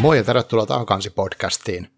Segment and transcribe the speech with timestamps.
[0.00, 1.88] Moi ja tervetuloa Takakansi-podcastiin.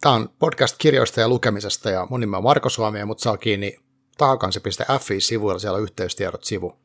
[0.00, 3.78] Tämä on podcast kirjoista ja lukemisesta ja mun nimi on Marko Suomi mut saa kiinni
[4.18, 6.78] takakansi.fi-sivuilla, siellä on yhteystiedot-sivu.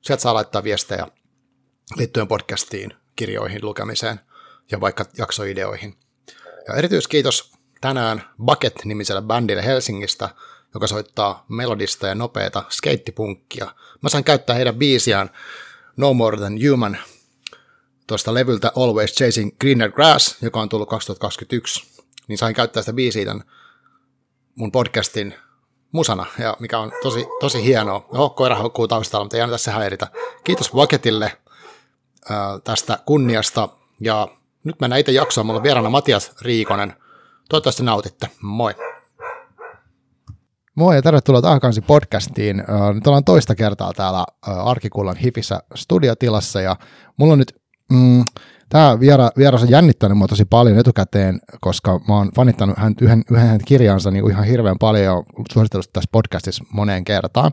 [0.00, 1.06] Sieltä saa laittaa viestejä
[1.96, 4.20] liittyen podcastiin, kirjoihin, lukemiseen
[4.70, 5.96] ja vaikka jaksoideoihin.
[6.68, 10.28] Ja erityiskiitos tänään Bucket-nimiselle bändille Helsingistä,
[10.74, 13.74] joka soittaa melodista ja nopeata skeittipunkkia.
[14.02, 15.30] Mä sain käyttää heidän biisiään
[15.96, 16.98] No More Than Human
[18.08, 23.24] tuosta levyltä Always Chasing Greener Grass, joka on tullut 2021, niin sain käyttää sitä biisiä
[23.24, 23.42] tämän
[24.54, 25.34] mun podcastin
[25.92, 28.08] musana, ja mikä on tosi, tosi hienoa.
[28.12, 30.06] No, koira haukkuu taustalla, mutta ei aina tässä häiritä.
[30.44, 31.32] Kiitos Vaketille
[32.64, 33.68] tästä kunniasta,
[34.00, 34.28] ja
[34.64, 35.46] nyt mennään itse jaksoon.
[35.46, 36.94] Mulla on vieraana Matias Riikonen.
[37.48, 38.30] Toivottavasti nautitte.
[38.42, 38.74] Moi!
[40.74, 42.64] Moi ja tervetuloa Taakansi podcastiin.
[42.94, 46.76] Nyt ollaan toista kertaa täällä Arkikullan Hifissä studiotilassa ja
[47.16, 47.57] mulla on nyt
[47.92, 48.24] mm,
[48.68, 53.22] Tämä viera, vieras on jännittänyt mua tosi paljon etukäteen, koska mä oon fanittanut hän, yhden,
[53.30, 55.22] yhden kirjansa niin ihan hirveän paljon ja
[55.52, 57.52] suositellut tässä podcastissa moneen kertaan,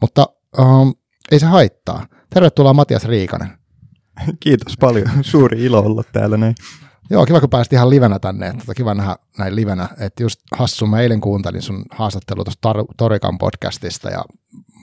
[0.00, 0.26] mutta
[0.58, 0.94] um,
[1.32, 2.06] ei se haittaa.
[2.34, 3.48] Tervetuloa Matias Riikanen.
[4.40, 5.08] Kiitos paljon.
[5.22, 6.54] Suuri ilo olla täällä näin.
[7.10, 8.52] Joo, kiva kun pääsit ihan livenä tänne.
[8.52, 9.88] Tota, kiva nähdä näin livenä.
[10.00, 14.24] Että just hassu, mä eilen kuuntelin sun haastattelu tuosta Tor- Torikan podcastista ja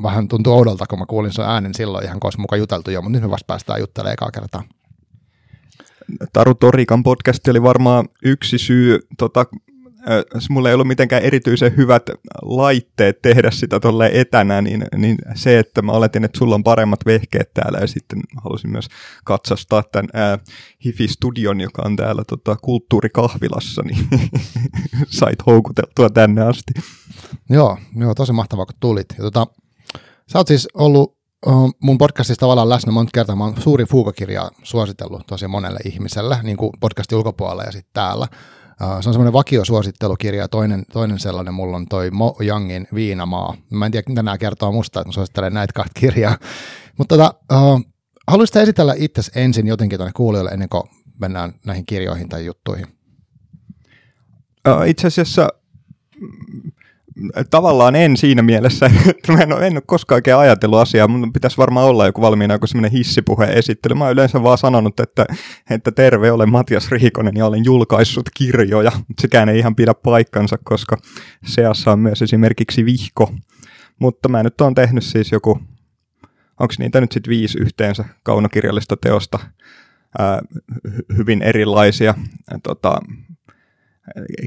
[0.03, 3.12] vähän tuntui oudolta, kun mä kuulin sun äänen silloin ihan, kun mukaan juteltu jo, mutta
[3.12, 4.64] nyt me vasta päästään juttelemaan ekaa kertaa.
[6.33, 9.45] Taru Torikan podcast oli varmaan yksi syy, tota,
[10.09, 12.09] äh, mulla ei ollut mitenkään erityisen hyvät
[12.41, 17.00] laitteet tehdä sitä tuolle etänä, niin, niin se, että mä oletin, että sulla on paremmat
[17.05, 18.88] vehkeet täällä ja sitten halusin myös
[19.25, 20.39] katsastaa tämän ää,
[20.85, 24.08] Hifi-studion, joka on täällä tota, kulttuurikahvilassa, niin
[25.19, 26.73] sait houkuteltua tänne asti.
[27.50, 29.09] Joo, joo tosi mahtavaa kun tulit.
[29.17, 29.47] Ja tota,
[30.31, 31.17] sä oot siis ollut
[31.80, 33.36] mun podcastissa tavallaan läsnä monta kertaa.
[33.36, 38.28] Mä oon suuri fuukakirja suositellut tosi monelle ihmiselle, niin kuin podcastin ulkopuolella ja sitten täällä.
[38.80, 43.56] Se on semmoinen vakiosuosittelukirja, toinen, toinen sellainen mulla on toi Mo Youngin Viinamaa.
[43.69, 46.38] Mä en tiedä, mitä nämä kertoo musta, että mä suosittelen näitä kahta kirjaa.
[46.97, 47.81] Mutta tota, uh,
[48.28, 50.84] haluaisitko esitellä itse ensin jotenkin tuonne kuulijoille ennen kuin
[51.19, 52.88] mennään näihin kirjoihin tai juttuihin?
[54.85, 55.50] Itse asiassa
[57.50, 61.85] tavallaan en siinä mielessä, että mä en ole, koskaan oikein ajatellut asiaa, mun pitäisi varmaan
[61.85, 63.95] olla joku valmiina joku semmoinen hissipuhe esittely.
[63.95, 65.25] Mä oon yleensä vaan sanonut, että,
[65.69, 68.91] että terve, olen Matias Riikonen ja olen julkaissut kirjoja.
[69.22, 70.97] Sekään ei ihan pidä paikkansa, koska
[71.45, 73.34] seassa on myös esimerkiksi vihko.
[73.99, 75.59] Mutta mä nyt oon tehnyt siis joku,
[76.59, 79.39] onko niitä nyt sitten viisi yhteensä kaunokirjallista teosta,
[80.19, 80.41] ää,
[81.17, 82.13] hyvin erilaisia.
[82.63, 83.01] Tota,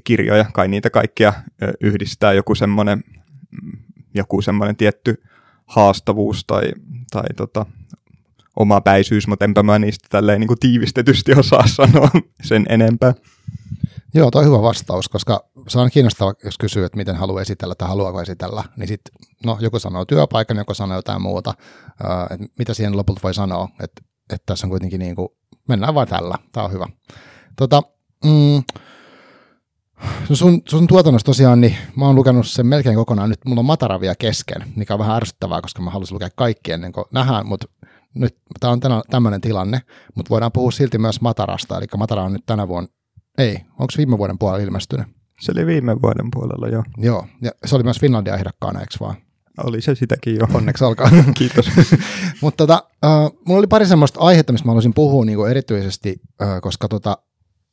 [0.05, 1.33] kirjoja, kai niitä kaikkia
[1.81, 3.05] yhdistää joku semmoinen,
[4.15, 5.23] joku semmoinen tietty
[5.67, 6.73] haastavuus tai,
[7.11, 7.67] tai tota,
[8.57, 12.11] oma päisyys, mutta enpä mä niistä tälleen niin kuin tiivistetysti osaa sanoa
[12.43, 13.15] sen enempää.
[14.15, 17.75] Joo, toi on hyvä vastaus, koska se on kiinnostavaa, jos kysyy, että miten haluaa esitellä
[17.75, 21.55] tai haluaako esitellä, niin sitten no, joku sanoo työpaikan, joku sanoo jotain muuta,
[22.31, 25.29] että mitä siihen lopulta voi sanoa, että, että tässä on kuitenkin niin kuin,
[25.69, 26.87] mennään vain tällä, tämä on hyvä.
[27.57, 27.83] Tota,
[28.25, 28.63] mm,
[30.29, 33.31] No sun, sun tuotannossa tosiaan, niin mä oon lukenut sen melkein kokonaan.
[33.31, 36.73] Nyt mulla on Matara vielä kesken, mikä on vähän ärsyttävää, koska mä haluaisin lukea kaikki
[36.73, 37.67] ennen kuin nähdään, mutta
[38.15, 38.81] nyt tämä on
[39.11, 39.81] tämmöinen tilanne,
[40.15, 42.89] mutta voidaan puhua silti myös Matarasta, eli Matara on nyt tänä vuonna,
[43.39, 45.07] ei, onko viime vuoden puolella ilmestynyt?
[45.41, 46.85] Se oli viime vuoden puolella, joo.
[46.97, 49.17] Joo, ja se oli myös Finlandia ehdokkaana, eikö vaan?
[49.65, 50.47] Oli se sitäkin jo.
[50.55, 51.11] Onneksi olkaa.
[51.39, 51.71] Kiitos.
[52.43, 56.61] Mutta tota, uh, mulla oli pari semmoista aihetta, mistä mä haluaisin puhua niin erityisesti, uh,
[56.63, 57.19] koska tota,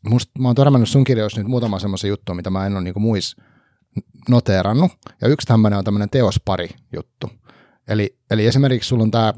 [0.10, 3.00] must, mä oon törmännyt sun kirjoissa nyt muutama semmoisen juttu, mitä mä en ole niinku
[3.00, 3.36] muis
[4.30, 4.92] noteerannut.
[5.22, 7.30] Ja yksi tämmöinen on tämmöinen teospari juttu.
[7.88, 9.34] Eli, eli esimerkiksi sulla on tämä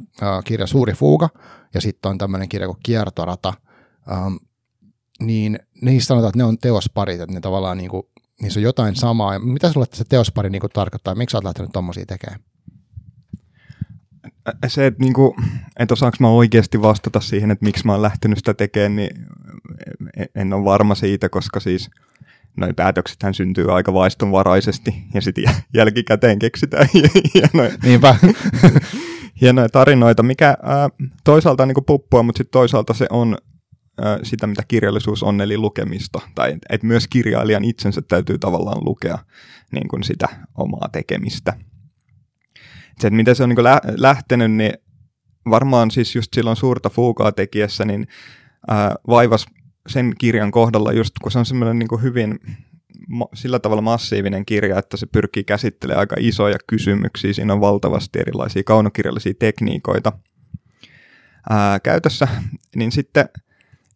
[0.45, 1.29] kirja Suuri fuuga
[1.73, 3.53] ja sitten on tämmöinen kirja kuin Kiertorata.
[4.11, 4.39] Um,
[5.19, 8.09] niin niissä sanotaan, että ne on teosparit, että ne tavallaan niinku,
[8.41, 9.33] niissä on jotain samaa.
[9.33, 11.15] Ja mitä sulle se teospari niinku tarkoittaa?
[11.15, 12.39] Miksi sä oot lähtenyt tommosia tekemään?
[14.67, 15.35] Se, että niinku,
[15.79, 19.25] et osaanko mä oikeasti vastata siihen, että miksi mä oon lähtenyt sitä tekemään, niin
[20.35, 21.89] en ole varma siitä, koska siis
[22.57, 25.43] noin päätöksethän syntyy aika vaistonvaraisesti ja sitten
[25.73, 26.87] jälkikäteen keksitään
[27.33, 28.15] hienoja, Niinpä.
[29.41, 30.89] hienoja tarinoita, mikä ää,
[31.23, 33.37] toisaalta on niin puppua, mutta sitten toisaalta se on
[34.01, 36.19] ää, sitä, mitä kirjallisuus on, eli lukemista.
[36.35, 39.17] Tai että myös kirjailijan itsensä täytyy tavallaan lukea
[39.71, 40.27] niin kuin sitä
[40.57, 41.53] omaa tekemistä.
[42.99, 44.73] Se, että miten se on niin lä- lähtenyt, niin
[45.49, 48.07] varmaan siis just silloin suurta fuukaa tekijässä, niin
[48.67, 49.45] ää, vaivas
[49.87, 52.39] sen kirjan kohdalla, just kun se on semmoinen niin hyvin
[53.33, 57.33] sillä tavalla massiivinen kirja, että se pyrkii käsittelemään aika isoja kysymyksiä.
[57.33, 60.11] Siinä on valtavasti erilaisia kaunokirjallisia tekniikoita
[61.49, 62.27] ää, käytössä.
[62.75, 63.29] Niin sitten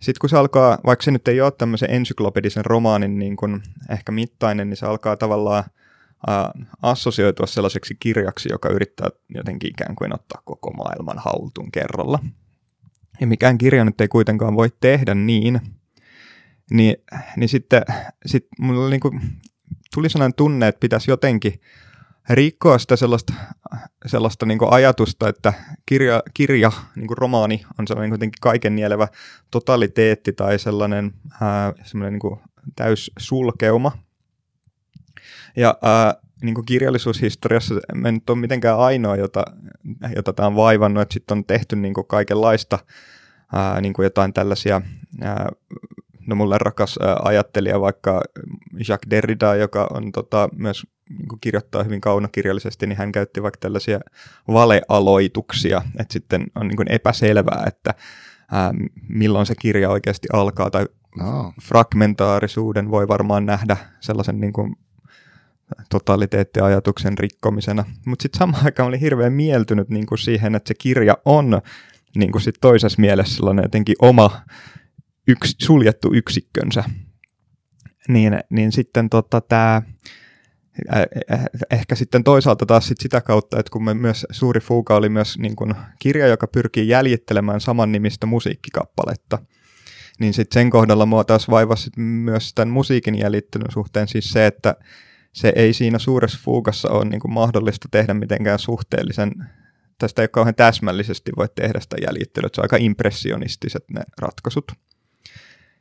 [0.04, 4.12] sitten kun se alkaa, vaikka se nyt ei ole tämmöisen ensyklopedisen romaanin niin kuin ehkä
[4.12, 5.64] mittainen, niin se alkaa tavallaan
[6.30, 12.20] äh, assosioitua sellaiseksi kirjaksi, joka yrittää jotenkin ikään kuin ottaa koko maailman haltuun kerralla.
[13.22, 15.62] Ja mikään kirja nyt ei kuitenkaan voi tehdä niin,
[16.72, 16.96] niin,
[17.38, 17.82] niin sitten
[18.26, 19.22] sit mulla niin kuin,
[19.94, 21.62] tuli sellainen tunne, että pitäisi jotenkin
[22.30, 23.34] rikkoa sitä sellaista,
[24.06, 25.54] sellaista niin ajatusta, että
[25.86, 29.08] kirja, kirja niin romaani on sellainen kuitenkin kaiken nielevä
[29.52, 32.40] totaliteetti tai sellainen, ää, sellainen niin kuin
[32.76, 33.92] täys sulkeuma.
[35.56, 39.44] Ja ää, niin kuin kirjallisuushistoriassa me nyt ole mitenkään ainoa, jota,
[40.16, 42.80] jota tämä on vaivannut, että sitten on tehty niin kuin kaikenlaista
[43.54, 44.82] ää, niin kuin jotain tällaisia
[45.22, 45.50] ää,
[46.28, 48.22] no mulle rakas ajattelija vaikka
[48.74, 54.00] Jacques Derrida, joka on tota, myös niin kirjoittaa hyvin kaunokirjallisesti, niin hän käytti vaikka tällaisia
[54.48, 57.94] valealoituksia, että sitten on niin epäselvää, että
[58.52, 58.74] ää,
[59.10, 60.86] milloin se kirja oikeasti alkaa, tai
[61.20, 61.54] no.
[61.62, 64.76] fragmentaarisuuden voi varmaan nähdä sellaisen niin kuin
[65.90, 67.86] totaliteettiajatuksen rikkomisena.
[68.06, 71.62] Mutta sitten samaan aikaan oli hirveän mieltynyt niin kuin siihen, että se kirja on
[72.16, 74.42] niin kuin sit toisessa mielessä sellainen jotenkin oma
[75.28, 76.84] yks, suljettu yksikkönsä.
[78.08, 79.82] Niin, niin sitten tota, tämä
[81.72, 85.38] ehkä sitten toisaalta taas sit sitä kautta, että kun me myös Suuri Fuuka oli myös
[85.38, 89.40] niin kuin kirja, joka pyrkii jäljittelemään saman nimistä musiikkikappaletta,
[90.20, 94.76] niin sitten sen kohdalla mua taas vaivasi myös tämän musiikin jäljittelyn suhteen siis se, että
[95.34, 99.32] se ei siinä suuressa fuukassa ole niin kuin mahdollista tehdä mitenkään suhteellisen,
[99.98, 104.72] tästä ei kauhean täsmällisesti voi tehdä sitä jäljittelyä, se on aika impressionistiset ne ratkaisut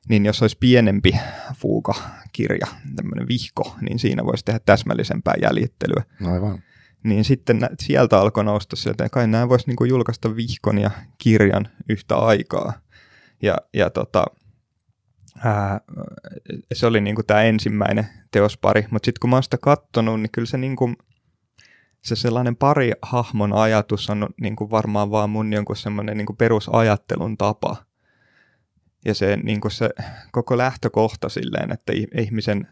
[0.09, 1.13] niin jos olisi pienempi
[1.55, 2.67] fuuka-kirja,
[2.97, 6.03] tämmöinen vihko, niin siinä voisi tehdä täsmällisempää jäljittelyä.
[6.33, 6.63] Aivan.
[7.05, 12.17] Niin sitten sieltä alkoi nousta sieltä, kai nämä voisi niinku julkaista vihkon ja kirjan yhtä
[12.17, 12.73] aikaa.
[13.43, 14.25] Ja, ja tota,
[15.45, 15.81] ää,
[16.73, 20.47] se oli niinku tämä ensimmäinen teospari, mutta sitten kun mä oon sitä kattonut, niin kyllä
[20.47, 20.95] se niinku,
[22.03, 27.77] se sellainen pari hahmon ajatus on niinku varmaan vaan mun jonkun semmoinen niinku perusajattelun tapa–
[29.05, 29.91] ja se, niin kuin se
[30.33, 32.69] koko lähtökohta silleen, että ihmisen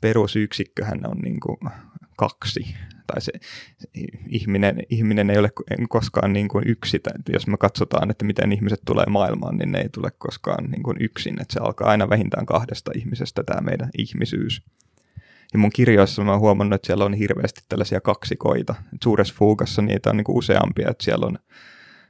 [0.00, 1.58] perusyksikköhän on niin kuin
[2.16, 2.76] kaksi.
[3.12, 3.32] Tai se
[4.28, 5.50] ihminen, ihminen ei ole
[5.88, 6.98] koskaan niin kuin yksi.
[6.98, 10.82] Tai jos me katsotaan, että miten ihmiset tulee maailmaan, niin ne ei tule koskaan niin
[10.82, 11.40] kuin yksin.
[11.40, 14.62] Että se alkaa aina vähintään kahdesta ihmisestä tämä meidän ihmisyys.
[15.52, 18.74] Ja mun kirjoissa mä oon huomannut, että siellä on hirveästi tällaisia kaksikoita.
[19.02, 21.38] Suuressa fuugassa niitä on niin kuin useampia, että siellä on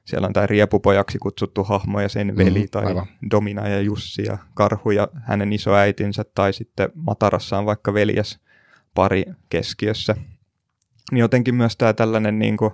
[0.05, 3.07] siellä on tämä riepupojaksi kutsuttu hahmo ja sen veli mm, tai aivan.
[3.31, 8.39] Domina ja Jussi ja Karhu ja hänen isoäitinsä tai sitten Matarassa on vaikka veljes
[8.95, 10.17] pari keskiössä.
[11.11, 12.71] Niin jotenkin myös tämä tällainen, niin kuin,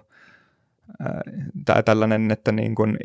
[1.65, 2.97] tämä tällainen että, niin kuin,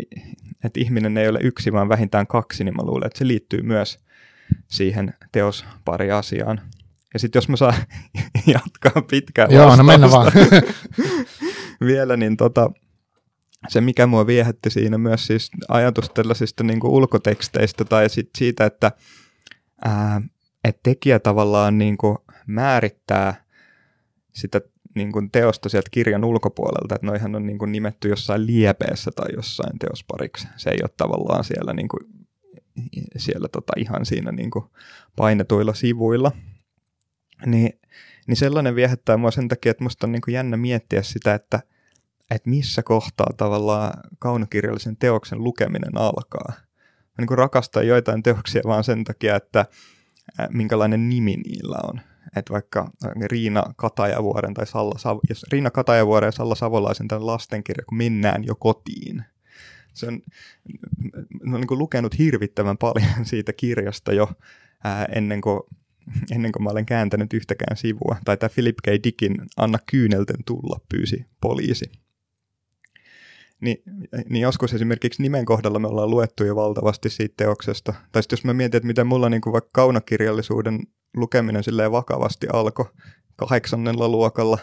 [0.63, 3.99] että ihminen ei ole yksi vaan vähintään kaksi, niin mä luulen, että se liittyy myös
[4.67, 6.61] siihen teospari asiaan.
[7.13, 7.73] Ja sitten jos mä saan
[8.53, 10.31] jatkaa pitkään Joo, no mennä vaan.
[11.85, 12.71] vielä, niin tota,
[13.67, 18.91] se, mikä mua viehätti siinä myös siis ajatus tällaisista niin ulkoteksteistä tai sit siitä, että
[19.85, 20.21] ää,
[20.63, 22.17] et tekijä tavallaan niin kuin
[22.47, 23.43] määrittää
[24.33, 24.61] sitä
[24.95, 29.27] niin kuin teosta sieltä kirjan ulkopuolelta, että noihan on niin kuin nimetty jossain liepeessä tai
[29.35, 30.47] jossain teospariksi.
[30.57, 31.99] Se ei ole tavallaan siellä, niin kuin,
[33.17, 34.65] siellä tota ihan siinä niin kuin
[35.15, 36.31] painetuilla sivuilla.
[37.45, 37.79] Niin,
[38.27, 41.59] niin sellainen viehättää mua sen takia, että musta on niin kuin jännä miettiä sitä, että–
[42.31, 46.53] että missä kohtaa tavallaan kaunokirjallisen teoksen lukeminen alkaa.
[47.17, 49.65] Mä niin rakastan joitain teoksia vaan sen takia, että
[50.49, 52.01] minkälainen nimi niillä on.
[52.35, 52.91] Että vaikka
[53.25, 58.55] Riina Katajavuoren tai Salla jos Riina Katajavuoren ja Salla Savolaisen tämän lastenkirja, kun mennään jo
[58.55, 59.23] kotiin.
[59.93, 60.21] Se on,
[61.43, 64.31] mä niin kuin lukenut hirvittävän paljon siitä kirjasta jo
[64.83, 65.59] ää, ennen kuin
[66.31, 68.17] ennen kuin mä olen kääntänyt yhtäkään sivua.
[68.25, 68.87] Tai tämä Philip K.
[69.03, 71.91] Dickin Anna Kyynelten tulla pyysi poliisi
[73.63, 73.83] niin,
[74.29, 77.93] niin joskus esimerkiksi nimen kohdalla me ollaan luettu jo valtavasti siitä teoksesta.
[78.11, 80.79] Tai sitten jos mä mietin, että miten mulla niin kuin vaikka kaunokirjallisuuden
[81.13, 82.85] lukeminen silleen vakavasti alkoi
[83.35, 84.57] kahdeksannella luokalla,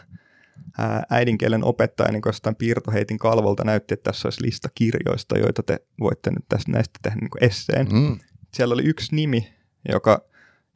[0.78, 5.80] ää, äidinkielen opettaja niin jostain piirtoheitin kalvolta näytti, että tässä olisi lista kirjoista, joita te
[6.00, 7.88] voitte nyt tästä näistä tehdä niin kuin esseen.
[7.92, 8.19] Mm.
[8.54, 9.54] Siellä oli yksi nimi,
[9.88, 10.25] joka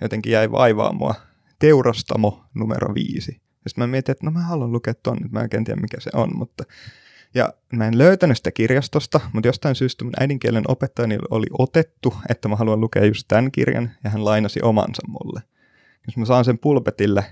[0.00, 1.14] jotenkin jäi vaivaa mua.
[1.58, 3.40] Teurastamo numero viisi.
[3.64, 6.10] Ja sitten mä mietin, että no mä haluan lukea ton, mä en tiedä mikä se
[6.14, 6.64] on, mutta
[7.34, 12.48] ja mä en löytänyt sitä kirjastosta, mutta jostain syystä mun äidinkielen opettajani oli otettu, että
[12.48, 15.42] mä haluan lukea just tämän kirjan, ja hän lainasi omansa mulle.
[16.06, 17.24] Jos mä saan sen pulpetille,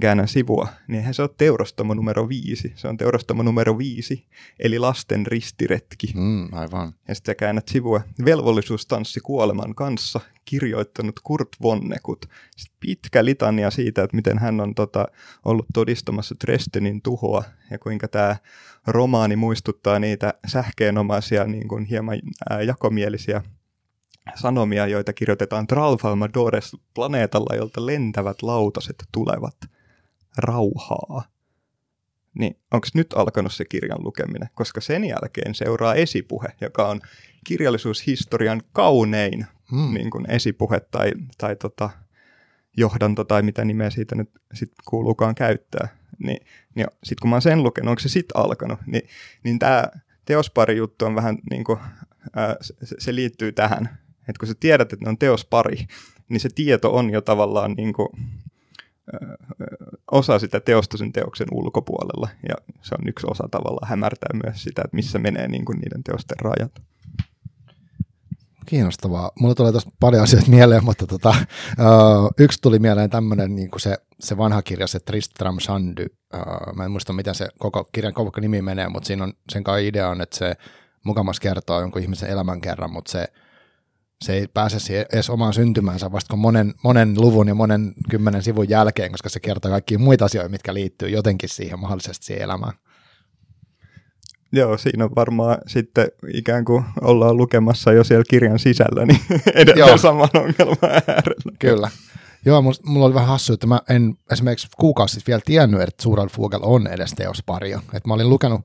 [0.00, 2.72] käännän sivua, niin eihän se ole teurastamo numero viisi.
[2.76, 4.26] Se on teurastamo numero viisi,
[4.58, 6.12] eli lasten ristiretki.
[6.14, 6.94] Mm, aivan.
[7.08, 8.00] Ja sitten käännät sivua.
[8.24, 12.26] Velvollisuustanssi kuoleman kanssa, kirjoittanut Kurt Vonnekut.
[12.56, 15.06] Sitten pitkä litania siitä, että miten hän on tota,
[15.44, 18.36] ollut todistamassa Dresdenin tuhoa ja kuinka tämä
[18.86, 22.18] romaani muistuttaa niitä sähkeenomaisia, niin kuin hieman
[22.50, 23.42] ää, jakomielisiä
[24.34, 29.56] sanomia, joita kirjoitetaan Tralfalmadores planeetalla, jolta lentävät lautaset tulevat
[30.38, 31.22] rauhaa.
[32.38, 34.48] Niin onko nyt alkanut se kirjan lukeminen?
[34.54, 37.00] Koska sen jälkeen seuraa esipuhe, joka on
[37.44, 39.94] kirjallisuushistorian kaunein hmm.
[39.94, 41.90] niin kuin esipuhe tai, tai tota,
[42.76, 45.88] johdanto tai mitä nimeä siitä nyt sit kuuluukaan käyttää.
[46.18, 49.08] Niin, niin sitten kun mä oon sen lukenut, onko se sitten alkanut, niin,
[49.44, 49.84] niin tämä
[50.24, 51.78] teospari juttu on vähän niin kuin,
[52.36, 55.86] ää, se, se liittyy tähän, että kun sä tiedät, että ne on teospari,
[56.28, 58.08] niin se tieto on jo tavallaan niin kuin,
[60.10, 64.82] osa sitä teosta sen teoksen ulkopuolella, ja se on yksi osa tavallaan hämärtää myös sitä,
[64.84, 66.72] että missä menee niin kuin niiden teosten rajat.
[68.66, 69.30] Kiinnostavaa.
[69.40, 71.34] Mulla tulee tuosta paljon asioita mieleen, mutta tota,
[72.38, 76.06] yksi tuli mieleen tämmöinen niin se, se vanha kirja, se Tristram Shandy.
[76.74, 79.86] Mä en muista, mitä se koko kirjan koko nimi menee, mutta siinä on sen kai
[79.86, 80.54] idea on, että se
[81.04, 83.28] mukamas kertoo jonkun ihmisen elämän kerran, mutta se
[84.24, 89.10] se ei pääse edes omaan syntymäänsä vasta monen, monen luvun ja monen kymmenen sivun jälkeen,
[89.10, 92.72] koska se kertoo kaikkia muita asioita, mitkä liittyy jotenkin siihen mahdollisesti siihen elämään.
[94.52, 99.20] Joo, siinä on varmaan sitten ikään kuin ollaan lukemassa jo siellä kirjan sisällä, niin
[99.54, 99.98] edelleen Joo.
[99.98, 101.52] saman ongelman äärellä.
[101.58, 101.90] Kyllä.
[102.44, 106.28] Joo, mulla oli vähän hassu, että mä en esimerkiksi kuukausi sitten vielä tiennyt, että Suural
[106.28, 107.80] Fugel on edes teosparia.
[107.94, 108.60] Että mä olin lukenut,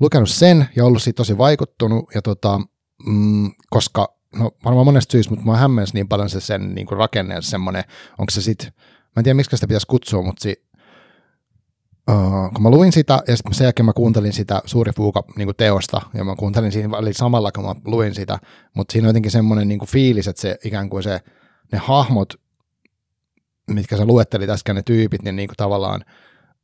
[0.00, 2.60] lukenut sen ja ollut siitä tosi vaikuttunut, ja tota,
[3.06, 6.98] mm, koska no varmaan monesta syystä, mutta mä hämmensi niin paljon se sen niin kuin
[6.98, 7.84] rakenne semmoinen,
[8.18, 8.72] onko se sitten,
[9.02, 10.62] mä en tiedä miksi sitä pitäisi kutsua, mutta si,
[12.10, 15.56] uh, kun mä luin sitä ja sitten sen jälkeen mä kuuntelin sitä Suuri Fuuka niin
[15.56, 18.38] teosta ja mä kuuntelin siinä eli samalla kun mä luin sitä,
[18.76, 21.20] mutta siinä on jotenkin semmoinen niin kuin fiilis, että se ikään kuin se,
[21.72, 22.34] ne hahmot,
[23.70, 26.04] mitkä sä luettelit äsken ne tyypit, niin, niin kuin tavallaan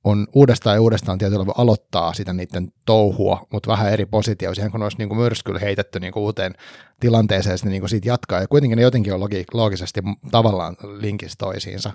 [0.06, 4.72] on uudestaan ja uudestaan tietyllä voi aloittaa sitä niiden touhua, mutta vähän eri positioissa, ihan
[4.72, 6.54] kun olisi niin kuin myrskyllä heitetty niin kuin uuteen
[7.00, 8.40] tilanteeseen ja sitten niin kuin siitä jatkaa.
[8.40, 11.92] Ja kuitenkin ne jotenkin on logi- loogisesti tavallaan linkissä toisiinsa.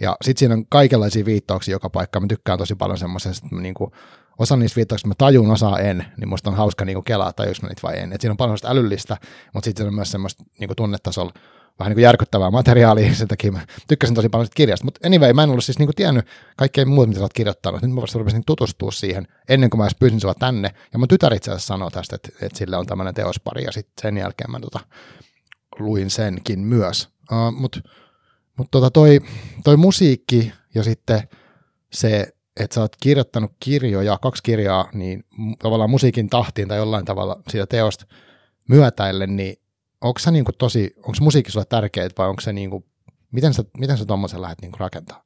[0.00, 2.20] Ja sitten siinä on kaikenlaisia viittauksia joka paikka.
[2.20, 3.90] Mä tykkään tosi paljon semmoisesta, niin kuin,
[4.38, 7.62] osa niistä viittauksista mä tajun, osa en, niin musta on hauska niin kuin kelaa, tajuus
[7.62, 8.12] mä niitä vai en.
[8.12, 9.16] Et siinä on paljon älyllistä,
[9.54, 11.32] mutta sitten on myös semmoista niin kuin tunnetasolla
[11.78, 14.84] vähän niin kuin järkyttävää materiaalia, sen takia mä tykkäsin tosi paljon kirjasta.
[14.84, 16.26] Mutta anyway, mä en ollut siis niin kuin tiennyt
[16.56, 17.82] kaikkea muuta, mitä sä oot kirjoittanut.
[17.82, 20.70] Nyt mä vasta rupesin tutustua siihen ennen kuin mä edes pyysin sua tänne.
[20.92, 24.02] Ja mun tytär itse asiassa sanoi tästä, että, että sillä on tämmöinen teospari, ja sitten
[24.02, 24.80] sen jälkeen mä tota,
[25.78, 27.08] luin senkin myös.
[27.32, 27.80] Uh, Mutta
[28.58, 29.20] mut tota toi,
[29.64, 31.22] toi musiikki ja sitten
[31.92, 32.28] se,
[32.60, 35.24] että sä oot kirjoittanut kirjoja, kaksi kirjaa, niin
[35.58, 38.06] tavallaan musiikin tahtiin tai jollain tavalla siitä teosta
[38.68, 39.61] myötäille, niin
[40.02, 42.84] onko se niin tosi, onko musiikki sulle tärkeää vai onko se niin kuin,
[43.32, 45.24] miten sä, miten sä tuommoisen lähdet niin rakentaa?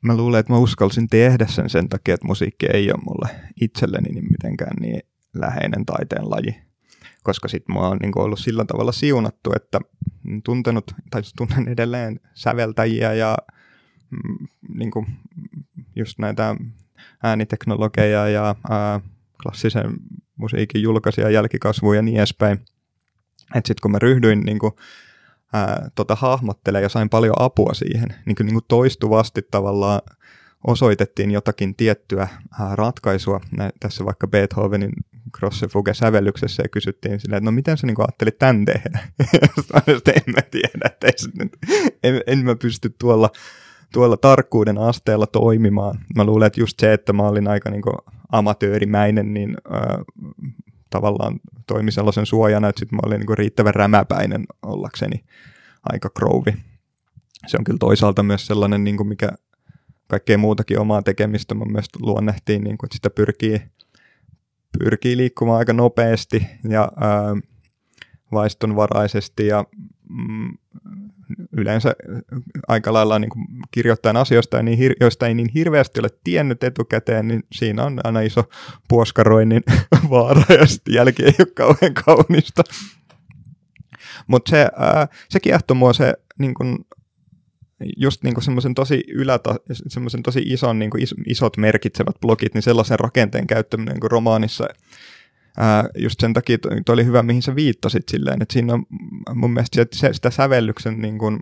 [0.00, 4.08] Mä luulen, että mä uskalsin tehdä sen sen takia, että musiikki ei ole mulle itselleni
[4.12, 5.02] niin mitenkään niin
[5.34, 6.62] läheinen taiteen laji.
[7.22, 9.80] Koska sit mä oon niin ollut sillä tavalla siunattu, että
[10.44, 13.36] tuntenut, tai tunnen edelleen säveltäjiä ja
[14.10, 14.46] mm,
[14.78, 15.06] niin kuin
[15.96, 16.56] just näitä
[17.22, 19.00] ääniteknologeja ja ää,
[19.42, 19.96] klassisen
[20.36, 22.58] musiikin julkaisia jälkikasvuja ja niin edespäin–
[23.54, 24.72] että sitten kun mä ryhdyin niin kuin,
[25.52, 30.00] ää, tota, hahmottelemaan ja sain paljon apua siihen, niin, kuin, niin kuin toistuvasti tavallaan
[30.66, 32.28] osoitettiin jotakin tiettyä
[32.60, 33.40] ää, ratkaisua.
[33.56, 34.92] Nä, tässä vaikka Beethovenin
[35.36, 38.98] Crossefuge-sävellyksessä ja kysyttiin silleen, että no miten sä niin ajattelit tämän tehdä?
[39.94, 41.12] Sitten en mä tiedä, että ei,
[42.02, 43.30] en, en mä pysty tuolla,
[43.92, 45.98] tuolla tarkkuuden asteella toimimaan.
[46.16, 47.82] Mä luulen, että just se, että mä olin aika niin
[48.32, 49.98] amatöörimäinen, niin ää,
[50.90, 55.24] tavallaan toimi sellaisen suojana, että sitten mä olin niin riittävän rämäpäinen ollakseni
[55.92, 56.54] aika krouvi.
[57.46, 59.28] Se on kyllä toisaalta myös sellainen, niin kuin mikä
[60.08, 63.62] kaikkea muutakin omaa tekemistä mun mielestä luonnehtiin, niin kuin, että sitä pyrkii,
[64.78, 67.36] pyrkii liikkumaan aika nopeasti ja ää,
[68.32, 69.64] vaistonvaraisesti ja
[70.08, 70.58] mm,
[71.52, 71.94] yleensä
[72.68, 77.28] aika lailla niin kuin kirjoittajan asioista, niin hir- joista ei niin hirveästi ole tiennyt etukäteen,
[77.28, 78.44] niin siinä on aina iso
[78.88, 79.62] puoskaroinnin
[80.10, 82.62] vaara ja sitten jälki ei ole kauhean kaunista.
[84.26, 84.66] Mutta se,
[85.28, 86.78] se kiehtoi mua se niin kuin,
[87.96, 92.62] just niin semmoisen tosi ylätä, semmoisen tosi ison, niin kuin is, isot merkitsevät blogit, niin
[92.62, 94.68] sellaisen rakenteen käyttäminen niin kuin romaanissa
[95.58, 98.86] ää, just sen takia toi oli hyvä, mihin sä viittasit silleen, että siinä on
[99.34, 101.40] mun mielestä se, sitä sävellyksen niin kuin,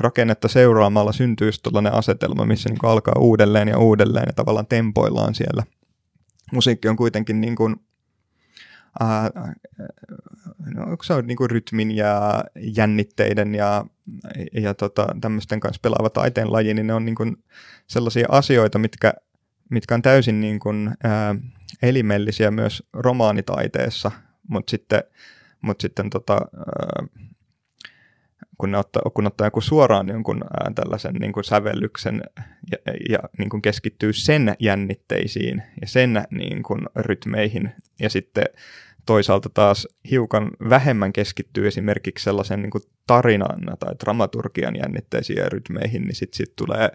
[0.00, 5.34] rakennetta seuraamalla syntyy tällainen asetelma, missä niin kuin alkaa uudelleen ja uudelleen ja tavallaan tempoillaan
[5.34, 5.62] siellä.
[6.52, 7.76] Musiikki on kuitenkin niin kuin,
[9.00, 9.30] ää,
[10.74, 12.44] no, se on niin kuin rytmin ja
[12.76, 13.84] jännitteiden ja,
[14.52, 17.36] ja tota, tämmöisten kanssa pelaava taiteen laji, niin ne on niin kuin
[17.86, 19.14] sellaisia asioita, mitkä,
[19.70, 21.34] mitkä on täysin niin kuin, ää,
[21.82, 24.10] elimellisiä myös romaanitaiteessa,
[24.48, 25.02] mutta sitten,
[25.62, 27.06] mut sitten tota, ää,
[28.58, 32.22] kun, ne ottaa, kun ottaa joku suoraan jonkun ää, tällaisen niin kuin sävellyksen
[32.70, 38.44] ja, ja niin kuin keskittyy sen jännitteisiin ja sen niin kuin rytmeihin ja sitten
[39.06, 46.02] toisaalta taas hiukan vähemmän keskittyy esimerkiksi sellaisen niin kuin tarinan tai dramaturgian jännitteisiin ja rytmeihin,
[46.02, 46.90] niin sitten sit tulee,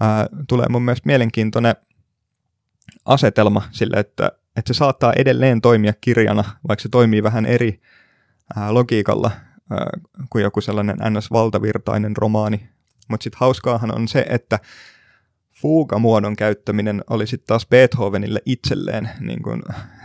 [0.00, 1.74] ää, tulee mun mielestä mielenkiintoinen
[3.04, 7.80] asetelma sille, että, että se saattaa edelleen toimia kirjana, vaikka se toimii vähän eri
[8.56, 9.30] ää, logiikalla
[9.70, 9.86] ää,
[10.30, 12.68] kuin joku sellainen ns-valtavirtainen romaani.
[13.08, 14.58] Mutta sitten hauskaahan on se, että
[15.52, 19.62] fuugamuodon käyttäminen oli sitten taas Beethovenille itselleen niin kuin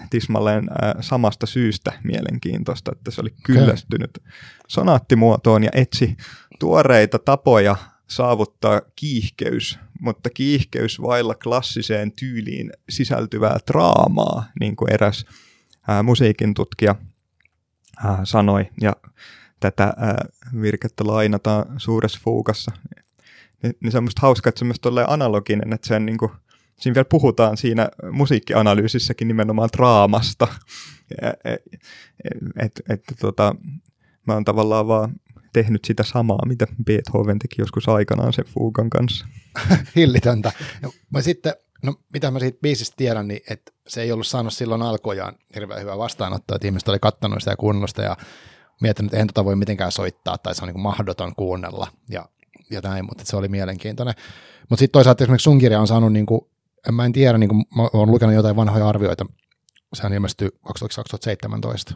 [0.09, 4.31] tismalleen ää, samasta syystä mielenkiintoista, että se oli kyllästynyt okay.
[4.67, 6.17] sonaattimuotoon ja etsi
[6.59, 7.75] tuoreita tapoja
[8.07, 15.25] saavuttaa kiihkeys, mutta kiihkeys vailla klassiseen tyyliin sisältyvää draamaa, niin kuin eräs
[15.87, 16.95] ää, musiikin tutkija
[18.03, 18.93] ää, sanoi, ja
[19.59, 20.25] tätä ää,
[20.61, 22.71] virkettä lainataan suuressa fuukassa.
[23.63, 26.31] Niin, niin se on musta hauska, että se on myös analoginen, että sen niin kuin,
[26.79, 30.47] siinä vielä puhutaan siinä musiikkianalyysissäkin nimenomaan draamasta.
[31.21, 31.71] Että
[32.59, 33.55] et, et, tota,
[34.27, 35.15] mä oon tavallaan vaan
[35.53, 39.25] tehnyt sitä samaa, mitä Beethoven teki joskus aikanaan sen Fugan kanssa.
[39.95, 40.51] Hillitöntä.
[40.81, 40.91] No,
[41.21, 41.53] sitten,
[41.83, 45.81] no mitä mä siitä biisistä tiedän, niin että se ei ollut saanut silloin alkojaan hirveän
[45.81, 47.55] hyvää vastaanottoa, että ihmiset oli kattanut sitä
[47.87, 48.17] sitä ja
[48.81, 52.25] miettinyt, että eihän tota voi mitenkään soittaa tai se on niin mahdoton kuunnella ja,
[52.69, 54.13] ja näin, mutta se oli mielenkiintoinen.
[54.69, 56.41] Mutta sitten toisaalta esimerkiksi sun kirja on saanut, niin kuin,
[56.87, 59.25] en mä en tiedä, niin kuin, mä oon lukenut jotain vanhoja arvioita,
[59.93, 61.95] sehän ilmestyi 2017.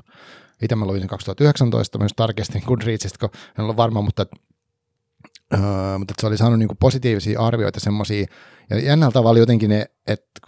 [0.61, 4.25] Itse mä luin sen 2019, myös tarkistin Goodreadsista, kun en ole varma, mutta,
[5.53, 8.25] öö, mutta se oli saanut niin kuin positiivisia arvioita semmoisia,
[8.69, 10.41] ja jännällä tavalla jotenkin ne, että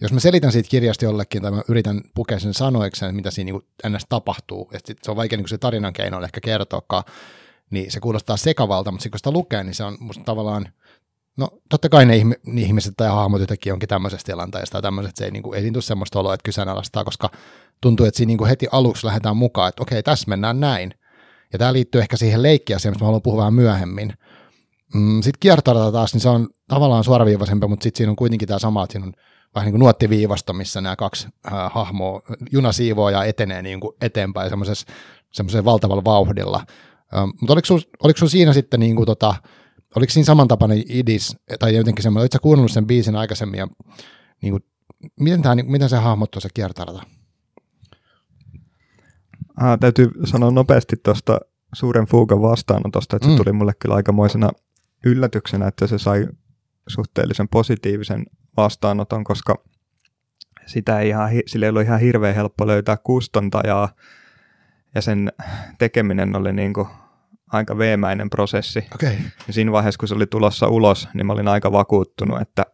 [0.00, 3.52] jos mä selitän siitä kirjasta jollekin, tai mä yritän pukea sen sanoiksi, mitä siinä
[3.84, 4.06] niin ns.
[4.08, 7.04] tapahtuu, että se on vaikea niin kuin se tarinan keino ehkä kertoakaan,
[7.70, 10.68] niin se kuulostaa sekavalta, mutta sitten kun sitä lukee, niin se on musta tavallaan,
[11.36, 12.16] no totta kai ne,
[12.56, 15.82] ihmiset tai hahmot jotenkin onkin tämmöisestä tilanteesta tai tämmöisestä, se ei niin kuin, ei tule
[15.82, 17.30] semmoista oloa, että kyseenalaistaa, koska
[17.80, 20.94] tuntuu, että siinä niin kuin heti aluksi lähdetään mukaan, että okei, tässä mennään näin.
[21.52, 24.12] Ja tämä liittyy ehkä siihen leikkiasiaan, mistä mä haluan puhua vähän myöhemmin.
[24.94, 28.58] Mm, sitten kiertorata taas, niin se on tavallaan suoraviivaisempi, mutta sitten siinä on kuitenkin tämä
[28.58, 29.12] sama, että siinä on
[29.54, 33.96] vähän niin kuin nuottiviivasto, missä nämä kaksi äh, hahmoa, juna siivoo ja etenee niin kuin
[34.00, 34.50] eteenpäin
[35.32, 36.64] semmoisella valtavalla vauhdilla.
[37.16, 37.54] Ähm, mutta
[38.02, 39.34] oliko sun siinä sitten, niin kuin tota,
[39.96, 43.68] oliko siinä samantapainen idis, tai jotenkin semmoinen, oletko kuunnellut sen biisin aikaisemmin, ja
[44.42, 44.64] niin kuin,
[45.20, 47.02] miten, tämä, miten se hahmottuu se kiertorata?
[49.56, 51.40] Ah, täytyy sanoa nopeasti tuosta
[51.74, 53.36] suuren fuugan vastaanotosta, että se mm.
[53.36, 54.50] tuli mulle kyllä aikamoisena
[55.04, 56.28] yllätyksenä, että se sai
[56.86, 58.26] suhteellisen positiivisen
[58.56, 59.64] vastaanoton, koska
[60.66, 63.88] sitä ei ihan, sille ei ollut ihan hirveän helppo löytää kustantajaa,
[64.94, 65.32] ja sen
[65.78, 66.88] tekeminen oli niin kuin
[67.52, 68.86] aika veemäinen prosessi.
[68.94, 69.14] Okay.
[69.46, 72.66] Ja siinä vaiheessa, kun se oli tulossa ulos, niin mä olin aika vakuuttunut, että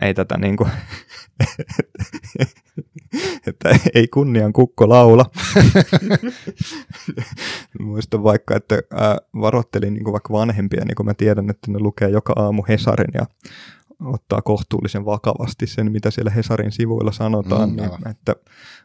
[0.00, 0.70] ei tätä niin kuin,
[3.46, 5.26] että ei kunnian kukko laula.
[7.80, 11.78] Muistan vaikka, että ää, varoittelin niin kuin vaikka vanhempia, niin kuin mä tiedän, että ne
[11.78, 13.26] lukee joka aamu Hesarin ja
[14.04, 18.34] ottaa kohtuullisen vakavasti sen, mitä siellä Hesarin sivuilla sanotaan, mm, niin, että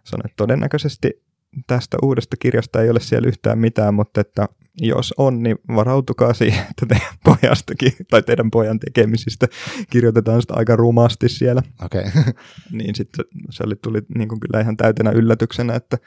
[0.03, 1.23] sanon, että todennäköisesti
[1.67, 4.47] tästä uudesta kirjasta ei ole siellä yhtään mitään, mutta että
[4.81, 9.47] jos on, niin varautukaa siihen, että teidän pojastakin tai teidän pojan tekemisistä
[9.89, 11.63] kirjoitetaan sitä aika rumasti siellä.
[11.85, 12.03] Okay.
[12.77, 15.97] niin sitten se oli, tuli niin kuin kyllä ihan täytenä yllätyksenä, että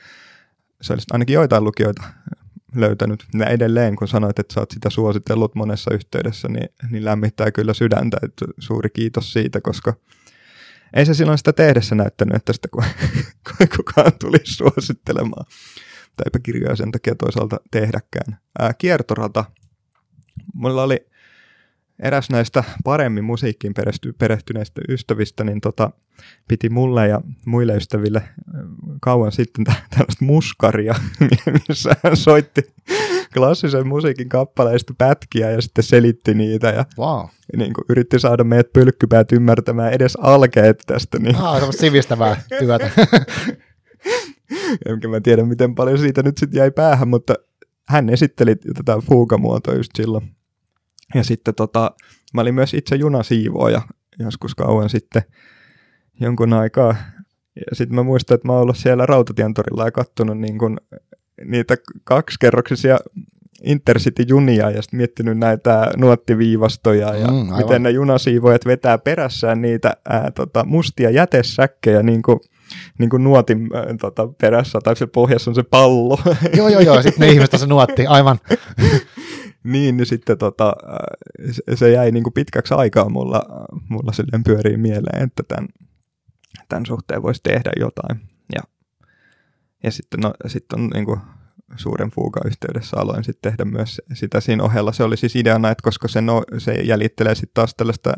[0.82, 2.02] se olisi ainakin joitain lukijoita
[2.74, 3.24] löytänyt.
[3.38, 7.74] Ja edelleen, kun sanoit, että sä oot sitä suositellut monessa yhteydessä, niin, niin lämmittää kyllä
[7.74, 8.16] sydäntä.
[8.22, 9.94] Että suuri kiitos siitä, koska
[10.94, 12.68] ei se silloin sitä tehdessä näyttänyt, että sitä
[13.76, 15.46] kukaan tulisi suosittelemaan.
[16.16, 18.38] Tai eipä kirjoja sen takia toisaalta tehdäkään.
[18.58, 19.44] Ää, kiertorata.
[20.54, 21.06] Mulla oli
[22.02, 23.74] eräs näistä paremmin musiikkiin
[24.18, 25.90] perehtyneistä ystävistä, niin tota,
[26.48, 28.22] piti mulle ja muille ystäville
[29.00, 30.94] kauan sitten tällaista muskaria,
[31.68, 32.74] missä hän soitti
[33.34, 37.26] klassisen musiikin kappaleista pätkiä ja sitten selitti niitä ja wow.
[37.56, 41.18] niin kuin yritti saada meidät pylkkypäät ymmärtämään edes alkeet tästä.
[41.18, 41.36] Niin.
[41.36, 42.90] Ah, sivistävää työtä.
[44.88, 47.34] Enkä mä tiedä, miten paljon siitä nyt sitten jäi päähän, mutta
[47.88, 50.30] hän esitteli tätä fuugamuotoa just silloin.
[51.14, 51.90] Ja sitten tota,
[52.34, 53.82] mä olin myös itse junasiivooja
[54.18, 55.22] joskus kauan sitten
[56.20, 56.96] jonkun aikaa.
[57.56, 60.80] Ja sitten mä muistan, että mä oon ollut siellä Rautatientorilla ja kattonut niin kun
[61.44, 62.98] niitä kaksikerroksisia
[63.64, 70.30] Intercity-junia ja sitten miettinyt näitä nuottiviivastoja ja mm, miten ne junasiivoijat vetää perässään niitä ää,
[70.30, 72.40] tota, mustia jätesäkkejä niin kuin,
[72.98, 76.18] niin kuin nuotin ää, tota, perässä, tai se pohjassa on se pallo.
[76.56, 78.38] joo, joo, joo, sitten ne ihmiset se nuotti, aivan.
[79.72, 80.76] niin, niin sitten tota,
[81.74, 83.42] se jäi niin kuin pitkäksi aikaa mulla,
[83.88, 85.68] mulla silleen pyörii mieleen, että tämän,
[86.68, 88.33] tämän suhteen voisi tehdä jotain.
[89.84, 91.20] Ja, sitten, no, sitten on niin kuin
[91.76, 94.92] suuren fuuga-yhteydessä aloin sitten tehdä myös sitä siinä ohella.
[94.92, 98.14] Se oli siis ideana, että koska se, no, se jäljittelee sitten taas tällaista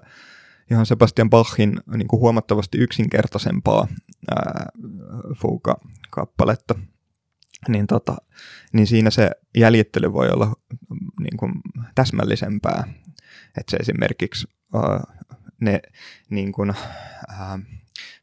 [0.70, 3.88] ihan Sebastian Bachin niin kuin huomattavasti yksinkertaisempaa
[4.30, 4.66] ää,
[5.40, 6.74] fuuga-kappaletta,
[7.68, 8.16] niin, tota,
[8.72, 10.52] niin siinä se jäljittely voi olla
[11.20, 11.52] niin kuin
[11.94, 12.84] täsmällisempää.
[13.58, 15.00] Että se esimerkiksi ää,
[15.60, 15.80] ne
[16.30, 16.74] niin kuin,
[17.28, 17.58] ää,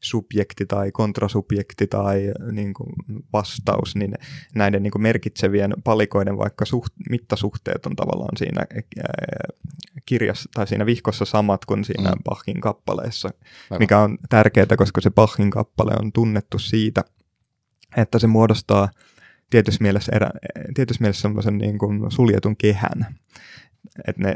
[0.04, 2.90] subjekti tai kontrasubjekti tai niin kuin
[3.34, 4.14] vastaus, niin
[4.56, 8.66] näiden niin kuin merkitsevien palikoiden vaikka suht, mittasuhteet on tavallaan siinä
[10.06, 12.24] kirjassa tai siinä vihkossa samat kuin siinä mm.
[12.24, 13.80] Bachin kappaleessa, Aivan.
[13.80, 17.04] mikä on tärkeää, koska se Bachin kappale on tunnettu siitä,
[17.98, 18.90] että se muodostaa
[19.50, 20.32] tietyssä mielessä, erä,
[20.74, 23.06] tietyssä mielessä semmoisen niin kuin suljetun kehän.
[24.08, 24.36] Että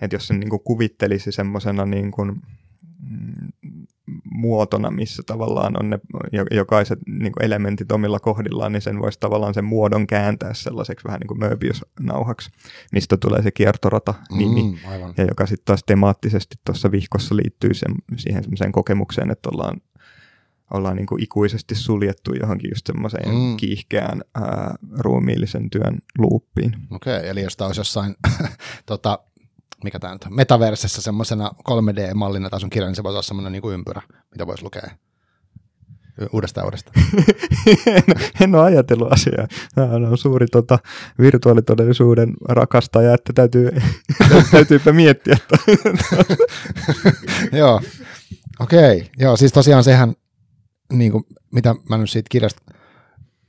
[0.00, 3.48] et jos sen niin kuin kuvittelisi semmoisena niin kuin, mm,
[4.24, 5.98] muotona, missä tavallaan on ne
[6.50, 11.20] jokaiset niin kuin elementit omilla kohdillaan, niin sen voisi tavallaan sen muodon kääntää sellaiseksi vähän
[11.20, 12.50] niin kuin Möbius-nauhaksi,
[12.92, 14.76] mistä tulee se kiertorata-nimi, mm,
[15.16, 19.80] ja joka sitten taas temaattisesti tuossa vihkossa liittyy sen, siihen semmoiseen kokemukseen, että ollaan
[20.74, 23.56] ollaan niin kuin ikuisesti suljettu johonkin just semmoiseen mm.
[23.56, 26.76] kiihkeään ää, ruumiillisen työn luuppiin.
[26.90, 28.14] Okei, okay, eli jos tämä olisi jossain
[28.86, 29.18] tota,
[29.84, 33.52] mikä tämä nyt on, metaversessa semmoisena 3D-mallina tai sun kirja, niin se voisi olla semmoinen
[33.52, 34.90] niin kuin ympyrä, mitä voisi lukea
[36.32, 37.06] uudestaan uudestaan.
[37.86, 38.02] en,
[38.40, 39.46] en ole ajatellut asiaa.
[39.74, 40.78] Tämä on suuri tota,
[41.18, 43.70] virtuaalitodellisuuden rakastaja, että täytyy,
[44.52, 45.36] täytyypä miettiä.
[47.58, 47.80] Joo,
[48.60, 48.96] okei.
[48.96, 49.08] Okay.
[49.18, 50.14] Joo, siis tosiaan sehän,
[50.92, 52.62] niin kuin, mitä mä nyt siitä kirjasta,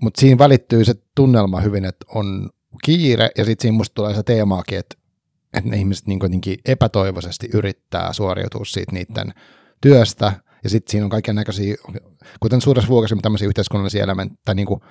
[0.02, 2.50] mutta siinä välittyy se tunnelma hyvin, että on
[2.84, 4.97] kiire ja sitten siinä musta tulee se teemaakin, että
[5.58, 9.34] että ne ihmiset niin kuitenkin epätoivoisesti yrittää suoriutua siitä niiden
[9.82, 11.76] työstä, ja sitten siinä on kaiken näköisiä,
[12.40, 14.82] kuten suuressa vuokassa, tämmöisiä yhteiskunnallisia elementtejä, tai niin kuin,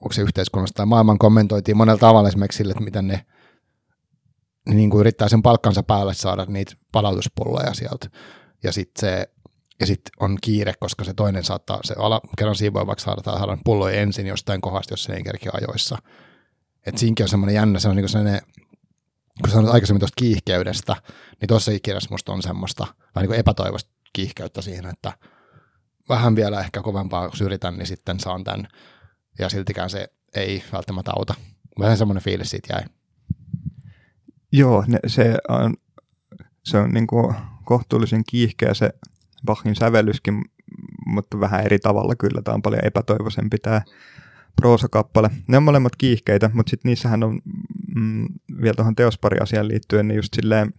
[0.00, 3.26] onko se yhteiskunnasta tai maailman kommentoitiin monella tavalla esimerkiksi sille, että miten ne
[4.68, 8.08] niin kuin yrittää sen palkkansa päälle saada niitä palautuspulloja sieltä,
[8.62, 9.28] ja sitten se
[9.80, 13.58] ja sitten on kiire, koska se toinen saattaa, se ala, kerran siivoja vaikka saada, saada
[13.64, 15.98] pulloja ensin jostain kohdasta, jos se ei kerkeä ajoissa.
[16.86, 18.40] Että siinäkin on semmoinen jännä, se on niin sellainen
[19.42, 20.96] kun sanoit aikaisemmin tuosta kiihkeydestä,
[21.40, 25.12] niin tuossa kirjassa musta on semmoista vähän niin epätoivoista kiihkeyttä siinä, että
[26.08, 28.68] vähän vielä ehkä kovempaa, kun yritän, niin sitten saan tämän.
[29.38, 31.34] Ja siltikään se ei välttämättä auta.
[31.78, 32.82] Vähän semmoinen fiilis siitä jäi.
[34.52, 35.74] Joo, ne, se on,
[36.64, 38.90] se on niin kuin kohtuullisen kiihkeä se
[39.46, 40.44] Bachin sävellyskin,
[41.06, 42.42] mutta vähän eri tavalla kyllä.
[42.42, 43.82] Tämä on paljon epätoivoisempi tämä
[44.56, 45.30] proosakappale.
[45.48, 47.40] Ne on molemmat kiihkeitä, mutta sitten niissähän on
[47.94, 48.26] mm,
[48.62, 50.72] vielä tuohon teospari-asiaan liittyen, niin just silleen,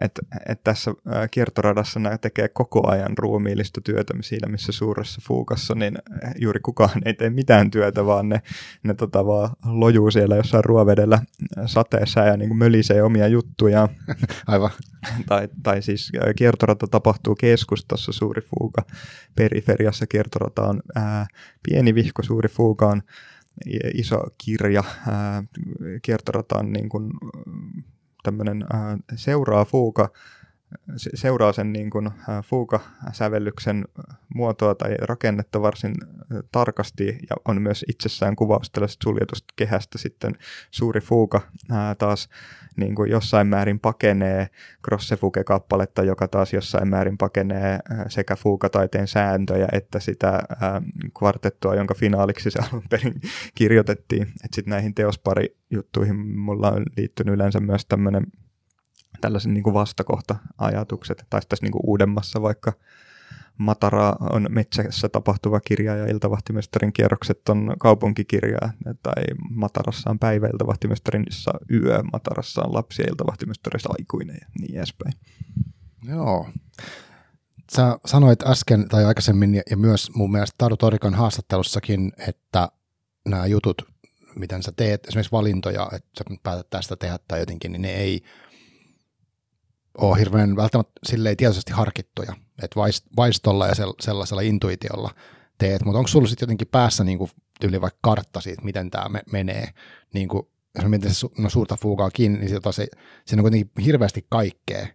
[0.00, 0.94] että et tässä
[1.30, 5.98] kiertoradassa nämä tekee koko ajan ruumiillista työtä siinä, missä suuressa fuukassa, niin
[6.38, 8.42] juuri kukaan ei tee mitään työtä, vaan ne,
[8.82, 11.18] ne tota vaan lojuu siellä jossain ruovedellä
[11.66, 13.88] sateessa ja niin kuin mölisee omia juttuja.
[14.46, 14.70] Aivan.
[15.26, 18.82] tai, tai siis kiertorata tapahtuu keskustassa, suuri fuuka.
[19.34, 21.26] Periferiassa kiertorata on ää,
[21.62, 23.02] pieni vihko, suuri fuuka on
[23.94, 24.84] iso kirja.
[25.06, 25.44] Ää,
[26.02, 27.10] kiertorata on niin kuin,
[28.22, 28.64] tämmöinen
[29.16, 30.10] seuraa fuuka,
[30.96, 32.10] seuraa sen niin kuin,
[32.44, 33.84] fuuka-sävellyksen
[34.34, 35.94] muotoa tai rakennetta varsin
[36.52, 40.32] tarkasti ja on myös itsessään kuvaus tällaisesta suljetusta kehästä sitten
[40.70, 41.40] suuri fuuka
[41.98, 42.28] taas
[42.76, 44.48] niin kuin jossain määrin pakenee
[44.82, 50.42] Grossefuge-kappaletta, joka taas jossain määrin pakenee sekä fuukataiteen sääntöjä että sitä
[51.18, 53.20] kvartettua, jonka finaaliksi se alun perin
[53.54, 54.26] kirjoitettiin.
[54.52, 58.26] Sitten näihin teospari-juttuihin mulla on liittynyt yleensä myös tämmöinen
[59.20, 62.72] tällaisen niin vastakohta-ajatukset, tai tässä niin uudemmassa vaikka
[63.58, 68.58] Matara on metsässä tapahtuva kirja ja iltavahtimestarin kierrokset on kaupunkikirja,
[69.02, 75.12] tai Matarassa on päivä, iltavahtimestarissa yö, Matarassa on lapsi ja iltavahtimestarissa aikuinen ja niin edespäin.
[76.08, 76.48] Joo.
[77.72, 82.68] Sä sanoit äsken tai aikaisemmin ja myös mun mielestä Taru Torikon haastattelussakin, että
[83.28, 83.82] nämä jutut
[84.36, 88.22] miten sä teet esimerkiksi valintoja, että sä päätät tästä tehdä tai jotenkin, niin ne ei
[89.98, 92.32] ole hirveän välttämättä silleen tietoisesti harkittuja,
[92.62, 92.80] että
[93.16, 95.10] vaistolla ja sellaisella intuitiolla
[95.58, 97.30] teet, mutta onko sulla sitten jotenkin päässä niin kuin
[97.60, 99.68] tyyli vaikka kartta siitä, miten tämä me- menee,
[100.14, 102.86] niin kuin, jos mietin se no, suurta fuukaa kiinni, niin se, se,
[103.26, 104.86] se on kuitenkin hirveästi kaikkea,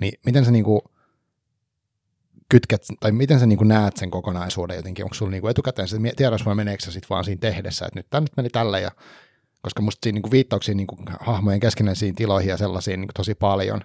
[0.00, 0.80] niin miten sä niin kuin,
[2.48, 5.88] kytket, tai miten sä niin kuin näet sen kokonaisuuden jotenkin, onko sulla niin kuin etukäteen
[5.88, 8.78] se tiedос vai meneekö se sitten vaan siinä tehdessä, että nyt tämä nyt meni tällä
[8.78, 8.90] ja
[9.62, 13.14] koska musta siinä niin kuin viittauksia niin kuin hahmojen keskinäisiin tiloihin ja sellaisiin niin kuin
[13.14, 13.80] tosi paljon,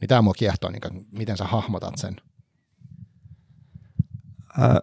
[0.00, 2.16] niin tämä mua kiehtoo, niin kuin, miten sä hahmotat sen.
[4.58, 4.80] Ää,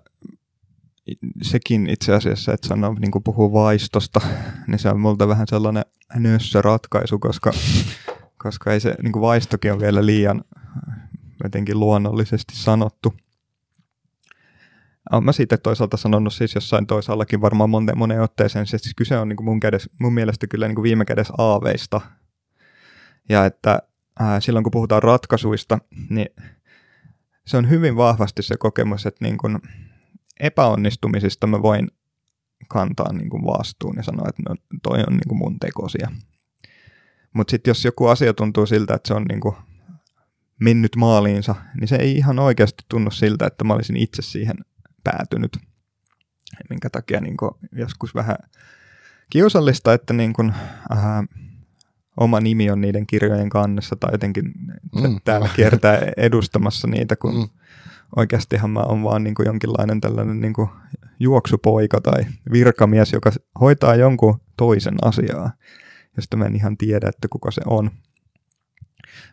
[1.42, 4.22] sekin itse asiassa, että sanoo, niin kuin puhuu vaistosta,
[4.68, 7.52] niin se on multa vähän sellainen nössö ratkaisu, koska,
[8.44, 10.44] koska ei se niin kuin vaistokin on vielä liian
[11.44, 13.14] jotenkin luonnollisesti sanottu.
[15.12, 19.30] Olen mä siitä toisaalta sanonut siis jossain toisaallakin varmaan moneen, moneen otteeseen, siis kyse on
[19.30, 22.02] niin kuin mun, kädessä, mun mielestä kyllä niin kuin viime kädessä aaveista.
[23.30, 23.82] Ja että
[24.20, 26.30] ää, silloin kun puhutaan ratkaisuista, niin
[27.48, 29.60] se on hyvin vahvasti se kokemus, että niin kuin
[30.40, 31.92] epäonnistumisista mä voin
[32.68, 36.12] kantaa niin kuin vastuun ja sanoa, että no, toi on niin kuin mun tekosia.
[37.34, 39.56] Mutta sitten jos joku asia tuntuu siltä, että se on niin kuin
[40.60, 44.56] mennyt maaliinsa, niin se ei ihan oikeasti tunnu siltä, että mä olisin itse siihen
[45.04, 45.58] päätynyt.
[46.70, 47.38] Minkä takia niin
[47.72, 48.36] joskus vähän
[49.30, 50.54] kiusallista, että niin kuin,
[50.92, 51.00] äh,
[52.18, 54.46] oma nimi on niiden kirjojen kannessa tai jotenkin
[55.02, 57.50] mm, täällä kiertää edustamassa niitä, kun mm.
[58.16, 60.70] oikeastihan mä oon vaan niin kuin jonkinlainen tällainen niin kuin
[61.20, 65.52] juoksupoika tai virkamies, joka hoitaa jonkun toisen asiaa,
[66.16, 67.92] josta mä en ihan tiedä, että kuka se on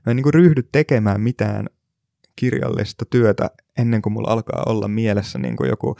[0.07, 1.67] mä en niin kuin ryhdy tekemään mitään
[2.37, 5.97] kirjallista työtä ennen kuin mulla alkaa olla mielessä niin kuin joku,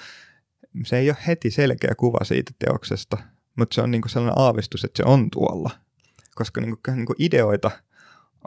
[0.85, 3.17] se ei ole heti selkeä kuva siitä teoksesta,
[3.57, 5.71] mutta se on niin kuin sellainen aavistus, että se on tuolla.
[6.35, 7.71] Koska niin kuin, niin kuin ideoita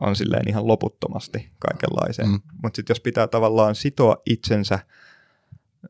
[0.01, 2.29] on silleen ihan loputtomasti kaikenlaiseen.
[2.29, 2.39] Mm.
[2.63, 4.79] Mutta sitten jos pitää tavallaan sitoa itsensä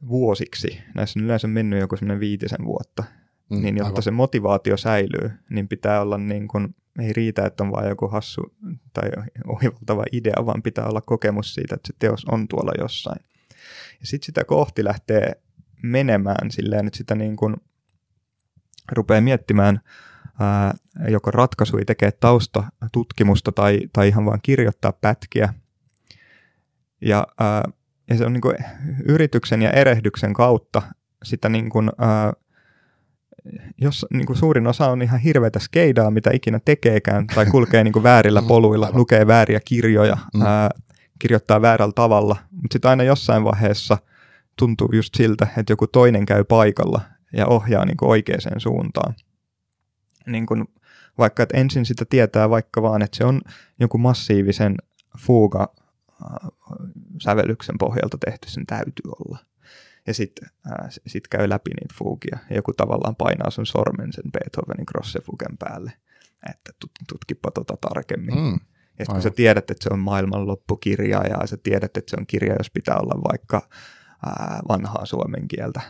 [0.07, 3.03] vuosiksi, näissä on yleensä mennyt joku semmoinen viitisen vuotta,
[3.49, 4.03] mm, niin jotta aivan.
[4.03, 8.41] se motivaatio säilyy, niin pitää olla niin kuin ei riitä, että on vain joku hassu
[8.93, 9.09] tai
[9.47, 13.19] ohivaltava idea, vaan pitää olla kokemus siitä, että se teos on tuolla jossain.
[13.99, 15.31] Ja sitten sitä kohti lähtee
[15.83, 17.55] menemään silleen, että sitä niin kuin
[18.91, 19.79] rupeaa miettimään
[20.39, 20.73] ää,
[21.07, 25.53] joko ratkaisuja, tekee taustatutkimusta tai, tai ihan vaan kirjoittaa pätkiä.
[27.01, 27.63] Ja, ää,
[28.09, 28.55] ja se on niin kuin
[29.05, 30.81] yrityksen ja erehdyksen kautta
[31.23, 32.33] sitä niin kuin, ää,
[33.81, 37.93] jos niin kuin suurin osa on ihan hirveätä skeidaa, mitä ikinä tekeekään, tai kulkee niin
[37.93, 40.41] kuin väärillä poluilla, lukee vääriä kirjoja, mm.
[40.41, 40.69] ää,
[41.19, 43.97] kirjoittaa väärällä tavalla, mutta sitten aina jossain vaiheessa
[44.59, 47.01] tuntuu just siltä, että joku toinen käy paikalla
[47.33, 49.13] ja ohjaa niin kuin oikeaan suuntaan.
[50.27, 50.65] Niin kuin,
[51.17, 53.41] vaikka että ensin sitä tietää vaikka vaan, että se on
[53.79, 54.75] joku massiivisen
[55.17, 55.73] fuuga
[57.21, 59.37] sävellyksen pohjalta tehty, sen täytyy olla–
[60.07, 64.31] ja sitten äh, sit käy läpi niitä fuugia ja joku tavallaan painaa sun sormen sen
[64.31, 65.93] Beethovenin Grossefugen päälle,
[66.51, 66.71] että
[67.09, 68.35] tutkipa tota tarkemmin.
[68.35, 68.59] Mm.
[68.99, 72.27] Ja kun sä tiedät, että se on maailman loppukirja ja sä tiedät, että se on
[72.27, 73.69] kirja, jos pitää olla vaikka
[74.25, 75.81] ää, vanhaa suomen kieltä,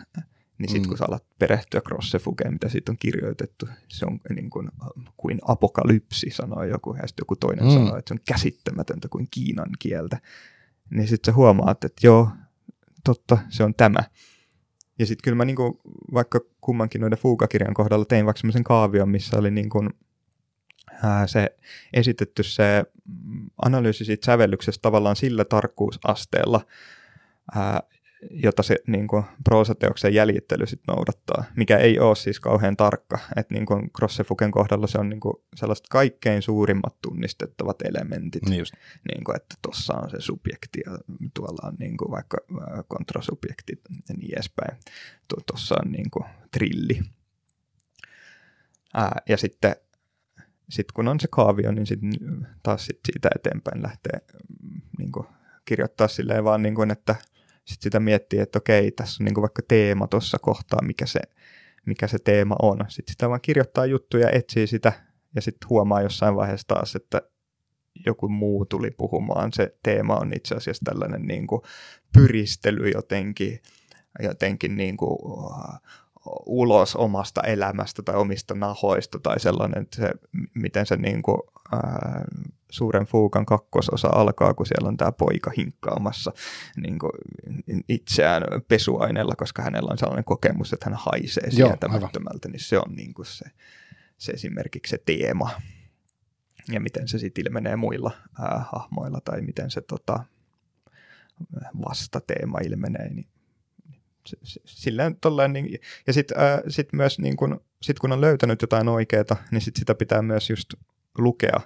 [0.64, 0.90] niin sitten mm.
[0.90, 4.70] kun sä alat perehtyä Grossefugeen, mitä siitä on kirjoitettu, se on niin kuin,
[5.18, 7.72] kuin apokalypsi, sanoi joku, ja sitten joku toinen mm.
[7.72, 10.22] sanoi, että se on käsittämätöntä kuin kiinan kieltä.
[10.90, 12.30] Niin sitten sä huomaat, että joo,
[13.04, 14.04] totta, se on tämä.
[15.00, 15.82] Ja sitten kyllä mä niinku,
[16.14, 19.90] vaikka kummankin noiden Fuga-kirjan kohdalla tein vaikka semmoisen kaavion, missä oli niinku,
[21.04, 21.58] ää, se
[21.94, 22.84] esitetty se
[23.62, 26.62] analyysi siitä sävellyksestä tavallaan sillä tarkkuusasteella,
[27.56, 27.84] ää,
[28.32, 33.20] jota se niin kuin, proosateoksen jäljittely sit noudattaa, mikä ei ole siis kauhean tarkka.
[33.36, 38.46] Että niin kuin Grossefuken kohdalla se on niin kuin, sellaiset kaikkein suurimmat tunnistettavat elementit.
[38.46, 38.74] Niin, just.
[39.12, 40.98] niin kuin, että tuossa on se subjekti ja
[41.34, 42.38] tuolla on niin kuin, vaikka
[42.88, 44.78] kontrasubjekti ja niin edespäin.
[45.48, 47.02] Tuossa on niin kuin, trilli.
[48.94, 49.76] Ää, ja sitten
[50.70, 52.00] sit kun on se kaavio, niin sit
[52.64, 54.20] taas sit siitä eteenpäin lähtee
[54.64, 55.28] mm, niin kuin,
[55.66, 57.16] kirjoittaa silleen vaan, niin kuin, että–
[57.66, 61.20] sitten sitä miettii, että okei, tässä on niin kuin vaikka teema tuossa kohtaa, mikä se,
[61.86, 62.78] mikä se teema on.
[62.88, 64.94] Sitten sitä vaan kirjoittaa juttuja, etsii sitä
[65.36, 67.22] ja sitten huomaa jossain vaiheessa taas, että
[68.06, 69.54] joku muu tuli puhumaan.
[69.54, 71.62] Se teema on itse asiassa tällainen niin kuin
[72.14, 73.60] pyristely jotenkin,
[74.20, 75.80] jotenkin niin kuin, uh,
[76.46, 80.12] ulos omasta elämästä tai omista nahoista tai sellainen, että se,
[80.54, 81.38] miten se niin kuin,
[81.74, 86.32] uh, suuren fuukan kakkososa alkaa, kun siellä on tämä poika hinkkaamassa
[86.78, 87.12] niin kuin
[87.90, 93.14] itseään pesuaineella, koska hänellä on sellainen kokemus, että hän haisee sietämättömältä, niin se on niin
[93.14, 93.46] kuin se,
[94.18, 95.50] se esimerkiksi se teema.
[96.72, 100.24] Ja miten se sitten ilmenee muilla ää, hahmoilla tai miten se tota,
[101.90, 103.28] vastateema ilmenee, niin
[104.66, 108.88] silleen tolleen, niin, ja sitten äh, sit myös niin kun, sit kun on löytänyt jotain
[108.88, 110.74] oikeaa, niin sit sitä pitää myös just
[111.18, 111.60] lukea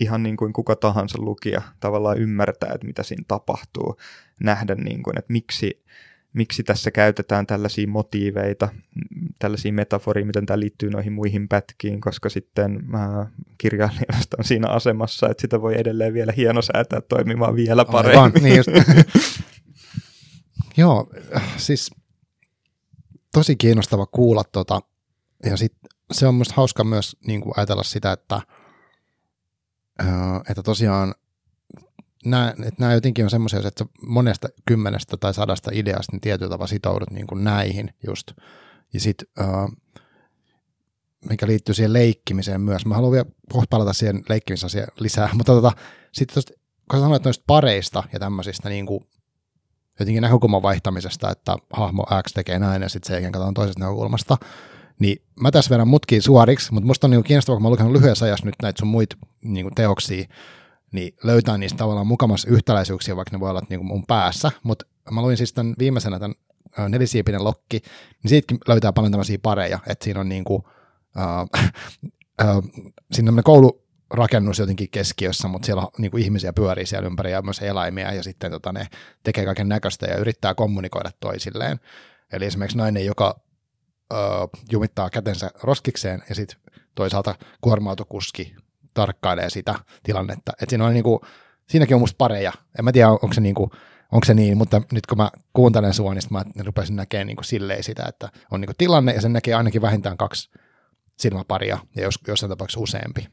[0.00, 3.96] ihan niin kuin kuka tahansa lukija tavallaan ymmärtää, että mitä siinä tapahtuu,
[4.40, 5.84] nähdä niin kuin, että miksi,
[6.32, 8.68] miksi tässä käytetään tällaisia motiiveita,
[9.38, 13.26] tällaisia metaforia, miten tämä liittyy noihin muihin pätkiin, koska sitten äh,
[13.58, 18.18] kirjailijasta on siinä asemassa, että sitä voi edelleen vielä hienosäätää toimimaan vielä paremmin.
[18.18, 18.70] Aivan, niin just.
[20.76, 21.10] Joo,
[21.56, 21.90] siis
[23.32, 24.80] tosi kiinnostava kuulla tota,
[25.44, 25.74] ja sit
[26.12, 28.40] se on myös hauska myös niin kuin ajatella sitä, että,
[30.50, 31.14] että tosiaan
[32.24, 36.66] nämä, että nämä jotenkin on semmoisia, että monesta kymmenestä tai sadasta ideasta niin tietyllä tavalla
[36.66, 38.32] sitoudut niin kuin näihin just.
[38.92, 39.28] Ja sitten,
[41.28, 42.86] mikä liittyy siihen leikkimiseen myös.
[42.86, 43.26] Mä haluan vielä
[43.70, 45.72] palata siihen leikkimisasiaan lisää, mutta tota,
[46.12, 46.42] sitten
[46.90, 49.04] kun sä sanoit noista pareista ja tämmöisistä niin kuin
[50.00, 54.36] jotenkin näkökulman vaihtamisesta, että hahmo X tekee näin ja sitten se jälkeen katsotaan toisesta näkökulmasta,
[55.00, 57.92] niin mä tässä vedän mutkiin suoriksi, mutta musta on niin kiinnostavaa, kun mä oon lukenut
[57.92, 60.24] lyhyessä ajassa nyt näitä sun muita niin teoksia,
[60.92, 65.22] niin löytää niistä tavallaan mukamassa yhtäläisyyksiä, vaikka ne voi olla niin mun päässä, mutta mä
[65.22, 66.34] luin siis tämän viimeisenä tämän
[66.88, 67.82] nelisiipinen lokki,
[68.22, 70.62] niin siitäkin löytää paljon tämmöisiä pareja, että siinä on niin kuin,
[71.18, 71.62] äh,
[72.40, 72.56] äh,
[73.12, 77.42] siinä on koulu, rakennus jotenkin keskiössä, mutta siellä niin kuin ihmisiä pyörii siellä ympäri ja
[77.42, 78.86] myös eläimiä ja sitten tota, ne
[79.22, 81.80] tekee kaiken näköistä ja yrittää kommunikoida toisilleen.
[82.32, 83.40] Eli esimerkiksi nainen, joka
[84.12, 84.16] ö,
[84.72, 86.58] jumittaa kätensä roskikseen ja sitten
[86.94, 88.54] toisaalta kuorma-autokuski
[88.94, 90.52] tarkkailee sitä tilannetta.
[90.62, 91.20] Et siinä on niin kuin,
[91.68, 92.52] siinäkin on musta pareja.
[92.78, 93.70] En mä tiedä, onko se, niin kuin,
[94.12, 97.44] onko se niin, mutta nyt kun mä kuuntelen sua, niin mä rupesin näkemään niin kuin
[97.44, 100.50] silleen sitä, että on niin kuin tilanne ja sen näkee ainakin vähintään kaksi
[101.18, 103.28] silmäparia ja jos, jossain tapauksessa useampi.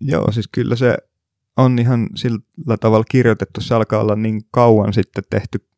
[0.00, 0.96] Joo, siis kyllä se
[1.56, 3.60] on ihan sillä tavalla kirjoitettu.
[3.60, 5.68] Se alkaa olla niin kauan sitten tehty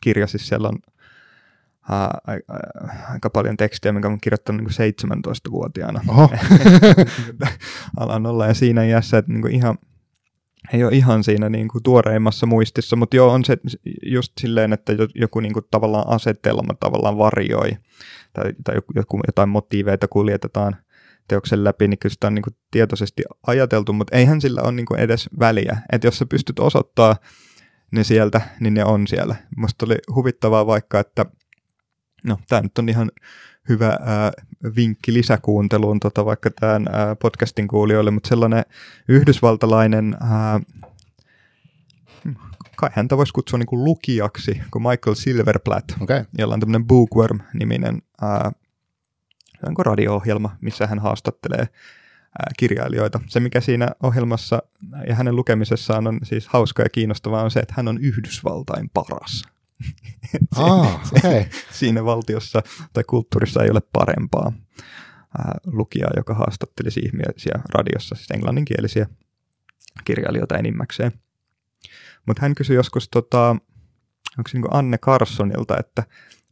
[0.00, 0.78] kirja, siis siellä on
[1.90, 2.18] ää,
[3.12, 4.94] aika paljon tekstiä, minkä olen kirjoittanut niin
[5.26, 6.00] 17-vuotiaana.
[6.08, 6.30] Oho.
[8.00, 9.78] Alan olla ja siinä iässä, että niin ihan,
[10.72, 13.56] ei ole ihan siinä niin kuin tuoreimmassa muistissa, mutta joo, on se
[14.06, 17.70] just silleen, että joku niin kuin tavallaan asetelma tavallaan varjoi
[18.32, 20.76] tai, tai joku, jotain motiiveita kuljetetaan–
[21.30, 24.86] teoksen läpi, niin kyllä sitä on niin kuin tietoisesti ajateltu, mutta eihän sillä ole niin
[24.86, 25.78] kuin edes väliä.
[25.92, 27.16] Että jos sä pystyt osoittaa
[27.92, 29.36] ne sieltä, niin ne on siellä.
[29.56, 31.26] Musta oli huvittavaa vaikka, että
[32.24, 33.10] no tämä nyt on ihan
[33.68, 34.32] hyvä ää,
[34.76, 38.64] vinkki lisäkuunteluun tota, vaikka tämän ää, podcastin kuulijoille, mutta sellainen
[39.08, 40.60] yhdysvaltalainen ää,
[42.76, 46.24] kai häntä voisi kutsua niin kuin lukijaksi, kuin Michael Silverplatt, okay.
[46.38, 48.52] jolla on tämmöinen Bookworm-niminen ää,
[49.66, 51.68] onko radio-ohjelma, missä hän haastattelee
[52.58, 53.20] kirjailijoita.
[53.26, 54.62] Se, mikä siinä ohjelmassa
[55.08, 59.44] ja hänen lukemisessaan on siis hauska ja kiinnostavaa, on se, että hän on Yhdysvaltain paras.
[60.56, 61.44] Ah, okay.
[61.78, 62.62] siinä valtiossa
[62.92, 64.52] tai kulttuurissa ei ole parempaa
[65.66, 69.06] lukijaa, joka haastattelisi ihmisiä radiossa, siis englanninkielisiä
[70.04, 71.12] kirjailijoita enimmäkseen.
[72.26, 73.50] Mutta hän kysyi joskus, tota,
[74.38, 76.04] onko se niin Anne Carsonilta, että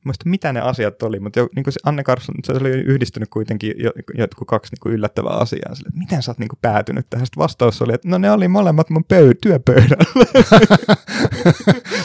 [0.04, 3.28] muista mitä ne asiat oli, mutta jo, niin kuin se Anne Carson, se oli yhdistynyt
[3.28, 3.74] kuitenkin
[4.14, 5.74] jotkut kaksi niin kuin yllättävää asiaa.
[5.74, 7.26] Sille, että miten sä oot niin kuin päätynyt tähän?
[7.26, 10.26] Sitten vastaus oli, että no ne oli molemmat mun pöy- työpöydällä.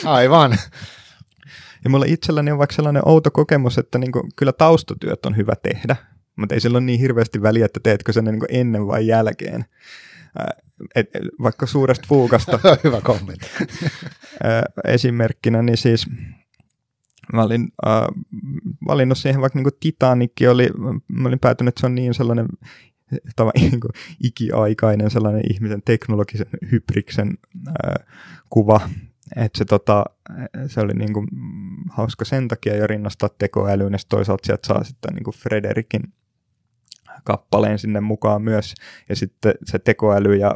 [0.17, 0.57] Aivan.
[1.84, 5.54] Ja mulla itselläni on vaikka sellainen outo kokemus, että niin kuin, kyllä taustatyöt on hyvä
[5.63, 5.96] tehdä,
[6.36, 9.65] mutta ei sillä ole niin hirveästi väliä, että teetkö sen niin kuin ennen vai jälkeen.
[10.96, 11.10] Et,
[11.41, 12.60] vaikka suuresta fuukasta.
[12.84, 13.48] hyvä kommentti.
[14.88, 16.08] esimerkkinä, niin siis
[17.34, 18.08] Mä olin äh,
[18.88, 20.69] valinnut siihen vaikka niin Titanikki oli,
[21.08, 22.48] mä olin päätynyt, että se on niin sellainen
[23.60, 23.91] niin kuin
[24.24, 28.08] ikiaikainen sellainen ihmisen teknologisen hybriksen äh,
[28.50, 28.89] kuva,
[29.36, 30.06] että se, tota,
[30.67, 31.28] se oli niin kuin
[31.89, 36.04] hauska sen takia jo rinnastaa tekoälyyn, ja toisaalta sieltä saa sitten niin kuin Frederikin
[37.24, 38.74] kappaleen sinne mukaan myös,
[39.10, 40.56] ja sitten se tekoäly ja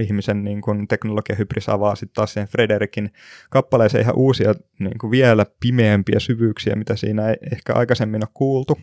[0.00, 3.12] ihmisen niin kuin teknologiahybris avaa sitten taas sen Frederikin
[3.50, 8.78] kappaleeseen ihan uusia niin kuin vielä pimeämpiä syvyyksiä, mitä siinä ei ehkä aikaisemmin ole kuultu.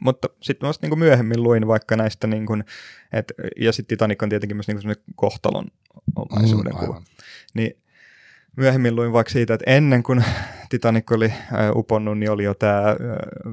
[0.00, 2.64] Mutta sitten vasta niin myöhemmin luin vaikka näistä, niin kuin,
[3.12, 5.66] et, ja sitten Titanic on tietenkin myös niin kohtalon
[6.16, 7.02] omaisuuden mm, kuva.
[7.54, 7.82] Niin
[8.56, 10.24] myöhemmin luin vaikka siitä, että ennen kuin
[10.70, 11.32] Titanic oli
[11.74, 12.96] uponnut, niin oli jo tämä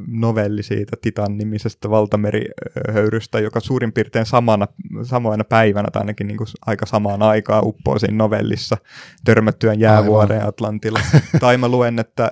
[0.07, 4.67] novelli siitä Titan-nimisestä valtamerihöyrystä, joka suurin piirtein samana,
[5.03, 8.77] samoina päivänä tai ainakin niin kuin aika samaan aikaan uppoo siinä novellissa
[9.25, 10.99] törmättyään jäävuoreen Atlantilla.
[11.39, 12.31] tai mä luen, että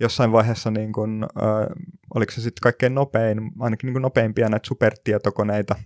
[0.00, 1.66] jossain vaiheessa, niin kuin, äh,
[2.14, 5.76] oliko se sitten kaikkein nopein, ainakin niin kuin nopeimpia näitä supertietokoneita,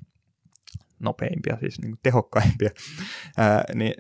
[1.01, 2.71] nopeimpia, siis niin kuin tehokkaimpia,
[3.37, 3.95] ää, niin,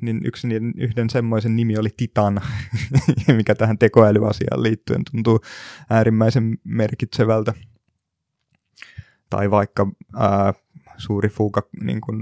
[0.00, 2.40] niin yksi niiden, yhden semmoisen nimi oli Titan,
[3.36, 5.40] mikä tähän tekoälyasiaan liittyen tuntuu
[5.90, 7.54] äärimmäisen merkitsevältä.
[9.30, 10.54] Tai vaikka ää,
[10.96, 12.20] suuri fuuka niin kuin,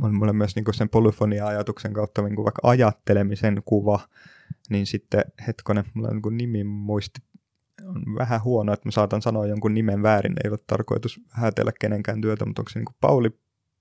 [0.00, 4.00] on mulle myös niin kuin sen polyfonia-ajatuksen kautta niin kuin vaikka ajattelemisen kuva,
[4.70, 7.20] niin sitten hetkonen, mulla on niin nimi muisti
[7.82, 12.20] on vähän huono, että mä saatan sanoa jonkun nimen väärin, ei ole tarkoitus häätellä kenenkään
[12.20, 13.30] työtä, mutta onko se niin kuin Pauli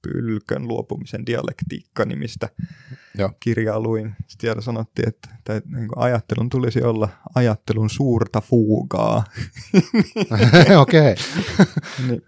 [0.02, 2.50] Pylkön luopumisen dialektiikka nimistä
[3.18, 3.32] Joo.
[3.40, 4.16] kirjaa luin.
[4.28, 9.24] Siellä sanottiin, että, että niin kuin ajattelun tulisi olla ajattelun suurta fuugaa.
[10.82, 11.16] Okei.
[12.08, 12.22] niin,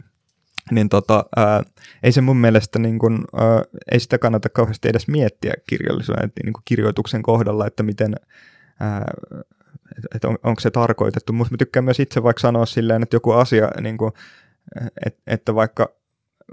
[0.72, 1.64] niin tota, ää,
[2.04, 3.62] ei se mun mielestä, niin kun, ää,
[3.92, 8.16] ei sitä kannata kauheasti edes miettiä kirjallisuuden, niin kuin kirjoituksen kohdalla, että miten,
[8.80, 9.06] ää,
[10.16, 11.34] että on, onko se tarkoitettu.
[11.34, 14.12] Mutta mä tykkään myös itse vaikka sanoa silleen, että joku asia, niin kuin,
[15.06, 15.90] et, että vaikka,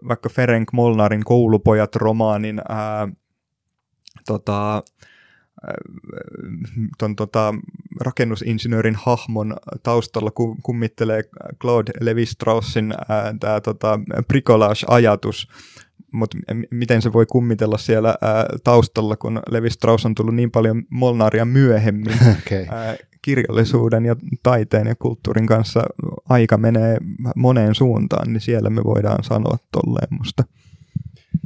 [0.09, 3.09] vaikka Ferenc Molnarin Koulupojat-romaanin ää,
[4.27, 4.83] tota,
[6.99, 7.55] ton, tota,
[8.01, 10.31] rakennusinsinöörin hahmon taustalla
[10.63, 11.23] kummittelee
[11.61, 12.95] Claude Levi-Straussin
[13.41, 15.49] tämä tota, bricolage-ajatus,
[16.13, 16.37] mutta
[16.71, 21.45] miten se voi kummitella siellä ää, taustalla, kun Levi Strauss on tullut niin paljon Molnaria
[21.45, 22.19] myöhemmin.
[22.47, 22.67] Okay.
[22.71, 25.83] Ää, kirjallisuuden ja taiteen ja kulttuurin kanssa
[26.29, 26.97] aika menee
[27.37, 30.45] moneen suuntaan, niin siellä me voidaan sanoa tolleen musta.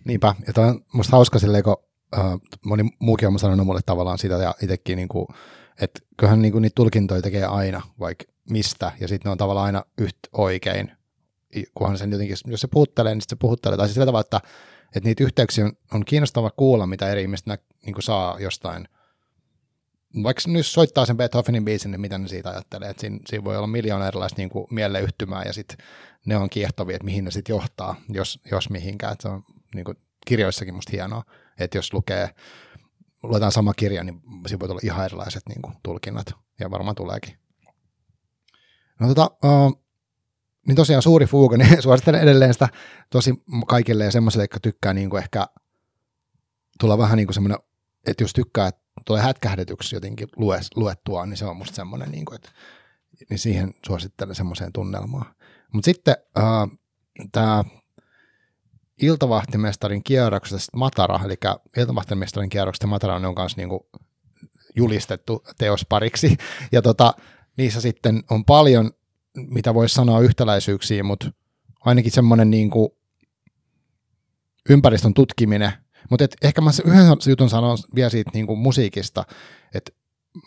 [0.04, 1.76] Niinpä, ja tämä on musta hauska silleen, kun
[2.66, 5.26] moni muukin on sanonut mulle tavallaan sitä ja itsekin, niin kuin,
[5.80, 9.66] että kyllähän niin kuin, niitä tulkintoja tekee aina, vaikka mistä, ja sitten ne on tavallaan
[9.66, 10.92] aina yhtä oikein,
[11.74, 14.40] kunhan sen jotenkin, jos se puhuttelee, niin se puhuttelee, tai siis sillä tavalla, että,
[14.96, 18.88] että niitä yhteyksiä on, on kiinnostava kuulla, mitä eri ihmiset nä, niin kuin saa jostain
[20.22, 23.56] vaikka nyt soittaa sen Beethovenin biisin, niin mitä ne siitä ajattelee, että siinä, siinä voi
[23.56, 25.86] olla miljoona erilaista niin kuin mieleyhtymää ja sitten
[26.26, 29.12] ne on kiehtovia, että mihin ne sitten johtaa, jos, jos mihinkään.
[29.12, 29.44] Että se on
[29.74, 29.96] niin kuin
[30.26, 31.22] kirjoissakin musta hienoa,
[31.58, 32.30] että jos lukee,
[33.22, 36.26] luetaan sama kirja, niin siinä voi tulla ihan erilaiset niin kuin, tulkinnat
[36.60, 37.38] ja varmaan tuleekin.
[39.00, 39.82] No tota, uh,
[40.66, 42.68] niin tosiaan suuri fuuga, niin suosittelen edelleen sitä
[43.10, 43.34] tosi
[43.66, 45.46] kaikille ja semmoisille, jotka tykkää niin kuin ehkä
[46.80, 47.58] tulla vähän niin kuin semmoinen,
[48.06, 50.28] että jos tykkää, että tulee hätkähdetyksi jotenkin
[50.76, 52.50] luettua, niin se on musta semmoinen, niin kuin, että
[53.30, 55.34] niin siihen suosittelen semmoiseen tunnelmaan.
[55.72, 56.78] Mutta sitten äh,
[57.32, 57.64] tämä
[59.02, 61.34] iltavahtimestarin kierroksesta Matara, eli
[61.76, 63.68] iltavahtimestarin kierroksesta Matara on myös niin
[64.76, 66.36] julistettu teospariksi,
[66.72, 67.14] ja tota,
[67.56, 68.90] niissä sitten on paljon,
[69.36, 71.30] mitä voisi sanoa yhtäläisyyksiä, mutta
[71.80, 72.70] ainakin semmoinen niin
[74.68, 75.72] ympäristön tutkiminen
[76.10, 79.24] mutta ehkä mä yhden jutun sanon vielä siitä niin kuin musiikista,
[79.74, 79.92] että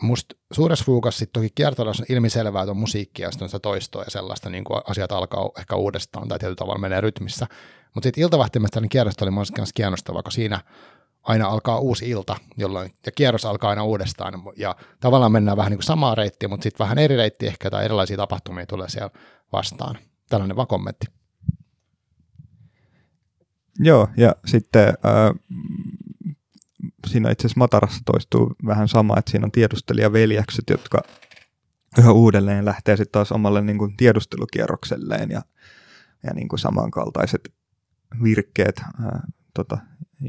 [0.02, 3.60] musta suuressa fuukassa sitten toki kiertoilassa on ilmiselvää, että on musiikkia ja sitten on sitä
[3.60, 7.48] toistoa ja sellaista, niin kuin asiat alkaa ehkä uudestaan tai tietyllä tavalla menee rytmissä.
[7.96, 10.62] Mutta sitten iltavahtimesta niin kierrosta oli myös kiinnostavaa, kun siinä
[11.24, 15.78] aina alkaa uusi ilta, jolloin, ja kierros alkaa aina uudestaan, ja tavallaan mennään vähän niin
[15.78, 19.10] kuin samaa reittiä, mutta sitten vähän eri reitti ehkä, tai erilaisia tapahtumia tulee siellä
[19.54, 19.98] vastaan.
[20.30, 21.19] Tällainen vaan kommentti.
[23.80, 25.40] Joo, ja sitten äh,
[27.08, 31.02] siinä itse asiassa Matarassa toistuu vähän sama, että siinä on tiedustelijaveljekset, jotka
[31.98, 35.42] yhä uudelleen lähtee sitten taas omalle niin kuin tiedustelukierrokselleen ja,
[36.24, 37.54] ja niin kuin samankaltaiset
[38.24, 39.22] virkkeet äh,
[39.54, 39.78] tota,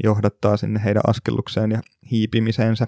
[0.03, 1.81] johdattaa sinne heidän askellukseen ja
[2.11, 2.87] hiipimiseensä.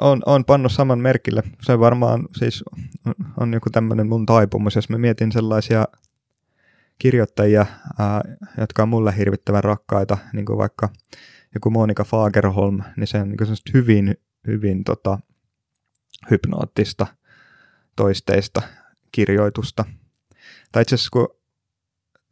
[0.00, 1.42] On, on pannut saman merkille.
[1.62, 2.64] Se varmaan siis
[3.06, 5.86] on, on joku tämmöinen mun taipumus, jos mä mietin sellaisia
[7.00, 7.66] kirjoittajia,
[7.98, 8.22] ää,
[8.58, 10.88] jotka on mulle hirvittävän rakkaita, niin kuin vaikka
[11.54, 15.18] joku Monika Fagerholm, niin se on niin hyvin, hyvin tota,
[16.30, 17.06] hypnoottista
[17.96, 18.62] toisteista
[19.12, 19.84] kirjoitusta.
[20.72, 21.28] Tai itse asiassa kun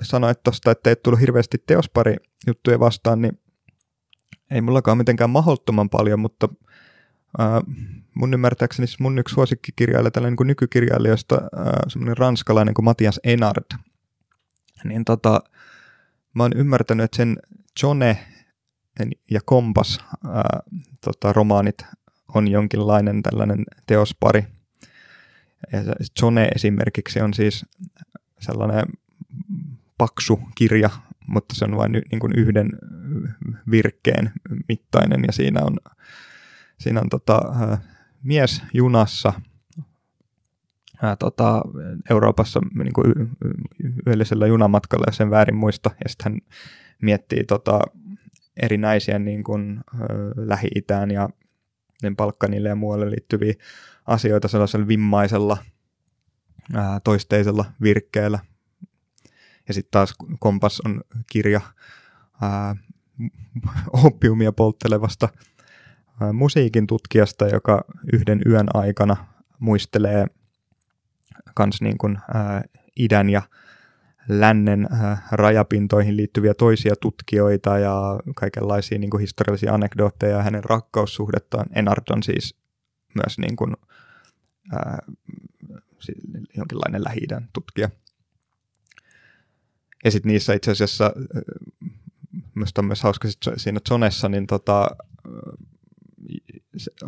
[0.03, 2.17] sanoit tuosta, että ei tullut hirveästi teospari
[2.47, 3.41] juttuja vastaan, niin
[4.51, 6.49] ei mullakaan mitenkään mahdottoman paljon, mutta
[7.39, 7.61] ää,
[8.15, 11.41] mun ymmärtääkseni mun yksi suosikkikirjailija, tällainen niin nykykirjailijoista,
[11.89, 13.65] semmoinen ranskalainen kuin Matias Enard,
[14.85, 15.41] niin tota,
[16.35, 17.37] mä oon ymmärtänyt, että sen
[17.83, 18.27] Jone
[19.31, 20.61] ja Kompas ää,
[21.01, 21.87] tota, romaanit
[22.35, 24.47] on jonkinlainen tällainen teospari.
[25.73, 25.79] Ja
[26.23, 27.67] Jone esimerkiksi on siis
[28.41, 28.87] sellainen
[29.99, 30.91] paksu kirja,
[31.27, 32.71] mutta se on vain niin kuin yhden
[33.71, 34.33] virkkeen
[34.69, 35.77] mittainen ja siinä on
[36.79, 37.41] siinä on tota,
[38.23, 39.33] mies junassa
[41.03, 41.63] ää, tota,
[42.11, 43.15] Euroopassa niin kuin
[44.07, 46.41] yöllisellä junamatkalla, ja sen väärin muista, ja sitten hän
[47.03, 47.81] miettii tota,
[48.63, 50.05] erinäisiä niin kuin, ö,
[50.37, 51.29] Lähi-Itään ja
[52.03, 53.55] niin Balkanille ja muualle liittyviä
[54.07, 55.57] asioita sellaisella vimmaisella
[56.75, 58.39] ää, toisteisella virkkeellä.
[59.69, 61.01] Ja sitten taas Kompas on
[61.33, 61.61] kirja
[62.43, 62.77] ää,
[64.05, 65.29] oppiumia polttelevasta
[66.21, 69.17] ää, musiikin tutkijasta, joka yhden yön aikana
[69.59, 70.27] muistelee
[71.59, 72.65] kans niin kuin, ää,
[72.97, 73.43] idän ja
[74.29, 81.67] lännen äh, rajapintoihin liittyviä toisia tutkijoita ja kaikenlaisia niin kuin historiallisia anekdootteja hänen rakkaussuhdettaan.
[81.75, 82.55] Enard on siis
[83.15, 83.77] myös niin kuin,
[84.75, 84.99] äh,
[86.57, 87.21] jonkinlainen lähi
[87.53, 87.91] tutkija.
[90.05, 91.13] Ja sitten niissä itse asiassa,
[92.79, 94.91] on myös hauska siinä Zonessa, niin tota,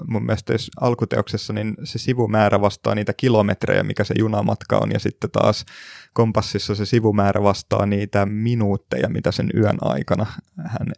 [0.06, 4.98] mun mielestä jos alkuteoksessa, niin se sivumäärä vastaa niitä kilometrejä, mikä se junamatka on, ja
[4.98, 5.64] sitten taas
[6.12, 10.26] kompassissa se sivumäärä vastaa niitä minuutteja, mitä sen yön aikana
[10.64, 10.92] hän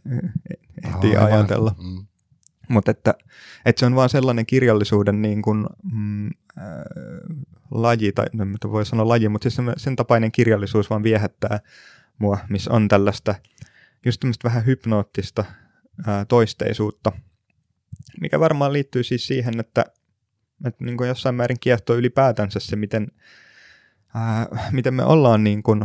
[0.84, 1.74] ehtii oh, ajatella.
[1.78, 2.06] Mm.
[2.68, 3.14] Mutta että,
[3.64, 6.32] että se on vaan sellainen kirjallisuuden niin kuin, mm, äh,
[7.70, 11.60] laji, tai en voi sanoa laji, mutta siis sen, sen tapainen kirjallisuus vaan viehättää
[12.18, 13.34] mua, missä on tällaista
[14.04, 15.44] just tämmöistä vähän hypnoottista
[16.06, 17.12] ää, toisteisuutta–
[18.20, 19.84] mikä varmaan liittyy siis siihen, että,
[20.66, 23.08] että niin kuin jossain määrin kiehtoo ylipäätänsä se, miten,
[24.14, 25.84] ää, miten me ollaan niin kuin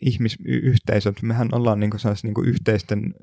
[0.00, 1.22] ihmisyhteisöt.
[1.22, 3.14] Mehän ollaan niin kuin niin kuin yhteisten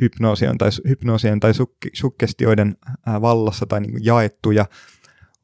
[0.00, 2.76] hypnoosien tai, hypnoosien tai suk- sukkestioiden
[3.06, 4.66] ää, vallassa tai niin kuin jaettuja.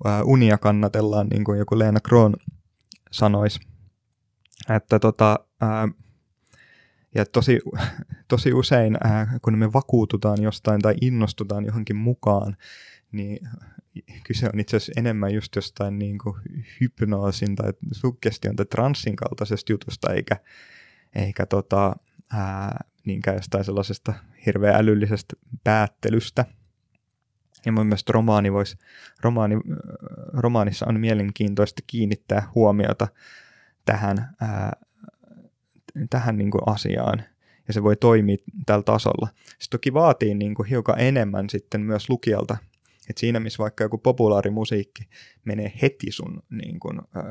[0.05, 2.37] Ää, unia kannatellaan, niin kuin joku Leena Kroon
[3.11, 3.61] sanoisi.
[4.77, 5.89] Että tota, ää,
[7.15, 7.61] ja tosi,
[8.29, 12.57] tosi usein, äh, kun me vakuututaan jostain tai innostutaan johonkin mukaan,
[13.13, 13.49] niin
[14.25, 16.37] kyse on itse asiassa enemmän just jostain niin kuin
[16.81, 20.37] hypnoosin tai suggestion tai transsin kaltaisesta jutusta, eikä,
[21.15, 21.97] eikä tota,
[22.33, 24.15] ää, niinkään jostain sellaisesta
[24.47, 26.45] hirveän älyllisestä päättelystä.
[27.67, 28.79] Ja mun mielestä romaani vois,
[29.21, 29.57] romaani,
[30.33, 33.09] romaanissa on mielenkiintoista kiinnittää huomiota
[33.85, 34.73] tähän ää,
[36.11, 37.25] tähän niin kuin asiaan
[37.69, 38.37] ja se voi toimia
[38.67, 39.29] tällä tasolla.
[39.59, 42.57] Se toki vaatii niin kuin hiukan enemmän sitten myös lukijalta.
[43.11, 45.03] Et siinä, missä vaikka joku populaarimusiikki
[45.45, 47.25] menee heti sun niin kuin, äh,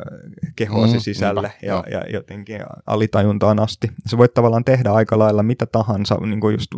[0.55, 3.91] kehoasi mm, sisälle ja, ja jotenkin alitajuntaan asti.
[4.05, 6.71] Se voit tavallaan tehdä aika lailla mitä tahansa, niin kuin just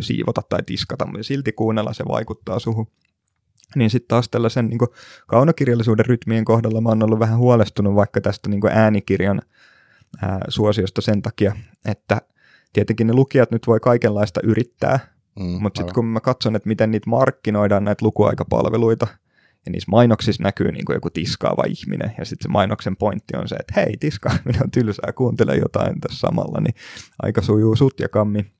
[0.00, 2.86] siivota tai tiskata, mutta silti kuunnella se vaikuttaa suhun.
[3.76, 4.88] Niin sitten taas tällaisen niin kuin
[5.26, 9.42] kaunokirjallisuuden rytmien kohdalla mä oon ollut vähän huolestunut vaikka tästä niin kuin äänikirjan
[10.22, 12.20] ää, suosiosta sen takia, että
[12.72, 14.98] tietenkin ne lukijat nyt voi kaikenlaista yrittää,
[15.38, 19.06] mm, mutta sitten kun mä katson, että miten niitä markkinoidaan näitä lukuaikapalveluita,
[19.66, 23.48] ja niissä mainoksissa näkyy niin kuin joku tiskaava ihminen, ja sitten se mainoksen pointti on
[23.48, 26.74] se, että hei, tiskaaminen on tylsää, kuuntele jotain tässä samalla, niin
[27.22, 28.52] aika sujuu sut ja kammi.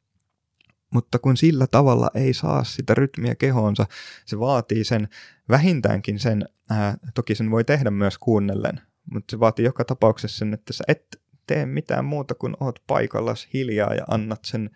[0.95, 3.87] Mutta kun sillä tavalla ei saa sitä rytmiä kehoonsa,
[4.27, 5.09] se vaatii sen
[5.49, 8.81] vähintäänkin sen, ää, toki sen voi tehdä myös kuunnellen,
[9.13, 13.49] mutta se vaatii joka tapauksessa sen, että sä et tee mitään muuta kuin oot paikallas
[13.55, 14.71] hiljaa ja annat sen,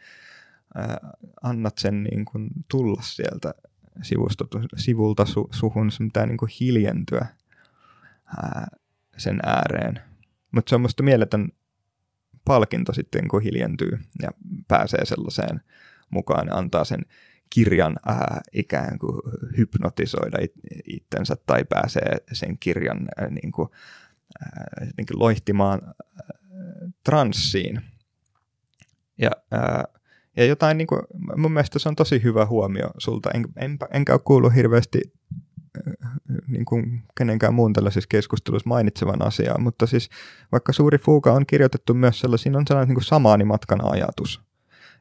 [0.79, 0.97] äh,
[1.43, 3.55] annat sen niin kuin tulla sieltä
[4.77, 7.27] sivulta su, suhun, sun pitää niin kuin hiljentyä
[8.39, 8.65] äh,
[9.17, 10.01] sen ääreen.
[10.53, 11.49] Mutta se on musta mieletön
[12.45, 14.31] palkinto sitten, kun hiljentyy ja
[14.69, 15.61] pääsee sellaiseen
[16.11, 17.01] mukaan ja antaa sen
[17.51, 19.21] kirjan ää, ikään kuin
[19.57, 20.53] hypnotisoida it,
[20.87, 23.69] itsensä tai pääsee sen kirjan ää, niin kuin,
[24.45, 24.77] ää,
[25.15, 25.95] loihtimaan
[27.05, 27.81] transsiin.
[29.19, 29.85] Ja, ää,
[30.37, 31.01] ja jotain, niin kuin,
[31.37, 33.31] mun mielestä se on tosi hyvä huomio sulta.
[33.35, 35.01] En, en, enkä ole kuullut hirveästi
[36.49, 40.09] niin kuin kenenkään muun tällaisessa keskustelussa mainitsevan asiaa, mutta siis
[40.53, 44.41] vaikka Suuri Fuuka on kirjoitettu myös sellainen, on sellainen niin kuin samaanimatkan ajatus.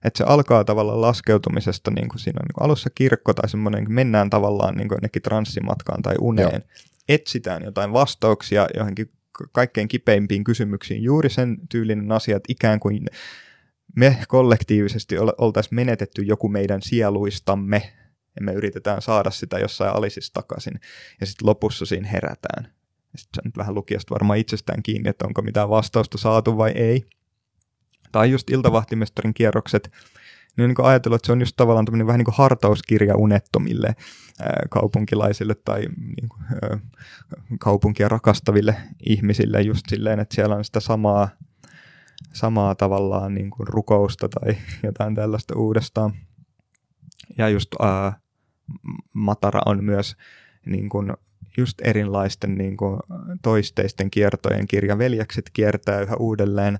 [0.05, 3.85] Että se alkaa tavallaan laskeutumisesta, niin kuin siinä on niin kuin alussa kirkko tai semmoinen,
[3.89, 6.51] mennään tavallaan niin kuin transsimatkaan tai uneen.
[6.51, 6.85] Joo.
[7.09, 9.11] Etsitään jotain vastauksia johonkin
[9.51, 13.05] kaikkein kipeimpiin kysymyksiin juuri sen tyylinen asia, että ikään kuin
[13.95, 17.93] me kollektiivisesti oltaisiin menetetty joku meidän sieluistamme,
[18.35, 20.79] ja me yritetään saada sitä jossain alisissa takaisin,
[21.19, 22.73] ja sitten lopussa siinä herätään.
[23.15, 27.05] Sitten nyt vähän lukijasta varmaan itsestään kiinni, että onko mitään vastausta saatu vai ei.
[28.11, 29.91] Tai just iltavahtimestarin kierrokset,
[30.57, 33.95] niin, niin ajatellut, että se on just tavallaan tämmöinen vähän niin kuin hartauskirja unettomille
[34.39, 36.79] ää, kaupunkilaisille tai niin kuin, ää,
[37.59, 38.75] kaupunkia rakastaville
[39.09, 41.29] ihmisille just silleen, että siellä on sitä samaa,
[42.33, 46.13] samaa tavallaan niin kuin rukousta tai jotain tällaista uudestaan.
[47.37, 48.19] Ja just ää,
[49.13, 50.15] Matara on myös
[50.65, 51.13] niin kuin
[51.57, 52.99] just erilaisten niin kuin
[53.41, 54.97] toisteisten kiertojen kirja.
[54.97, 56.79] Veljekset kiertää yhä uudelleen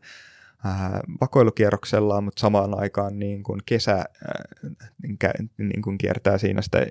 [0.66, 0.92] äh,
[1.22, 4.06] vakoilukierroksella, mutta samaan aikaan niin kuin kesä äh,
[5.58, 6.86] niin kuin kiertää siinä sitä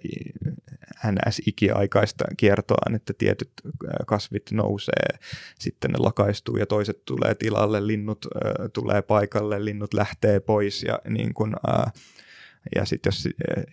[1.07, 5.19] NS-ikiaikaista kiertoa, että tietyt äh, kasvit nousee,
[5.59, 8.27] sitten ne lakaistuu ja toiset tulee tilalle, linnut
[8.73, 11.93] tulee paikalle, linnut lähtee pois ja niin kuin, äh,
[12.77, 13.29] ja, sit jos,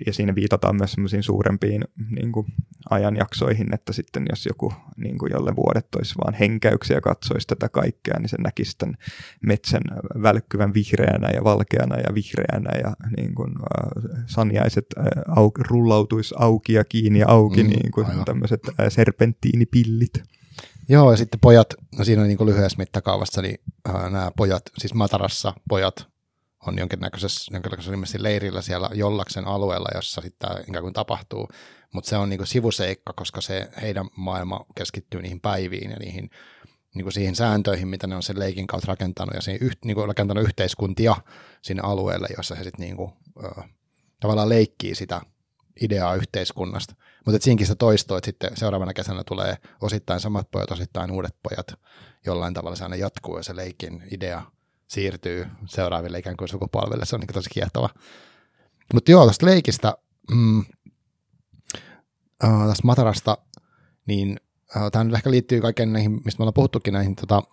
[0.05, 2.47] ja siinä viitataan myös semmoisiin suurempiin niin kuin
[2.89, 8.19] ajanjaksoihin, että sitten jos joku, niin kuin jolle vuodet olisi vaan henkäyksiä katsoisi tätä kaikkea,
[8.19, 8.95] niin se näkisi tämän
[9.41, 9.81] metsän
[10.21, 16.73] välkkyvän vihreänä ja valkeana ja vihreänä ja niin kuin, äh, sanjaiset äh, au, rullautuisi auki
[16.73, 20.23] ja kiinni ja auki, mm, niin kuin tämmöiset äh, serpenttiinipillit.
[20.89, 23.57] Joo, ja sitten pojat, no siinä on niin lyhyessä mittakaavassa, niin
[23.89, 26.07] äh, nämä pojat, siis Matarassa pojat
[26.67, 31.47] on jonkinnäköisessä, jonkinnäköisessä leirillä siellä Jollaksen alueella, jossa sitten tämä ikään kuin tapahtuu,
[31.93, 36.29] mutta se on niin kuin sivuseikka, koska se heidän maailma keskittyy niihin päiviin ja niihin
[36.95, 40.43] niin kuin siihen sääntöihin, mitä ne on sen leikin kautta rakentanut ja siihen, niin rakentanut
[40.43, 41.15] yhteiskuntia
[41.61, 43.11] sinne alueelle, jossa he sitten niin kuin,
[43.43, 43.61] ö,
[44.19, 45.21] tavallaan leikkii sitä
[45.81, 46.95] ideaa yhteiskunnasta.
[47.25, 51.79] Mutta siinäkin sitä toistuu, että sitten seuraavana kesänä tulee osittain samat pojat, osittain uudet pojat,
[52.25, 54.41] jollain tavalla se aina jatkuu ja se leikin idea
[54.87, 57.05] siirtyy seuraaville ikään kuin sukupolville.
[57.05, 57.89] Se on niin tosi kiehtova.
[58.93, 59.97] Mutta joo, tästä leikistä,
[60.31, 60.59] mm,
[62.43, 63.37] äh, tästä Matarasta,
[64.05, 64.39] niin
[64.77, 67.43] äh, tämä nyt ehkä liittyy kaiken näihin, mistä me ollaan puhuttukin näihin, tota,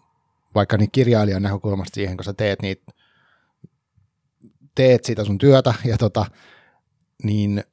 [0.54, 2.92] vaikka niin kirjailijan näkökulmasta siihen, kun sä teet niitä,
[4.74, 6.26] teet sitä sun työtä, ja tota,
[7.22, 7.64] niin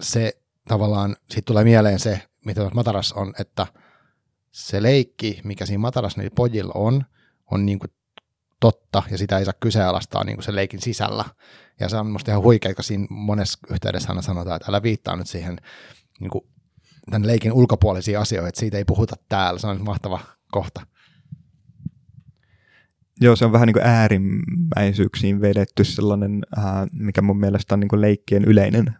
[0.00, 3.66] se tavallaan, siitä tulee mieleen se, mitä Mataras on, että
[4.50, 7.04] se leikki, mikä siinä Mataras niillä pojilla on,
[7.50, 7.90] on niin kuin
[8.60, 11.24] totta ja sitä ei saa kyseenalaistaa niin kuin sen leikin sisällä.
[11.80, 15.16] Ja se on musta ihan huikea, koska siinä monessa yhteydessä aina sanotaan, että älä viittaa
[15.16, 15.58] nyt siihen
[16.20, 16.44] niin kuin,
[17.10, 19.60] tämän leikin ulkopuolisiin asioihin, että siitä ei puhuta täällä.
[19.60, 20.20] Se on mahtava
[20.52, 20.86] kohta.
[23.20, 27.88] Joo, se on vähän niin kuin äärimmäisyyksiin vedetty sellainen, äh, mikä mun mielestä on niin
[27.88, 28.96] kuin leikkien yleinen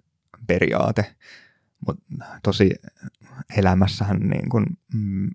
[0.47, 1.17] periaate.
[1.87, 2.03] Mutta
[2.43, 2.71] tosi
[3.57, 5.31] elämässähän niin kuin, mm,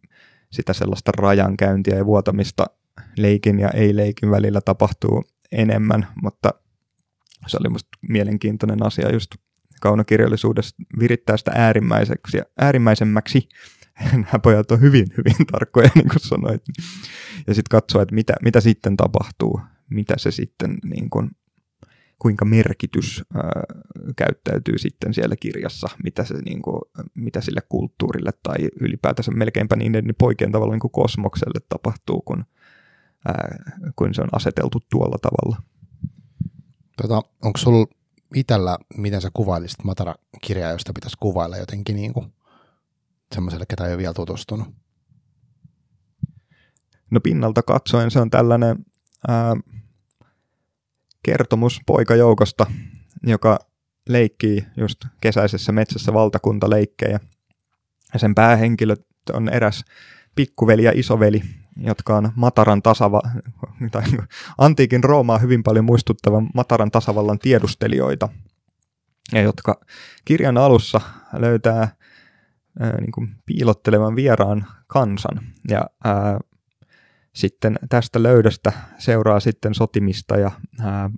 [0.51, 2.65] sitä sellaista rajankäyntiä ja vuotamista
[3.17, 6.53] leikin ja ei-leikin välillä tapahtuu enemmän, mutta
[7.47, 9.31] se oli musta mielenkiintoinen asia just
[9.81, 13.49] kaunokirjallisuudessa virittää sitä äärimmäiseksi ja äärimmäisemmäksi.
[14.11, 16.63] Nämä pojat on hyvin, hyvin tarkkoja, niin kuin sanoit.
[17.47, 21.29] Ja sitten katsoa, että mitä, mitä sitten tapahtuu, mitä se sitten, niin kuin,
[22.19, 23.63] kuinka merkitys ää,
[24.15, 26.81] käyttäytyy sitten siellä kirjassa, mitä, se, niin kuin,
[27.15, 32.43] mitä sille kulttuurille tai ylipäätänsä melkeinpä niiden poikien tavalla niin kuin kosmokselle tapahtuu, kun
[33.27, 33.57] ää,
[33.95, 35.61] kun se on aseteltu tuolla tavalla.
[37.01, 37.87] Tota, onko sulla
[38.35, 42.33] itsellä, miten sä kuvailisit Matara-kirjaa, josta pitäisi kuvailla jotenkin niin kuin
[43.33, 44.67] semmoiselle, ketä ei ole vielä tutustunut?
[47.11, 48.85] No pinnalta katsoen se on tällainen
[49.27, 49.55] ää,
[51.23, 52.65] kertomus poikajoukosta,
[53.23, 53.59] joka
[54.09, 57.19] leikkii just kesäisessä metsässä valtakuntaleikkejä.
[58.13, 58.95] Ja sen päähenkilö
[59.33, 59.85] on eräs
[60.35, 61.41] pikkuveli ja isoveli,
[61.77, 63.21] jotka on Mataran tasava,
[63.91, 64.03] tai
[64.57, 68.29] antiikin Roomaa hyvin paljon muistuttavan Mataran tasavallan tiedustelijoita,
[69.33, 69.79] ja jotka
[70.25, 71.01] kirjan alussa
[71.33, 71.95] löytää
[72.79, 75.41] ää, niin kuin piilottelevan vieraan kansan.
[75.67, 76.39] Ja ää,
[77.33, 80.51] sitten tästä löydöstä seuraa sitten sotimista ja
[80.81, 81.09] ää,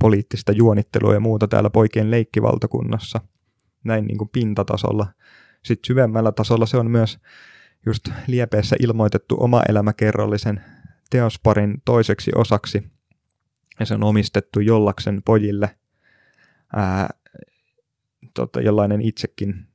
[0.00, 3.20] poliittista juonittelua ja muuta täällä poikien leikkivaltakunnassa,
[3.84, 5.06] näin niin kuin pintatasolla.
[5.64, 7.18] Sitten syvemmällä tasolla se on myös
[7.86, 10.60] just liepeessä ilmoitettu oma elämäkerrallisen
[11.10, 12.90] teosparin toiseksi osaksi,
[13.80, 15.76] ja se on omistettu jollaksen pojille,
[16.76, 17.08] ää,
[18.34, 19.66] tota, jollainen itsekin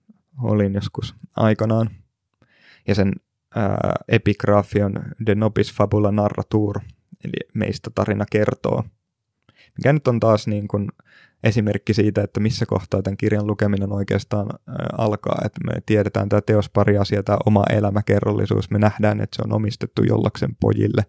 [0.42, 1.90] olin joskus aikanaan.
[2.88, 3.14] Ja sen
[4.08, 4.94] epigraafi on
[5.26, 6.80] De Nobis Fabula Narratur,
[7.24, 8.84] eli meistä tarina kertoo.
[9.78, 10.88] Mikä nyt on taas niin kuin,
[11.44, 14.48] esimerkki siitä, että missä kohtaa tämän kirjan lukeminen oikeastaan
[14.98, 15.42] alkaa.
[15.46, 18.72] Että me tiedetään tämä teospari asia, tämä oma elämäkerrallisuus.
[18.72, 21.06] Me nähdään, että se on omistettu jollaksen pojille.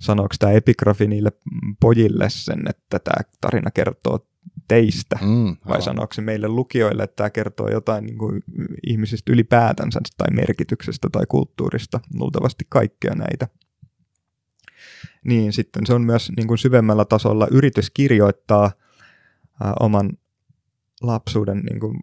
[0.00, 1.32] Sanooko tämä epigrafi niille
[1.80, 4.26] pojille sen, että tämä tarina kertoo
[4.68, 8.42] teistä, mm, vai sanooko se meille lukijoille, että tämä kertoo jotain niin kuin
[8.86, 13.48] ihmisistä ylipäätänsä tai merkityksestä tai kulttuurista, luultavasti kaikkea näitä.
[15.24, 18.70] Niin sitten se on myös niin kuin syvemmällä tasolla yritys kirjoittaa–
[19.80, 20.10] oman
[21.02, 21.98] lapsuuden niin kuin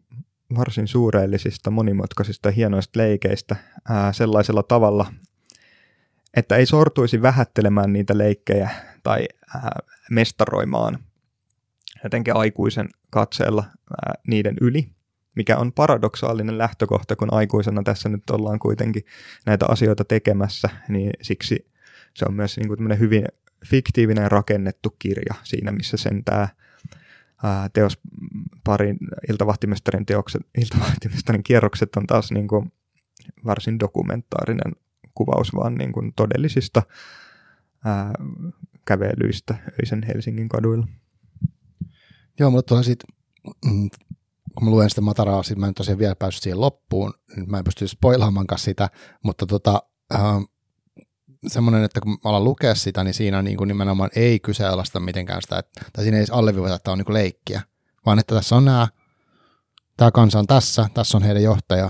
[0.58, 3.56] varsin suureellisista, monimutkaisista hienoista leikeistä
[3.90, 5.14] ää, sellaisella tavalla,
[6.34, 8.70] että ei sortuisi vähättelemään niitä leikkejä
[9.04, 9.80] tai ää,
[10.12, 11.00] mestaroimaan
[12.04, 14.90] jotenkin aikuisen katseella ää, niiden yli,
[15.36, 19.06] mikä on paradoksaalinen lähtökohta, kun aikuisena tässä nyt ollaan kuitenkin
[19.46, 21.72] näitä asioita tekemässä, niin siksi
[22.14, 23.26] se on myös niin kuin hyvin
[23.66, 26.48] fiktiivinen rakennettu kirja siinä, missä sen tämä
[27.74, 28.00] teos
[28.64, 28.98] parin
[29.30, 32.72] iltavahtimestarin teokset, iltavahtimestarin kierrokset on taas niin kuin
[33.46, 34.76] varsin dokumentaarinen
[35.16, 36.84] kuvaus vaan niin kuin todellisista
[37.86, 38.14] ää,
[38.86, 40.88] kävelyistä öisen Helsingin kaduilla.
[42.40, 43.16] Joo, mutta tulee sitten,
[43.66, 43.90] mm,
[44.56, 47.58] kun mä luen sitä Mataraa, sit mä en tosiaan vielä päässyt siihen loppuun, niin mä
[47.58, 48.90] en pysty spoilaamaan sitä,
[49.24, 49.84] mutta tota,
[51.48, 55.42] semmoinen, että kun mä alan lukea sitä, niin siinä niin kuin nimenomaan ei kyseenalaista mitenkään
[55.42, 57.62] sitä, että, tai siinä ei alleviivata, että on niin kuin leikkiä,
[58.06, 58.88] vaan että tässä on nämä,
[59.98, 61.90] tämä kansa on tässä, tässä on heidän johtaja,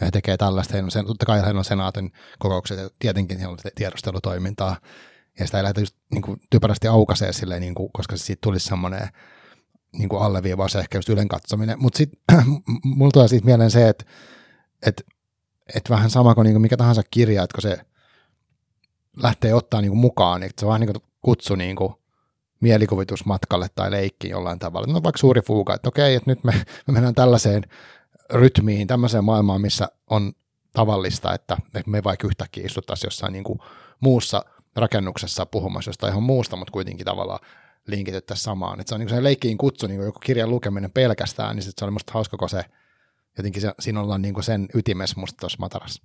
[0.00, 3.38] ja he tekee tällaista, heillä on sen, totta kai heillä on senaatin kokoukset, ja tietenkin
[3.38, 4.76] heillä on tiedustelutoimintaa,
[5.38, 8.66] ja sitä ei lähdetä just niin kuin typerästi aukaisee silleen, niin kuin, koska siitä tulisi
[8.66, 9.08] semmoinen
[9.92, 11.78] niin kuin alleviivaus ehkä just ylen katsominen.
[11.82, 12.44] Mutta sitten
[12.96, 14.04] mulla tulee siitä mieleen se, että
[14.86, 15.02] et,
[15.74, 17.78] et vähän sama kuin, niin kuin mikä tahansa kirja, että kun se
[19.16, 21.94] lähtee ottaa niin kuin mukaan, niin se vaan niin kuin kutsu niin kuin
[22.60, 24.92] mielikuvitusmatkalle tai leikkiin jollain tavalla.
[24.92, 26.52] No vaikka suuri fuuga, että okei, että nyt me,
[26.86, 27.62] me mennään tällaiseen
[28.30, 30.32] rytmiin, tämmöiseen maailmaan, missä on
[30.72, 31.56] tavallista, että,
[31.86, 33.58] me vaikka yhtäkkiä istuttaisiin jossain niin kuin
[34.00, 34.44] muussa
[34.76, 37.40] rakennuksessa puhumassa jostain ihan muusta, mutta kuitenkin tavallaan
[37.86, 38.80] linkitettäisiin samaan.
[38.80, 41.90] Että se on niin se leikkiin kutsu, niin joku kirjan lukeminen pelkästään, niin se oli
[41.90, 42.64] musta hauska, kun se
[43.36, 46.02] jotenkin se, siinä ollaan niin sen ytimessä musta tuossa matarassa.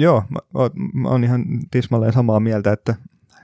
[0.00, 0.38] Joo, mä,
[0.92, 2.94] mä oon ihan tismalleen samaa mieltä, että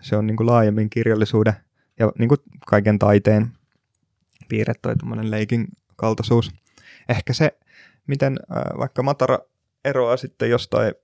[0.00, 1.54] se on niin kuin laajemmin kirjallisuuden
[1.98, 3.48] ja niin kuin kaiken taiteen
[4.48, 6.50] piirre toi leikin kaltaisuus.
[7.08, 7.58] Ehkä se,
[8.06, 9.38] miten äh, vaikka Matara
[9.84, 10.94] eroaa sitten jostain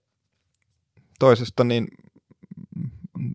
[1.18, 1.88] toisesta, niin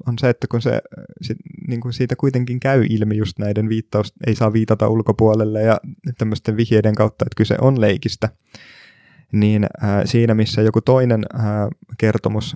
[0.08, 0.82] on se, että kun se
[1.22, 1.38] sit,
[1.68, 5.80] niin kuin siitä kuitenkin käy ilmi just näiden viittaus, ei saa viitata ulkopuolelle ja
[6.18, 8.30] tämmöisten vihjeiden kautta, että kyse on leikistä,
[9.32, 11.46] niin äh, siinä missä joku toinen äh,
[11.98, 12.56] kertomus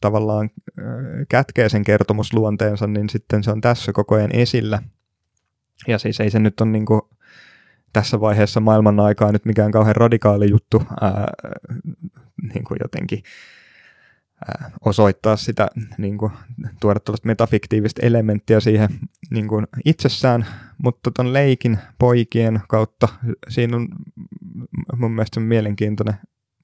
[0.00, 0.84] tavallaan äh,
[1.28, 4.82] kätkee sen kertomusluonteensa, niin sitten se on tässä koko ajan esillä.
[5.88, 7.02] Ja siis ei se nyt ole niin kuin
[7.92, 11.32] tässä vaiheessa maailman aikaa nyt mikään kauhean radikaali juttu ää,
[12.54, 13.22] niin kuin jotenkin
[14.84, 16.32] osoittaa sitä, niin kuin,
[16.80, 18.88] tuoda tällaista metafiktiivistä elementtiä siihen
[19.30, 20.46] niin kuin itsessään,
[20.78, 23.08] mutta tuon leikin poikien kautta
[23.48, 23.88] siinä on
[24.98, 26.14] mun mielestä mielenkiintoinen,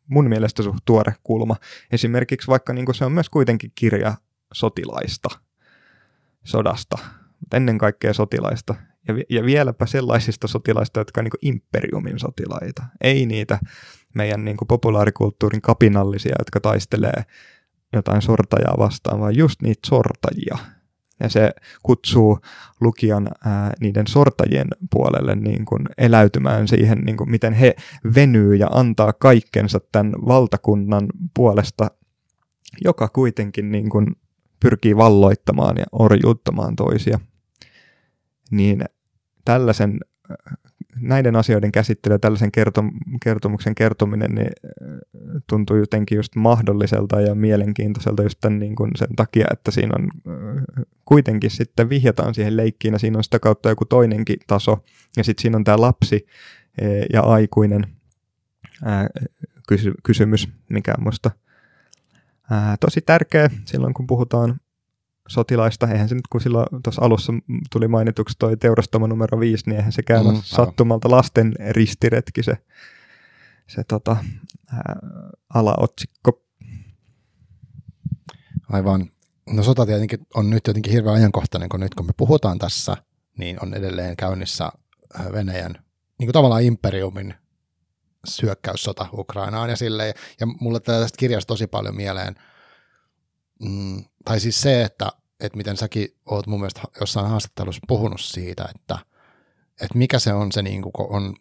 [0.07, 1.57] mun mielestä suht tuore kulma.
[1.93, 4.14] Esimerkiksi vaikka niin se on myös kuitenkin kirja
[4.53, 5.28] sotilaista,
[6.45, 6.99] sodasta,
[7.41, 8.74] mutta ennen kaikkea sotilaista.
[9.09, 12.83] Ja, ja vieläpä sellaisista sotilaista, jotka on niin imperiumin sotilaita.
[13.01, 13.59] Ei niitä
[14.14, 17.22] meidän niin populaarikulttuurin kapinallisia, jotka taistelee
[17.93, 20.59] jotain sortajaa vastaan, vaan just niitä sortajia.
[21.20, 21.52] Ja se
[21.82, 22.38] kutsuu
[22.80, 27.74] lukijan ää, niiden sortajien puolelle niin kuin eläytymään siihen, niin kuin miten he
[28.14, 31.90] venyy ja antaa kaikkensa tämän valtakunnan puolesta,
[32.84, 34.06] joka kuitenkin niin kuin
[34.60, 37.20] pyrkii valloittamaan ja orjuuttamaan toisia.
[38.50, 38.84] Niin
[39.44, 40.00] tällaisen
[41.01, 44.99] näiden asioiden käsittely ja tällaisen kertom- kertomuksen kertominen niin äh,
[45.47, 50.09] tuntuu jotenkin just mahdolliselta ja mielenkiintoiselta just tämän, niin kuin sen takia, että siinä on
[50.28, 54.84] äh, kuitenkin sitten vihjataan siihen leikkiin ja siinä on sitä kautta joku toinenkin taso.
[55.16, 56.26] Ja sitten siinä on tämä lapsi
[56.78, 57.86] e, ja aikuinen
[60.03, 61.30] kysymys, mikä on musta
[62.80, 64.61] tosi tärkeä silloin, kun puhutaan
[65.31, 65.89] sotilaista.
[65.89, 67.33] Eihän se nyt, kun silloin tuossa alussa
[67.72, 72.57] tuli mainituksi toi teurastama numero 5, niin eihän se käy mm, sattumalta lasten ristiretki se,
[73.66, 74.16] se tota,
[74.72, 74.99] ää,
[75.55, 76.43] alaotsikko.
[78.68, 79.11] Aivan.
[79.51, 82.97] No sota tietenkin on nyt jotenkin hirveän ajankohtainen, kun nyt kun me puhutaan tässä,
[83.39, 84.72] niin on edelleen käynnissä
[85.33, 85.74] Venäjän
[86.20, 87.35] niin kuin tavallaan imperiumin
[88.24, 90.14] syökkäyssota Ukrainaan ja silleen.
[90.41, 92.35] Ja mulle tästä kirjasta tosi paljon mieleen,
[93.62, 98.68] mm, tai siis se, että että miten säkin oot mun mielestä jossain haastattelussa puhunut siitä,
[98.74, 98.98] että,
[99.80, 101.36] että mikä se on se, niin kun on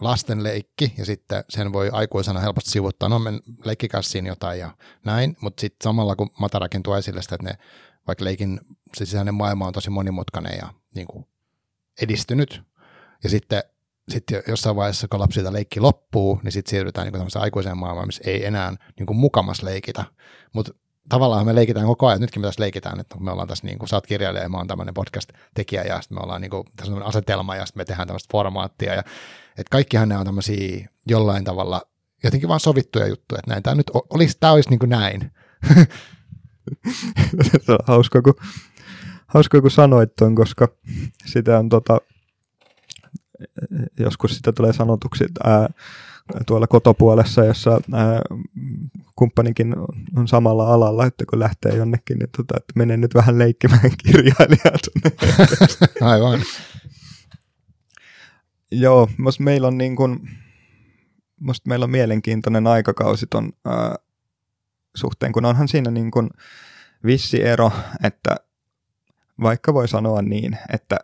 [0.00, 5.36] lasten leikki, ja sitten sen voi aikuisena helposti sivuttaa, no men leikkikässiin jotain ja näin,
[5.40, 7.58] mutta sitten samalla kun Matarakin tuo esille sitä, että ne,
[8.06, 8.60] vaikka leikin
[8.96, 11.26] se sisäinen maailma on tosi monimutkainen ja niin kuin
[12.02, 12.62] edistynyt,
[13.24, 13.62] ja sitten
[14.08, 18.46] sitten jossain vaiheessa, kun lapsilta leikki loppuu, niin sitten siirrytään niin aikuiseen maailmaan, missä ei
[18.46, 20.04] enää niin mukamas leikitä.
[20.52, 20.72] Mutta
[21.08, 23.88] tavallaan me leikitään koko ajan, nytkin me tässä leikitään, että me ollaan tässä, niin kuin,
[23.88, 26.94] sä oot kirjailija ja mä oon tämmöinen podcast-tekijä ja sitten me ollaan niin kuin, tässä
[26.94, 29.00] on asetelma ja sitten me tehdään tämmöistä formaattia ja
[29.50, 31.82] että kaikkihan ne on tämmöisiä jollain tavalla
[32.24, 35.32] jotenkin vaan sovittuja juttuja, että näin tämä nyt olisi, tämä olisi niin kuin näin.
[37.66, 38.34] se on hauska, kun
[39.26, 40.68] hauska kun sanoit ton, koska
[41.26, 42.00] sitä on tota,
[43.98, 45.68] joskus sitä tulee sanotuksi ää,
[46.46, 48.22] tuolla kotopuolessa, jossa ää,
[49.16, 49.74] kumppanikin
[50.16, 54.76] on samalla alalla, että kun lähtee jonnekin, niin tota, että menen nyt vähän leikkimään kirjailijaa
[56.12, 56.40] Aivan.
[58.70, 60.28] Joo, musta meillä on niin kuin,
[61.40, 63.96] musta meillä on mielenkiintoinen aikakausi ton ää,
[64.94, 66.30] suhteen, kun onhan siinä niin kuin
[67.04, 67.72] vissi ero,
[68.04, 68.36] että
[69.42, 70.98] vaikka voi sanoa niin, että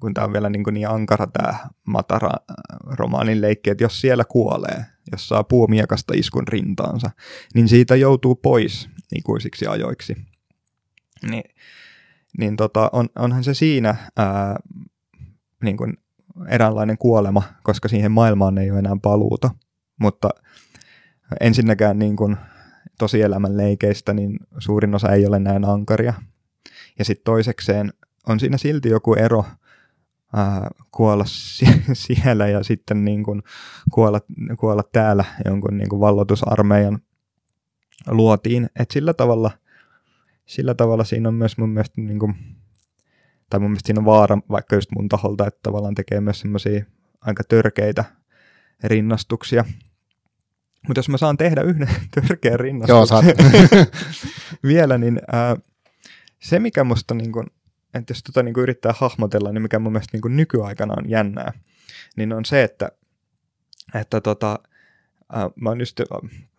[0.00, 5.28] kun tämä on vielä niin, niin ankara tämä Matara-romaanin leikki, että jos siellä kuolee, jos
[5.28, 7.10] saa puomiekasta iskun rintaansa,
[7.54, 10.16] niin siitä joutuu pois ikuisiksi ajoiksi.
[11.30, 11.44] Niin,
[12.38, 14.56] niin tota, on, onhan se siinä ää,
[15.62, 15.94] niin kuin
[16.48, 19.50] eräänlainen kuolema, koska siihen maailmaan ei ole enää paluuta.
[20.00, 20.28] Mutta
[21.40, 22.36] ensinnäkään niin kuin
[22.98, 26.14] tosielämän leikeistä, niin suurin osa ei ole näin ankaria.
[26.98, 27.92] Ja sitten toisekseen
[28.28, 29.44] on siinä silti joku ero
[30.36, 31.24] ää, kuolla
[31.92, 33.42] siellä ja sitten niin kuin
[33.90, 34.20] kuolla,
[34.58, 36.98] kuolla täällä jonkun niin kuin vallotusarmeijan
[38.06, 38.70] luotiin.
[38.78, 39.50] Et sillä tavalla,
[40.46, 42.34] sillä tavalla siinä on myös mun mielestä, niin kuin,
[43.50, 46.84] tai mun mielestä siinä on vaara vaikka just mun taholta, että tavallaan tekee myös semmoisia
[47.20, 48.04] aika törkeitä
[48.84, 49.64] rinnastuksia.
[50.88, 51.88] Mutta jos mä saan tehdä yhden
[52.20, 53.24] törkeän rinnastuksen Joo, saat.
[54.62, 55.56] vielä, niin ää,
[56.42, 57.46] se mikä musta niin kun,
[57.94, 61.52] että jos tota niin yrittää hahmotella, niin mikä mun mielestä niin nykyaikana on jännää,
[62.16, 62.88] niin on se, että,
[63.94, 64.58] että tota,
[65.36, 66.00] äh, mä oon just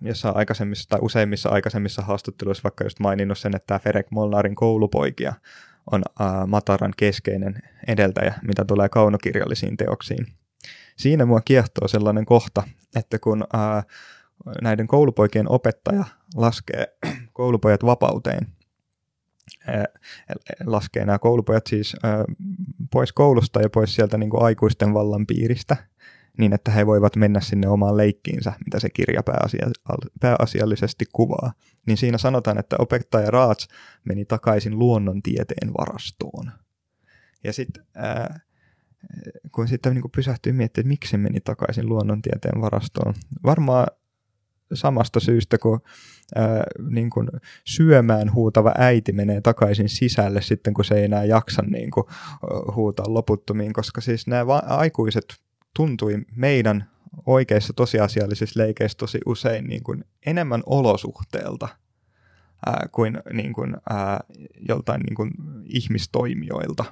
[0.01, 5.33] jossain aikaisemmissa tai useimmissa aikaisemmissa haastatteluissa vaikka just maininnut sen, että tämä Ferek Molnarin koulupoikia
[5.91, 10.27] on äh, Mataran keskeinen edeltäjä, mitä tulee kaunokirjallisiin teoksiin.
[10.97, 12.63] Siinä mua kiehtoo sellainen kohta,
[12.95, 13.85] että kun äh,
[14.61, 16.05] näiden koulupoikien opettaja
[16.35, 16.87] laskee
[17.33, 18.47] koulupojat vapauteen,
[20.65, 21.95] laskee nämä koulupojat siis
[22.91, 25.77] pois koulusta ja pois sieltä niin kuin aikuisten vallan piiristä,
[26.37, 29.67] niin että he voivat mennä sinne omaan leikkiinsä, mitä se kirja pääasia,
[30.19, 31.53] pääasiallisesti kuvaa.
[31.85, 33.67] Niin siinä sanotaan, että opettaja Raats
[34.03, 36.51] meni takaisin luonnontieteen varastoon.
[37.43, 37.85] Ja sitten
[39.51, 43.13] kun sitten niin pysähtyy miettimään, että miksi se meni takaisin luonnontieteen varastoon.
[43.43, 43.87] Varmaan
[44.73, 45.79] samasta syystä, kun,
[46.35, 47.27] ää, niin kuin
[47.65, 52.05] syömään huutava äiti menee takaisin sisälle sitten, kun se ei enää jaksa niin kuin,
[52.75, 55.25] huutaa loputtomiin, koska siis nämä va- aikuiset
[55.75, 56.85] tuntui meidän
[57.25, 61.67] oikeissa tosiasiallisissa leikeissä tosi usein niin kuin enemmän olosuhteelta
[62.65, 64.19] ää, kuin, niin kuin ää,
[64.69, 65.31] joltain niin kuin
[65.65, 66.85] ihmistoimijoilta.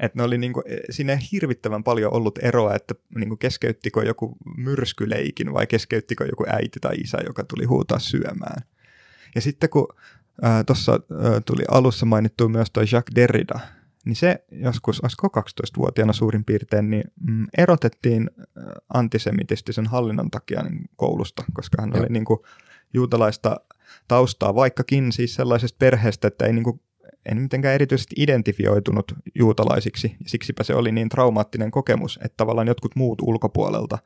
[0.00, 4.36] Että ne oli niinku, e, siinä ei hirvittävän paljon ollut eroa, että niinku keskeyttikö joku
[4.56, 8.62] myrskyleikin vai keskeyttikö joku äiti tai isä, joka tuli huutaa syömään.
[9.34, 9.88] Ja sitten kun
[10.66, 11.00] tuossa
[11.46, 13.60] tuli alussa mainittu myös tuo Jacques Derrida,
[14.04, 18.30] niin se joskus, olisiko 12-vuotiaana suurin piirtein, niin mm, erotettiin
[18.94, 22.40] antisemitistisen hallinnon takia niin koulusta, koska hän oli niin kuin,
[22.94, 23.60] juutalaista
[24.08, 26.80] taustaa, vaikkakin siis sellaisesta perheestä, että ei niin kuin,
[27.30, 32.96] en mitenkään erityisesti identifioitunut juutalaisiksi, ja siksipä se oli niin traumaattinen kokemus, että tavallaan jotkut
[32.96, 33.98] muut ulkopuolelta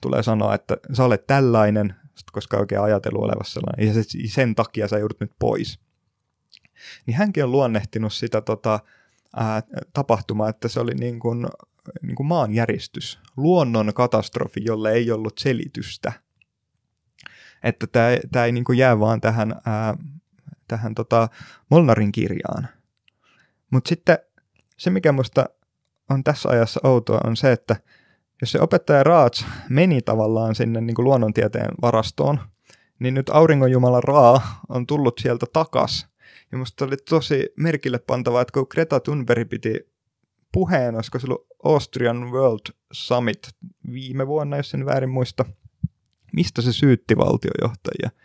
[0.00, 1.94] tulee sanoa, että sä olet tällainen,
[2.32, 5.78] koska oikein ajatelu olevassa sellainen, ja sen takia sä joudut nyt pois.
[7.06, 8.80] Niin hänkin on luonnehtinut sitä tota,
[9.36, 9.62] ää,
[9.92, 11.46] tapahtumaa, että se oli niin kuin,
[12.02, 16.12] niin kuin maanjäristys, luonnon katastrofi, jolle ei ollut selitystä.
[17.62, 17.86] Että
[18.32, 19.96] tämä ei niin jää vaan tähän ää,
[20.68, 21.28] tähän tota
[21.70, 22.68] Molnarin kirjaan.
[23.70, 24.18] Mutta sitten
[24.76, 25.44] se, mikä musta
[26.10, 27.76] on tässä ajassa outoa, on se, että
[28.40, 32.40] jos se opettaja Raats meni tavallaan sinne niin kuin luonnontieteen varastoon,
[32.98, 36.08] niin nyt auringonjumala Raa on tullut sieltä takas.
[36.52, 39.92] Ja musta oli tosi merkille pantavaa, että kun Greta Thunberg piti
[40.52, 43.48] puheen, olisiko se ollut Austrian World Summit
[43.92, 45.44] viime vuonna, jos en väärin muista,
[46.32, 48.10] mistä se syytti valtiojohtajia–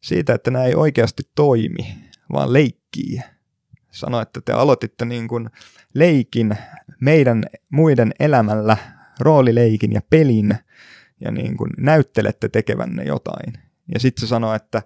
[0.00, 1.96] siitä, että nämä ei oikeasti toimi,
[2.32, 3.20] vaan leikkii.
[3.90, 5.50] Sano, että te aloititte niin kuin
[5.94, 6.56] leikin
[7.00, 8.76] meidän muiden elämällä,
[9.20, 10.54] roolileikin ja pelin,
[11.20, 13.52] ja niin kuin näyttelette tekevänne jotain.
[13.94, 14.82] Ja sitten se sanoo, että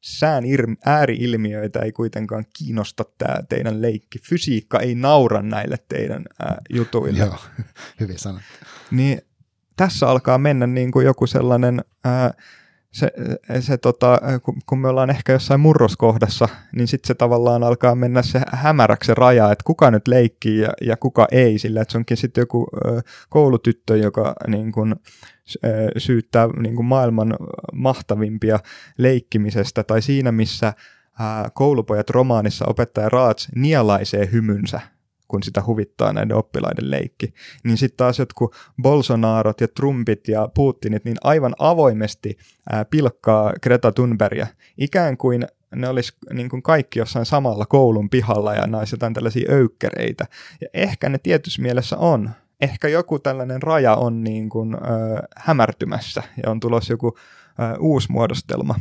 [0.00, 0.44] sään
[0.84, 4.18] ääriilmiöitä ei kuitenkaan kiinnosta tämä teidän leikki.
[4.18, 7.18] Fysiikka ei naura näille teidän ää, jutuille.
[7.18, 7.36] Joo,
[8.00, 8.46] hyvin sanottu.
[8.90, 9.22] Niin
[9.76, 12.34] tässä alkaa mennä niin kuin joku sellainen ää,
[12.92, 13.12] se,
[13.60, 14.20] se tota,
[14.66, 19.14] kun me ollaan ehkä jossain murroskohdassa, niin sitten se tavallaan alkaa mennä se hämäräksi se
[19.14, 22.66] raja, että kuka nyt leikkii ja, ja kuka ei, sillä että se onkin sitten joku
[22.86, 24.96] ö, koulutyttö, joka niin kun,
[25.64, 27.36] ö, syyttää niin kun maailman
[27.72, 28.58] mahtavimpia
[28.98, 30.72] leikkimisestä, tai siinä missä
[31.54, 34.80] koulupojat romaanissa opettaja Raats nielaisee hymynsä
[35.28, 37.34] kun sitä huvittaa näiden oppilaiden leikki.
[37.64, 42.38] Niin sitten taas jotkut Bolsonarot ja Trumpit ja Putinit niin aivan avoimesti
[42.72, 44.46] ää, pilkkaa Greta Thunbergia.
[44.78, 49.52] Ikään kuin ne olisi niin kuin kaikki jossain samalla koulun pihalla ja nais jotain tällaisia
[49.52, 50.26] öykkäreitä.
[50.60, 52.30] Ja ehkä ne tietyssä mielessä on.
[52.60, 54.78] Ehkä joku tällainen raja on niin kuin, ö,
[55.36, 58.74] hämärtymässä ja on tulossa joku ö, uusi muodostelma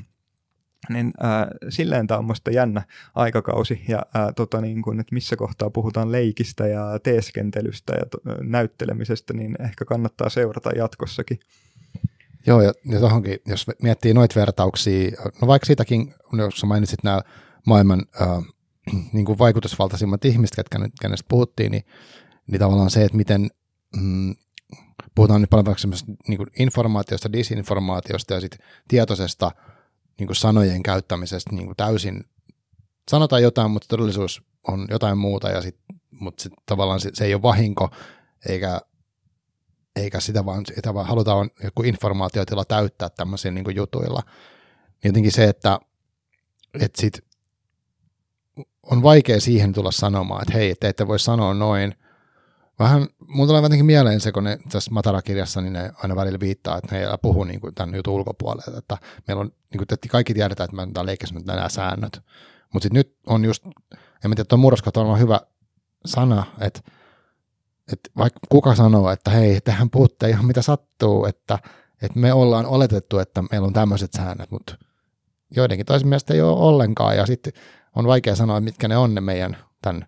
[0.90, 2.84] niin ää, silleen tämä on musta jännä
[3.16, 8.18] aikakausi, ja ää, tota, niin kun, että missä kohtaa puhutaan leikistä ja teeskentelystä ja to,
[8.42, 11.40] näyttelemisestä, niin ehkä kannattaa seurata jatkossakin.
[12.48, 15.12] Joo, ja, ja tohonkin, jos miettii noita vertauksia,
[15.42, 17.22] no vaikka sitäkin, jos mainitsit nämä
[17.66, 18.28] maailman äh,
[19.14, 21.84] niin kuin vaikutusvaltaisimmat ihmiset, ketkä nyt, kenestä puhuttiin, niin,
[22.48, 23.50] niin tavallaan se, että miten
[24.02, 24.36] mm,
[25.16, 25.84] puhutaan nyt paljon vaikka
[26.28, 29.52] niin informaatiosta, disinformaatiosta ja sitten tietoisesta–
[30.20, 32.24] niin kuin sanojen käyttämisestä niin kuin täysin,
[33.12, 35.80] sanotaan jotain, mutta todellisuus on jotain muuta, ja sit,
[36.12, 37.90] mutta sit tavallaan se, se ei ole vahinko,
[38.50, 38.82] eikä,
[39.96, 44.24] eikä sitä vaan, sitä vaan halutaan joku informaatiotila täyttää tämmöisillä niin jutuilla.
[45.04, 45.80] Jotenkin se, että,
[46.74, 47.20] että sit
[48.84, 51.96] on vaikea siihen tulla sanomaan, että hei, te ette voi sanoa noin,
[52.80, 56.78] Vähän, mulla tulee jotenkin mieleen se, kun ne tässä Matara-kirjassa, niin ne aina välillä viittaa,
[56.78, 58.98] että he ei puhu niin kuin tämän jutun ulkopuolelle, että
[59.28, 62.22] meillä on, niin kuin, kaikki tiedetään, että me on leikkissä nyt nämä säännöt,
[62.74, 63.66] mutta sitten nyt on just,
[63.96, 65.42] en mä tiedä, tuon murroskohta on hyvä
[66.06, 66.82] sana, että,
[67.94, 71.60] että vaikka kuka sanoo, että hei, tähän puhutte ihan mitä sattuu, että,
[72.02, 74.78] että me ollaan oletettu, että meillä on tämmöiset säännöt, mutta
[75.56, 77.54] joidenkin toisen mielestä ei ole ollenkaan, ja sitten
[77.96, 80.08] on vaikea sanoa, mitkä ne on ne meidän tämän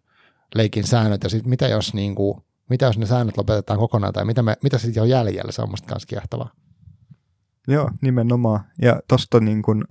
[0.56, 4.26] leikin säännöt, ja sitten mitä jos niin kuin, mitä jos ne säännöt lopetetaan kokonaan, tai
[4.26, 6.52] mitä, me, mitä sitten on jäljellä, se on musta myös kiehtovaa.
[7.68, 8.60] Joo, nimenomaan.
[8.82, 9.86] Ja tuosta niin kun,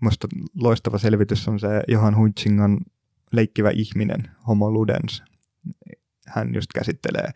[0.00, 2.78] musta loistava selvitys on se Johan Huitsingan
[3.32, 5.22] leikkivä ihminen, Homo Ludens.
[6.26, 7.30] Hän just käsittelee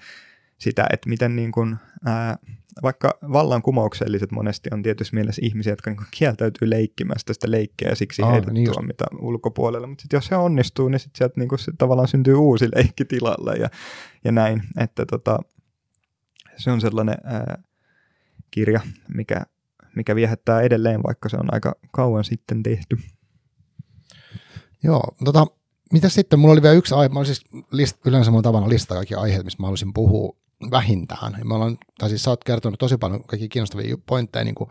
[0.58, 2.38] sitä, että miten niin kun, ää,
[2.82, 8.22] vaikka vallankumoukselliset monesti on tietysti mielessä ihmisiä, jotka niin kieltäytyy leikkimästä sitä leikkiä ja siksi
[8.22, 9.86] oh, heidät niin mitä ulkopuolella.
[9.86, 13.68] Mutta jos se onnistuu, niin sitten sieltä niin se tavallaan syntyy uusi leikki tilalle ja,
[14.24, 14.62] ja näin.
[14.78, 15.38] Että tota,
[16.56, 17.62] se on sellainen ää,
[18.50, 18.80] kirja,
[19.14, 19.46] mikä,
[19.96, 22.98] mikä viehättää edelleen, vaikka se on aika kauan sitten tehty.
[24.82, 25.46] Joo, tota,
[25.92, 26.38] mitä sitten?
[26.38, 29.62] Mulla oli vielä yksi aihe, mä siis list, yleensä mun tavana listaa kaikki aiheet, mistä
[29.62, 30.36] mä haluaisin puhua
[30.70, 31.36] vähintään.
[31.44, 34.70] Me ollaan, tai siis sä oot kertonut tosi paljon kaikki kiinnostavia pointteja niin kuin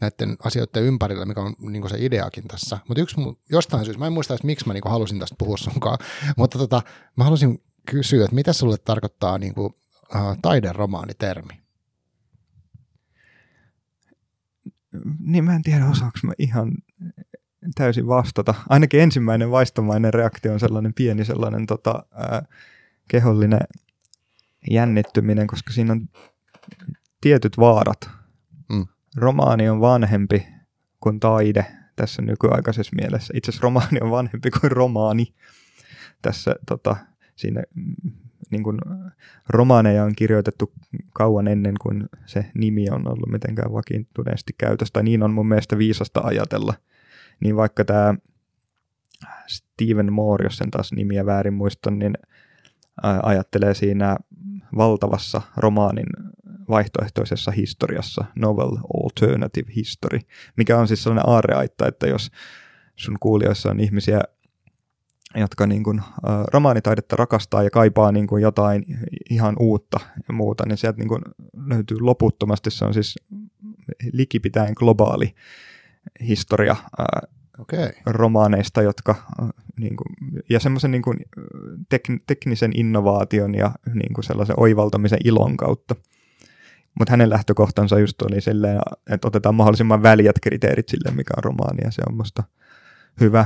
[0.00, 2.78] näiden asioiden ympärillä, mikä on niin kuin se ideakin tässä.
[2.88, 3.16] Mutta yksi
[3.50, 5.98] jostain syystä, mä en muista edes, miksi mä niin kuin halusin tästä puhua sunkaan,
[6.36, 6.82] mutta tota,
[7.16, 9.66] mä halusin kysyä, että mitä sulle tarkoittaa niin kuin,
[10.14, 11.60] uh, taideromaanitermi?
[15.18, 16.72] Niin mä en tiedä, osaanko mä ihan
[17.74, 18.54] täysin vastata.
[18.68, 22.42] Ainakin ensimmäinen vaistomainen reaktio on sellainen pieni sellainen tota, ää,
[23.08, 23.60] kehollinen
[24.70, 26.08] jännittyminen, koska siinä on
[27.20, 28.10] tietyt vaarat.
[28.72, 28.86] Mm.
[29.16, 30.46] Romaani on vanhempi
[31.00, 33.34] kuin taide tässä nykyaikaisessa mielessä.
[33.36, 35.34] Itse asiassa romaani on vanhempi kuin romaani.
[36.22, 36.96] Tässä tota,
[37.36, 37.62] siinä
[38.50, 38.78] niin kuin,
[39.48, 40.72] romaaneja on kirjoitettu
[41.14, 45.78] kauan ennen kuin se nimi on ollut mitenkään vakiintuneesti käytössä, tai niin on mun mielestä
[45.78, 46.74] viisasta ajatella.
[47.40, 48.14] Niin vaikka tämä
[49.46, 52.14] Stephen Moore, jos sen taas nimiä väärin muistan, niin
[53.22, 54.16] ajattelee siinä
[54.76, 56.06] valtavassa romaanin
[56.68, 60.18] vaihtoehtoisessa historiassa, novel alternative history,
[60.56, 62.30] mikä on siis sellainen aarreaitta, että jos
[62.96, 64.20] sun kuulijoissa on ihmisiä,
[65.34, 66.02] jotka niin kuin, ä,
[66.52, 68.84] romaanitaidetta rakastaa ja kaipaa niin kuin jotain
[69.30, 71.22] ihan uutta ja muuta, niin sieltä niin kuin
[71.66, 73.18] löytyy loputtomasti, se on siis
[74.12, 75.34] likipitäen globaali
[76.20, 77.04] historia ä,
[77.58, 77.88] okay.
[78.06, 79.14] romaaneista, jotka
[79.80, 81.18] niin kuin, ja semmoisen niin kuin,
[81.94, 85.94] tek- teknisen innovaation ja niin kuin sellaisen oivaltamisen ilon kautta.
[86.98, 88.78] Mutta hänen lähtökohtansa just oli silleen,
[89.10, 92.42] että otetaan mahdollisimman väljät kriteerit sille, mikä on romaani, ja se on musta
[93.20, 93.44] hyvä.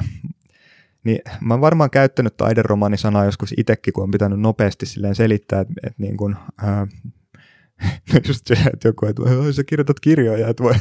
[1.04, 5.74] Niin mä oon varmaan käyttänyt taideromaanisanaa joskus itsekin, kun on pitänyt nopeasti silleen selittää, että,
[5.82, 6.36] että niin kuin,
[7.80, 9.22] ää, just se, että joku, että
[9.52, 10.74] sä kirjoitat kirjoja, että voi.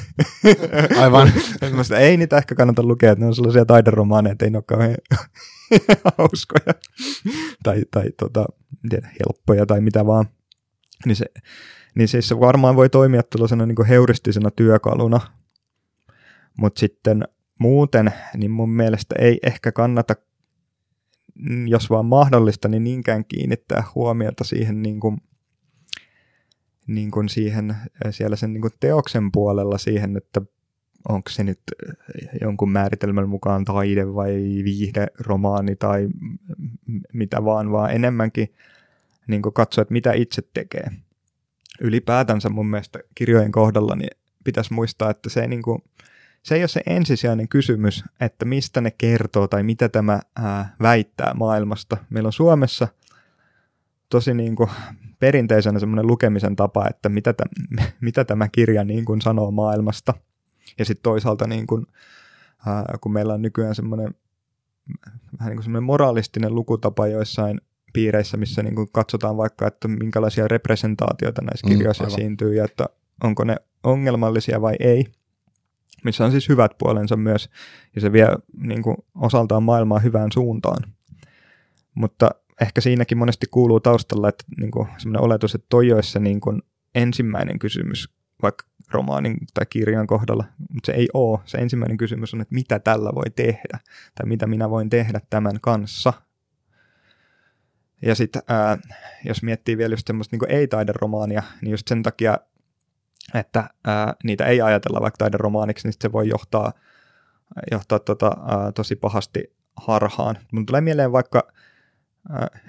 [0.97, 1.31] Aivan.
[1.89, 4.63] Mä ei niitä ehkä kannata lukea, että ne on sellaisia taideromaaneja, että ei ne ole
[4.67, 4.95] kauhean
[6.17, 6.73] hauskoja
[7.63, 8.45] tai, tai tota,
[8.89, 10.25] tiedä, helppoja tai mitä vaan.
[11.05, 11.25] Niin se,
[11.95, 15.19] niin siis se varmaan voi toimia tällaisena niin heuristisena työkaluna,
[16.57, 17.23] mutta sitten
[17.59, 20.15] muuten, niin mun mielestä ei ehkä kannata,
[21.67, 25.17] jos vaan mahdollista, niin niinkään kiinnittää huomiota siihen niin kuin
[26.89, 27.75] niin kuin siihen,
[28.11, 30.41] siellä sen niin kuin teoksen puolella siihen, että
[31.09, 31.59] onko se nyt
[32.41, 34.33] jonkun määritelmän mukaan taide vai
[34.63, 36.09] viihde, romaani tai
[37.13, 38.53] mitä vaan, vaan enemmänkin
[39.27, 40.91] niin katsoa, että mitä itse tekee.
[41.81, 45.83] Ylipäätänsä mun mielestä kirjojen kohdalla niin pitäisi muistaa, että se ei, niin kuin,
[46.43, 51.33] se ei ole se ensisijainen kysymys, että mistä ne kertoo tai mitä tämä ää, väittää
[51.33, 51.97] maailmasta.
[52.09, 52.87] Meillä on Suomessa
[54.09, 54.69] tosi niin kuin
[55.19, 57.49] perinteisenä semmoinen lukemisen tapa, että mitä, täm,
[58.01, 60.13] mitä tämä kirja niin kuin sanoo maailmasta.
[60.79, 61.85] Ja sitten toisaalta niin kuin,
[62.67, 64.15] ää, kun meillä on nykyään semmoinen
[65.39, 67.61] vähän niin kuin semmoinen moralistinen lukutapa joissain
[67.93, 72.65] piireissä, missä niin kuin katsotaan vaikka, että minkälaisia representaatioita näissä mm, kirjoissa mm, esiintyy ja
[72.65, 72.85] että
[73.23, 75.05] onko ne ongelmallisia vai ei,
[76.03, 77.49] missä on siis hyvät puolensa myös,
[77.95, 80.93] ja se vie niin kuin, osaltaan maailmaa hyvään suuntaan.
[81.95, 82.29] Mutta
[82.61, 86.61] ehkä siinäkin monesti kuuluu taustalla, että niin kuin, sellainen oletus, että toi olisi niin kuin,
[86.95, 88.09] ensimmäinen kysymys
[88.41, 91.39] vaikka romaanin tai kirjan kohdalla, mutta se ei ole.
[91.45, 93.79] Se ensimmäinen kysymys on, että mitä tällä voi tehdä,
[94.15, 96.13] tai mitä minä voin tehdä tämän kanssa.
[98.01, 98.41] Ja sitten
[99.25, 102.37] jos miettii vielä just semmoista niin ei-taideromaania, niin just sen takia
[103.33, 106.73] että ää, niitä ei ajatella vaikka taideromaaniksi, niin se voi johtaa,
[107.71, 110.37] johtaa tota, ää, tosi pahasti harhaan.
[110.51, 111.47] Mun tulee mieleen vaikka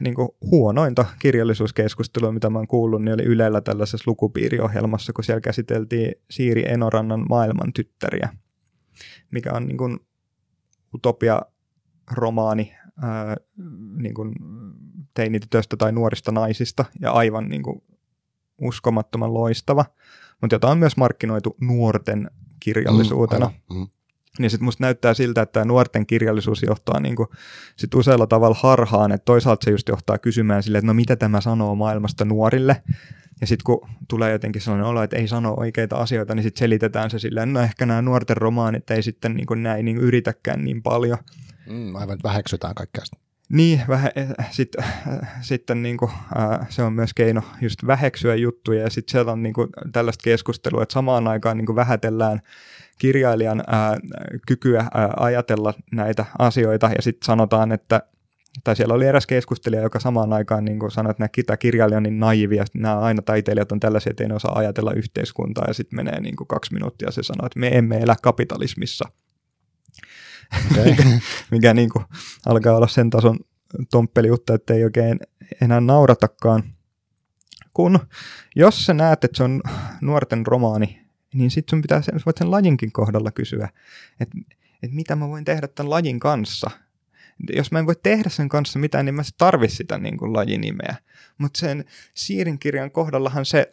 [0.00, 6.14] niin huonointa kirjallisuuskeskustelua, mitä mä oon kuullut, niin oli Ylellä tällaisessa lukupiiriohjelmassa, kun siellä käsiteltiin
[6.30, 8.28] Siiri Enorannan maailman tyttäriä,
[9.32, 9.98] mikä on niin kuin
[10.94, 11.42] utopia
[12.10, 13.36] romaani ää,
[13.96, 14.34] niin kuin
[15.14, 17.82] teinitytöstä tai nuorista naisista ja aivan niin kuin
[18.60, 19.84] uskomattoman loistava
[20.40, 22.30] mutta jota on myös markkinoitu nuorten
[22.60, 23.52] kirjallisuutena.
[23.72, 23.88] Mm.
[24.38, 27.28] Niin sitten musta näyttää siltä, että tämä nuorten kirjallisuus johtaa niin kuin
[27.76, 31.40] sit usealla tavalla harhaan, että toisaalta se just johtaa kysymään sille, että no mitä tämä
[31.40, 32.82] sanoo maailmasta nuorille,
[33.40, 37.10] ja sitten kun tulee jotenkin sellainen olo, että ei sano oikeita asioita, niin sitten selitetään
[37.10, 40.82] se silleen, no ehkä nämä nuorten romaanit ei sitten niin kuin näin niin yritäkään niin
[40.82, 41.18] paljon.
[41.70, 43.16] Mm, aivan väheksytään kaikkea sitä.
[43.48, 44.12] Niin, vähe,
[44.50, 49.12] sit, äh, sitten niin kuin, äh, se on myös keino just väheksyä juttuja ja sitten
[49.12, 52.40] siellä on niin kuin, tällaista keskustelua, että samaan aikaan niin kuin vähätellään
[53.00, 53.98] kirjailijan äh,
[54.46, 58.02] kykyä äh, ajatella näitä asioita ja sitten sanotaan, että
[58.64, 62.02] tai siellä oli eräs keskustelija, joka samaan aikaan niin kuin sanoi, että tämä kirjailija on
[62.02, 65.74] niin naivi ja nämä aina taiteilijat on tällaisia, että ei ne osaa ajatella yhteiskuntaa ja
[65.74, 69.04] sitten menee niin kuin kaksi minuuttia ja se sanoo, että me emme elä kapitalismissa.
[70.70, 70.84] Okay.
[70.90, 71.02] mikä,
[71.50, 72.04] mikä niin kuin
[72.46, 73.38] alkaa olla sen tason
[73.90, 75.20] tomppeliutta, että ei oikein
[75.62, 76.62] enää nauratakaan.
[77.74, 77.98] Kun
[78.56, 79.60] jos sä näet, että se on
[80.00, 81.00] nuorten romaani,
[81.34, 83.68] niin sitten sun pitää sen, voit sen lajinkin kohdalla kysyä,
[84.20, 84.38] että,
[84.82, 86.70] että mitä mä voin tehdä tämän lajin kanssa.
[87.52, 90.96] Jos mä en voi tehdä sen kanssa mitään, niin mä tarvi sitä niin kuin lajinimeä.
[91.38, 93.72] Mutta sen Siirin kirjan kohdallahan se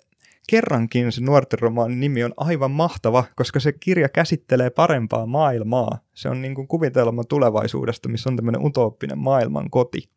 [0.49, 5.99] kerrankin se nuorten romaanin nimi on aivan mahtava, koska se kirja käsittelee parempaa maailmaa.
[6.13, 10.09] Se on niin kuin kuvitelma tulevaisuudesta, missä on tämmöinen utooppinen maailman koti.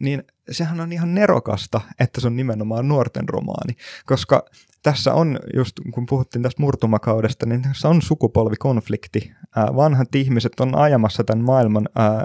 [0.00, 4.44] Niin sehän on ihan nerokasta, että se on nimenomaan nuorten romaani, koska
[4.82, 9.32] tässä on, just kun puhuttiin tästä murtumakaudesta, niin tässä on sukupolvikonflikti.
[9.56, 12.24] vanhat ihmiset on ajamassa tämän maailman ää,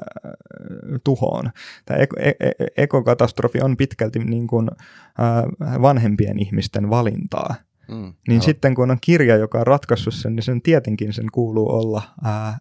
[1.03, 1.51] tuhoon.
[1.85, 4.69] Tämä e, e, ekokatastrofi on pitkälti niin kuin,
[5.17, 7.55] ää, vanhempien ihmisten valintaa.
[7.87, 8.41] Mm, niin joo.
[8.41, 12.57] sitten kun on kirja, joka on ratkaissut sen, niin sen tietenkin sen kuuluu olla ää,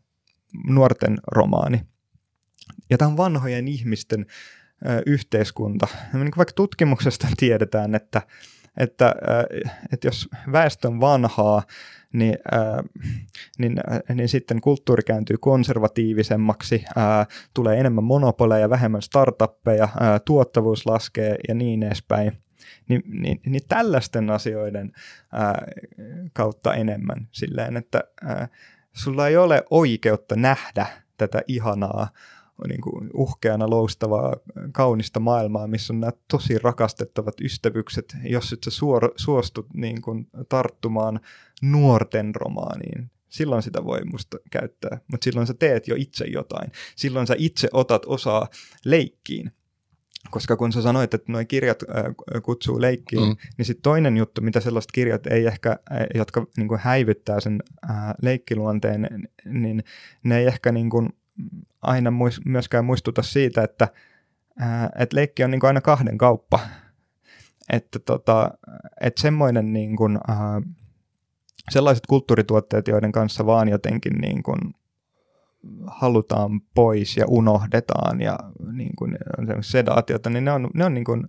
[0.66, 1.83] nuorten romaani.
[2.91, 4.26] Ja tämä on vanhojen ihmisten
[5.07, 5.87] yhteiskunta.
[6.12, 8.22] Niin vaikka tutkimuksesta tiedetään, että
[8.76, 9.14] että,
[9.93, 11.62] että jos väestö on vanhaa,
[12.12, 12.39] niin,
[13.59, 13.76] niin,
[14.14, 16.85] niin sitten kulttuuri kääntyy konservatiivisemmaksi,
[17.55, 19.89] tulee enemmän monopoleja, vähemmän startuppeja,
[20.24, 22.33] tuottavuus laskee ja niin edespäin.
[22.89, 24.93] Niin, niin, niin tällaisten asioiden
[25.33, 25.66] ää,
[26.32, 28.48] kautta enemmän silleen, että ää,
[28.93, 30.86] sulla ei ole oikeutta nähdä
[31.16, 32.09] tätä ihanaa
[32.69, 34.37] niin kuin uhkeana loustavaa,
[34.73, 40.27] kaunista maailmaa, missä on nämä tosi rakastettavat ystävykset, jos et sä suor, suostut niin kuin
[40.49, 41.20] tarttumaan
[41.62, 43.11] nuorten romaaniin.
[43.29, 46.73] Silloin sitä voi musta käyttää, mutta silloin sä teet jo itse jotain.
[46.97, 48.49] Silloin sä itse otat osaa
[48.85, 49.53] leikkiin.
[50.31, 52.05] Koska kun sä sanoit, että nuo kirjat äh,
[52.43, 53.37] kutsuu leikkiin, mm.
[53.59, 57.62] niin sitten toinen juttu, mitä sellaiset kirjat ei ehkä, äh, jotka niin kuin häivyttää sen
[57.91, 59.85] äh, leikkiluonteen, niin
[60.24, 61.09] ne ei ehkä niin kuin
[61.82, 63.88] aina muis, myöskään muistuta siitä, että
[64.59, 66.60] ää, et leikki on niin kuin aina kahden kauppa.
[67.72, 68.50] Että tota,
[69.00, 70.62] et semmoinen niin kuin, ää,
[71.70, 74.59] sellaiset kulttuurituotteet, joiden kanssa vaan jotenkin niin kuin
[75.86, 78.38] halutaan pois ja unohdetaan ja
[78.72, 79.18] niin kuin
[79.60, 81.26] sedaatiota, niin ne on, ne on, niin kuin,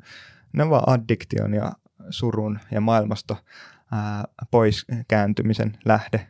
[0.54, 1.72] ne on vaan addiktion ja
[2.10, 3.36] surun ja maailmasta
[3.92, 6.28] ää, pois kääntymisen lähde.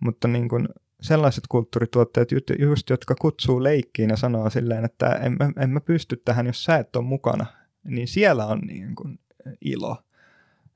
[0.00, 0.68] mutta niin kuin
[1.00, 2.28] sellaiset kulttuurituotteet,
[2.58, 6.64] just jotka kutsuu leikkiin ja sanoo silleen, että en, en, en mä pysty tähän, jos
[6.64, 7.46] sä et ole mukana,
[7.84, 9.18] niin siellä on niin kuin
[9.60, 9.96] ilo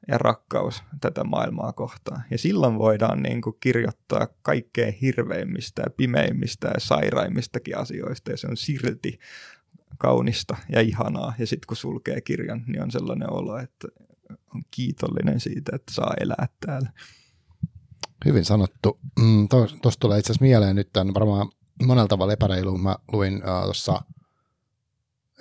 [0.09, 2.23] ja rakkaus tätä maailmaa kohtaan.
[2.31, 8.47] Ja silloin voidaan niin kuin kirjoittaa kaikkein hirveimmistä ja pimeimmistä ja sairaimmistakin asioista, ja se
[8.47, 9.19] on silti
[9.99, 11.35] kaunista ja ihanaa.
[11.39, 13.89] Ja sitten kun sulkee kirjan, niin on sellainen olo, että
[14.55, 16.91] on kiitollinen siitä, että saa elää täällä.
[18.25, 18.99] Hyvin sanottu.
[19.21, 21.49] Mm, Tuosta tulee itse asiassa mieleen nyt tämän varmaan
[21.83, 22.79] monella tavalla epäreilu.
[22.79, 24.03] Mä luin uh, tuossa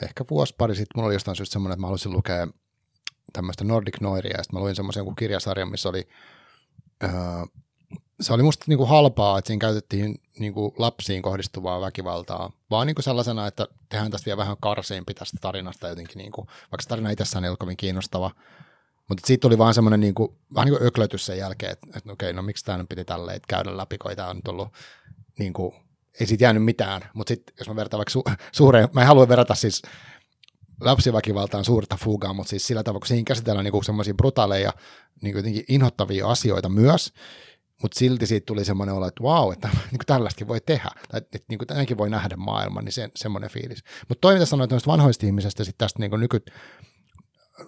[0.04, 2.48] ehkä vuosi pari sitten, mulla oli jostain syystä semmoinen, että mä haluaisin lukea
[3.34, 6.08] tämmöistä Nordic Noiria, ja sitten mä luin semmoisen jonkun kirjasarjan, missä oli,
[7.04, 7.52] uh,
[8.22, 13.48] se oli musta niinku halpaa, että siinä käytettiin niinku lapsiin kohdistuvaa väkivaltaa, vaan niinku sellaisena,
[13.48, 17.60] että tehdään tästä vielä vähän karseimpi tästä tarinasta jotenkin, niinku, vaikka tarina itsessään ei ollut
[17.60, 18.32] kovin kiinnostava,
[19.10, 22.34] mutta siitä tuli vaan semmoinen niinku, vähän niin kuin öklötys sen jälkeen, että, että okei,
[22.34, 24.70] no miksi tämä nyt piti tälleen käydä läpi, kun tämä on nyt ollut,
[25.40, 25.76] niinku,
[26.20, 27.02] ei siitä jäänyt mitään.
[27.14, 29.82] Mutta sitten jos mä vertaan vaikka su- suureen, mä en halua verrata siis
[30.82, 34.74] lapsiväkivaltaan suurta fugaa, mutta siis sillä tavalla, kun siinä käsitellään niinku semmoisia brutaaleja,
[35.22, 37.14] niinku jotenkin inhottavia asioita myös,
[37.82, 41.40] mutta silti siitä tuli semmoinen olo, että vau, että niin tällaistakin voi tehdä, tai että
[41.50, 43.84] niin kuin voi nähdä maailman, niin se, semmoinen fiilis.
[44.10, 46.42] Mutta toinen sanoit noista vanhoista ihmisistä sitten tästä niin nyky,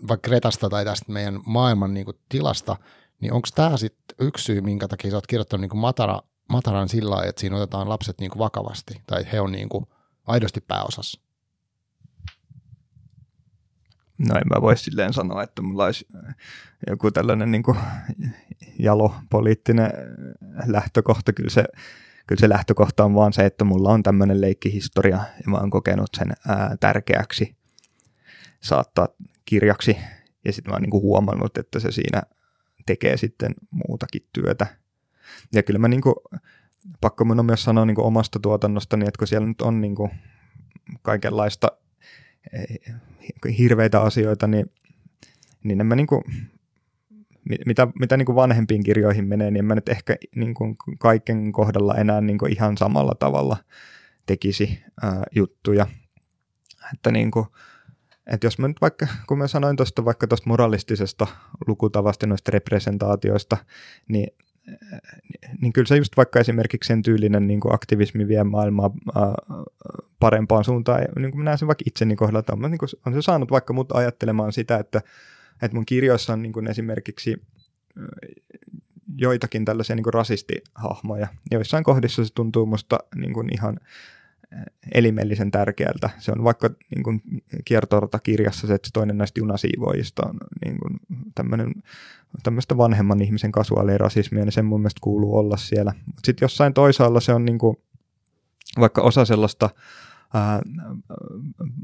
[0.08, 2.76] vaikka Gretasta tai tästä meidän maailman niin kuin, tilasta,
[3.20, 6.90] niin onko tämä sitten yksi syy, minkä takia sä oot kirjoittanut niin kuin matara, Mataran
[6.90, 9.86] sillä lailla, että siinä otetaan lapset niin kuin vakavasti, tai he on niin kuin
[10.28, 11.22] aidosti pääosassa?
[14.30, 16.08] No en mä voi silleen sanoa, että mulla olisi
[16.88, 17.78] joku tällainen niin kuin
[18.80, 19.16] jalo
[20.66, 21.34] lähtökohta.
[21.34, 21.64] Kyllä se,
[22.28, 26.10] kyllä se lähtökohta on vaan se, että mulla on tämmöinen leikkihistoria ja mä oon kokenut
[26.18, 27.56] sen ää, tärkeäksi
[28.62, 29.08] saattaa
[29.52, 29.98] kirjaksi,
[30.46, 32.22] ja sitten mä oon niinku huomannut, että se siinä
[32.86, 34.68] tekee sitten muutakin työtä.
[35.54, 36.16] Ja kyllä mä niinku,
[37.02, 40.10] pakko mun on myös sanoa niinku omasta tuotannostani, että kun siellä nyt on niinku
[41.02, 41.68] kaikenlaista
[42.54, 44.72] eh, hirveitä asioita, niin,
[45.64, 46.24] niin en mä niinku,
[47.66, 51.52] mitä, mitä niin kuin vanhempiin kirjoihin menee, niin en mä nyt ehkä niin kuin kaiken
[51.52, 53.58] kohdalla enää niin kuin ihan samalla tavalla
[54.26, 55.88] tekisi ää, juttuja.
[56.94, 57.46] Että niin kuin,
[58.32, 61.28] että jos mä nyt vaikka, kun mä sanoin tuosta vaikka tuosta moralistisesta
[61.68, 63.58] lukutavasta noista representaatioista,
[64.08, 64.28] niin,
[65.62, 69.24] niin kyllä se just vaikka esimerkiksi sen tyylinen niin kuin aktivismi vie maailmaa ää,
[70.20, 73.22] parempaan suuntaan, niin kuin mä näen sen vaikka itseni kohdalla, on, niin kuin, on se
[73.22, 75.02] saanut vaikka mut ajattelemaan sitä, että,
[75.62, 77.42] että mun kirjoissa on niin kuin esimerkiksi
[79.18, 81.28] joitakin tällaisia niin kuin rasistihahmoja.
[81.52, 83.80] Joissain kohdissa se tuntuu musta niin kuin ihan
[84.94, 86.10] elimellisen tärkeältä.
[86.18, 87.22] Se on vaikka niin kuin
[87.66, 91.00] kiertorata-kirjassa se, että toinen näistä junasiivoijista on niin kuin
[91.36, 91.74] tämmöinen,
[92.44, 93.52] tämmöistä vanhemman ihmisen
[93.98, 95.94] rasismia, niin sen mun mielestä kuuluu olla siellä.
[96.24, 97.78] Sitten jossain toisaalla se on niin kuin,
[98.80, 99.70] vaikka osa sellaista
[100.34, 100.62] ää,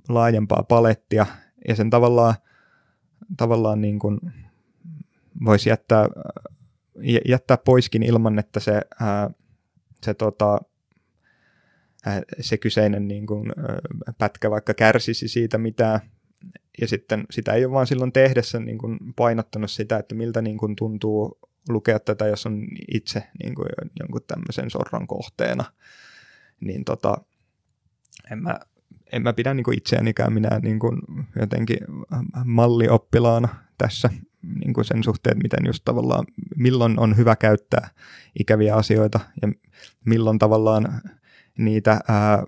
[0.09, 1.25] laajempaa palettia,
[1.67, 2.35] ja sen tavallaan,
[3.37, 4.19] tavallaan niin kuin
[5.45, 6.07] voisi jättää,
[7.27, 9.29] jättää poiskin ilman, että se, ää,
[10.01, 10.59] se tota,
[12.41, 13.53] se kyseinen niin kuin,
[14.17, 15.99] pätkä vaikka kärsisi siitä mitään,
[16.81, 20.57] ja sitten sitä ei ole vaan silloin tehdessä niin kuin painottanut sitä, että miltä niin
[20.57, 23.69] kuin tuntuu lukea tätä, jos on itse niin kuin
[23.99, 25.63] jonkun tämmöisen sorron kohteena,
[26.59, 27.17] niin tota,
[28.31, 28.59] en mä,
[29.11, 31.01] en mä pidä niin kuin itseänikään minä niin kuin
[31.39, 31.77] jotenkin
[32.45, 34.09] mallioppilaana tässä
[34.41, 36.25] niin kuin sen suhteen, miten just tavallaan,
[36.55, 37.89] milloin on hyvä käyttää
[38.39, 39.47] ikäviä asioita ja
[40.05, 41.01] milloin tavallaan
[41.57, 42.43] niitä ää,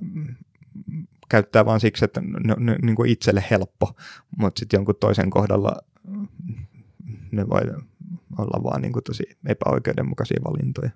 [1.30, 3.96] käyttää vain siksi, että ne on niin kuin itselle helppo,
[4.38, 5.76] mutta sitten jonkun toisen kohdalla
[7.32, 7.62] ne voi
[8.38, 10.90] olla vaan niin kuin tosi epäoikeudenmukaisia valintoja.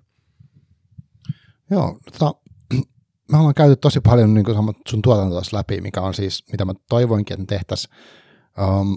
[1.70, 2.34] Joo, tota,
[3.32, 6.72] me ollaan käyty tosi paljon niin kuin sun tuotantoa läpi, mikä on siis, mitä mä
[6.88, 7.94] toivoinkin, että tehtäisiin.
[8.62, 8.96] Um,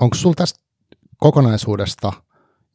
[0.00, 0.60] onko sulla tästä
[1.16, 2.12] kokonaisuudesta–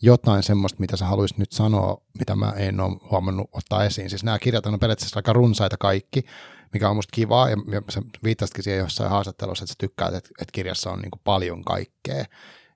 [0.02, 4.10] jotain semmoista, mitä sä haluaisit nyt sanoa, mitä mä en ole huomannut ottaa esiin.
[4.10, 6.26] Siis nämä kirjat on periaatteessa aika runsaita kaikki,
[6.73, 7.57] mikä on musta kivaa, ja
[7.90, 12.26] sä viittasitkin siihen jossain haastattelussa, että sä tykkäät, että, kirjassa on niin kuin paljon kaikkea.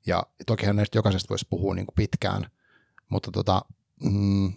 [0.08, 2.46] Ja tokihan näistä jokaisesta voisi puhua niin kuin pitkään,
[3.10, 3.62] mutta tota,
[4.04, 4.54] mm,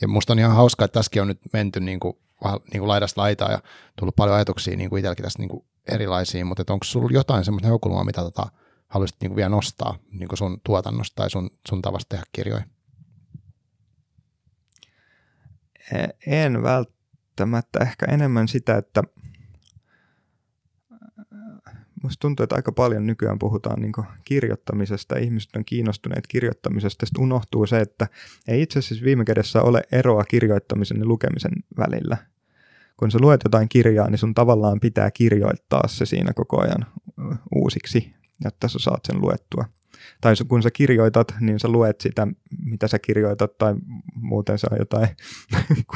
[0.00, 3.20] ja musta on ihan hauskaa, että tässäkin on nyt menty niin kuin, niin kuin laidasta
[3.20, 3.62] laitaa ja
[3.98, 7.68] tullut paljon ajatuksia niin kuin itselläkin tästä niin kuin erilaisiin, mutta onko sulla jotain semmoista
[7.68, 8.46] näkökulmaa, mitä tota,
[8.88, 12.64] haluaisit niin kuin vielä nostaa niin kuin sun tuotannosta tai sun, sun tavasta tehdä kirjoja?
[16.26, 17.78] En välttämättä.
[17.80, 19.02] Ehkä enemmän sitä, että
[22.02, 23.92] musta tuntuu, että aika paljon nykyään puhutaan niin
[24.24, 28.06] kirjoittamisesta, ihmiset on kiinnostuneet kirjoittamisesta, sitten unohtuu se, että
[28.48, 32.16] ei itse asiassa viime kädessä ole eroa kirjoittamisen ja lukemisen välillä.
[32.96, 36.86] Kun sä luet jotain kirjaa, niin sun tavallaan pitää kirjoittaa se siinä koko ajan
[37.54, 39.64] uusiksi, jotta sä saat sen luettua.
[40.20, 42.26] Tai kun sä kirjoitat, niin sä luet sitä,
[42.64, 43.74] mitä sä kirjoitat, tai
[44.14, 45.08] muuten se on jotain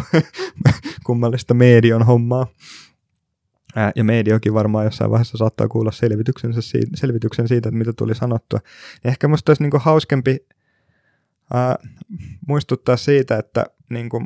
[1.06, 2.46] kummallista median hommaa.
[3.96, 8.60] Ja mediokin varmaan jossain vaiheessa saattaa kuulla selvityksen siitä, selvityksen siitä, että mitä tuli sanottua.
[9.04, 10.46] Ja ehkä musta olisi niinku hauskempi
[11.54, 11.76] ää,
[12.46, 14.22] muistuttaa siitä, että, niinku,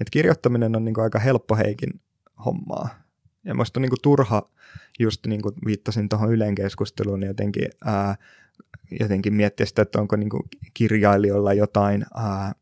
[0.00, 2.00] että kirjoittaminen on niinku aika helppo heikin
[2.44, 3.01] hommaa.
[3.44, 4.42] Ja musta on niinku turha,
[4.98, 8.16] just niin kuin viittasin tuohon Ylen keskusteluun, niin jotenkin, ää,
[9.00, 12.52] jotenkin miettiä sitä, että onko niinku kirjailijoilla jotain ää,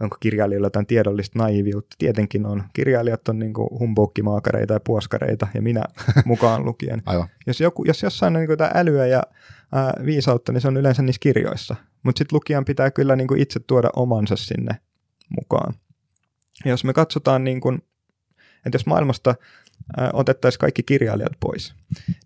[0.00, 1.96] onko kirjailijoilla jotain tiedollista naiviutta.
[1.98, 2.64] Tietenkin on.
[2.72, 5.82] Kirjailijat on niin humboukkimaakareita ja puoskareita, ja minä
[6.24, 7.02] mukaan lukien.
[7.06, 7.28] Aivan.
[7.46, 9.22] Jos, joku, jos jossain on niin älyä ja
[9.72, 11.76] ää, viisautta, niin se on yleensä niissä kirjoissa.
[12.02, 14.76] Mutta sitten lukijan pitää kyllä niin itse tuoda omansa sinne
[15.40, 15.74] mukaan.
[16.64, 17.82] Ja jos me katsotaan, niin kuin,
[18.66, 19.34] että jos maailmasta
[20.12, 21.74] otettaisiin kaikki kirjailijat pois,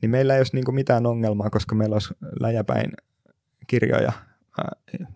[0.03, 2.93] niin meillä ei olisi niin mitään ongelmaa, koska meillä olisi läjäpäin
[3.67, 4.13] kirjoja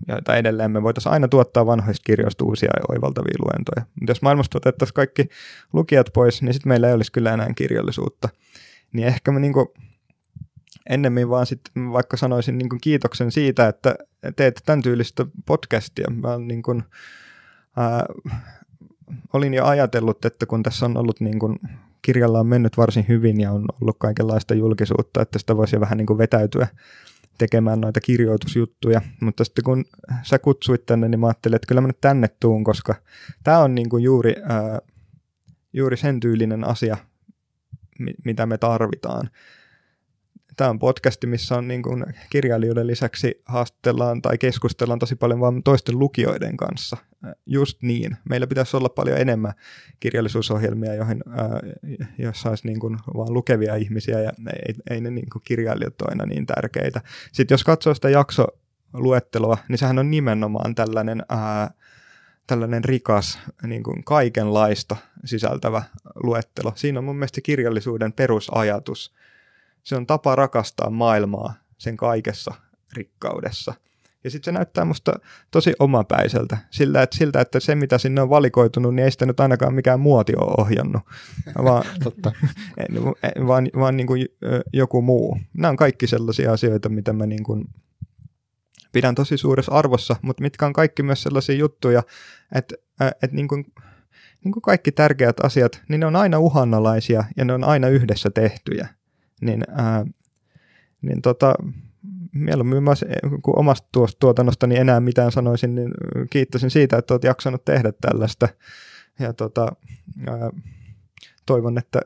[0.09, 3.87] joita edelleen me voitaisiin aina tuottaa vanhoista kirjoista uusia ja oivaltavia luentoja.
[4.01, 5.29] Mutta jos maailmasta otettaisiin kaikki
[5.73, 8.29] lukijat pois, niin sitten meillä ei olisi kyllä enää kirjallisuutta.
[8.93, 9.75] Niin ehkä mä niinku
[10.91, 13.95] ennemmin vaan sitten vaikka sanoisin niinku kiitoksen siitä, että
[14.37, 16.07] teet tämän tyylistä podcastia.
[16.11, 16.83] Mä niinku,
[17.77, 18.05] ää,
[19.33, 21.57] olin jo ajatellut, että kun tässä on ollut niinku,
[22.03, 26.19] kirjalla on mennyt varsin hyvin ja on ollut kaikenlaista julkisuutta, että sitä voisi vähän niin
[26.19, 26.67] vetäytyä
[27.39, 29.85] tekemään noita kirjoitusjuttuja, mutta sitten kun
[30.23, 32.95] sä kutsuit tänne, niin mä ajattelin, että kyllä mä nyt tänne tuun, koska
[33.45, 34.81] tämä on niin kuin juuri, ää,
[35.73, 36.97] juuri sen tyylinen asia,
[38.25, 39.31] mitä me tarvitaan
[40.57, 45.63] tämä on podcasti, missä on niin kuin kirjailijoiden lisäksi haastellaan tai keskustellaan tosi paljon vaan
[45.63, 46.97] toisten lukijoiden kanssa.
[47.47, 48.17] Just niin.
[48.29, 49.53] Meillä pitäisi olla paljon enemmän
[50.01, 51.49] kirjallisuusohjelmia, joihin, äh,
[52.19, 54.33] joissa olisi niin kuin vaan lukevia ihmisiä ja
[54.69, 57.01] ei, ei ne niin kuin kirjailijat aina niin tärkeitä.
[57.33, 61.23] Sitten jos katsoo sitä jaksoluetteloa, niin sehän on nimenomaan tällainen...
[61.33, 61.71] Äh,
[62.47, 65.83] tällainen rikas, niin kuin kaikenlaista sisältävä
[66.23, 66.73] luettelo.
[66.77, 69.15] Siinä on mun mielestä kirjallisuuden perusajatus,
[69.83, 72.55] se on tapa rakastaa maailmaa sen kaikessa
[72.93, 73.75] rikkaudessa.
[74.25, 75.13] Ja sitten se näyttää musta
[75.51, 79.41] tosi omapäiseltä, sillä että, siltä, että se mitä sinne on valikoitunut, niin ei sitä nyt
[79.41, 81.03] ainakaan mikään muoti ole ohjannut,
[81.65, 82.33] vaan, Totta.
[83.47, 84.27] vaan, vaan niin kuin
[84.73, 85.39] joku muu.
[85.55, 87.65] Nämä on kaikki sellaisia asioita, mitä mä niin kuin
[88.93, 92.03] pidän tosi suuressa arvossa, mutta mitkä on kaikki myös sellaisia juttuja,
[92.55, 93.65] että, että niin kuin,
[94.45, 98.31] niin kuin kaikki tärkeät asiat, niin ne on aina uhanalaisia ja ne on aina yhdessä
[98.31, 98.89] tehtyjä
[99.41, 100.07] niin, ää,
[101.03, 101.55] niin tota,
[102.33, 102.93] mieluummin mä,
[103.43, 103.89] kun omasta
[104.67, 105.91] niin enää mitään sanoisin, niin
[106.31, 108.49] kiittäisin siitä, että olet jaksanut tehdä tällaista.
[109.19, 109.73] Ja tota,
[110.27, 110.51] ää,
[111.47, 112.01] toivon, että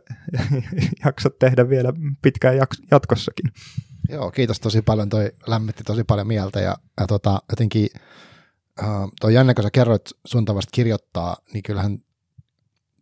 [1.04, 1.92] jaksat tehdä vielä
[2.22, 2.56] pitkään
[2.90, 3.52] jatkossakin.
[4.08, 5.08] Joo, kiitos tosi paljon.
[5.08, 7.88] Toi lämmitti tosi paljon mieltä ja, ja tota, jotenkin
[8.82, 11.98] uh, toi jännä, kun sä kerroit sun tavasta kirjoittaa, niin kyllähän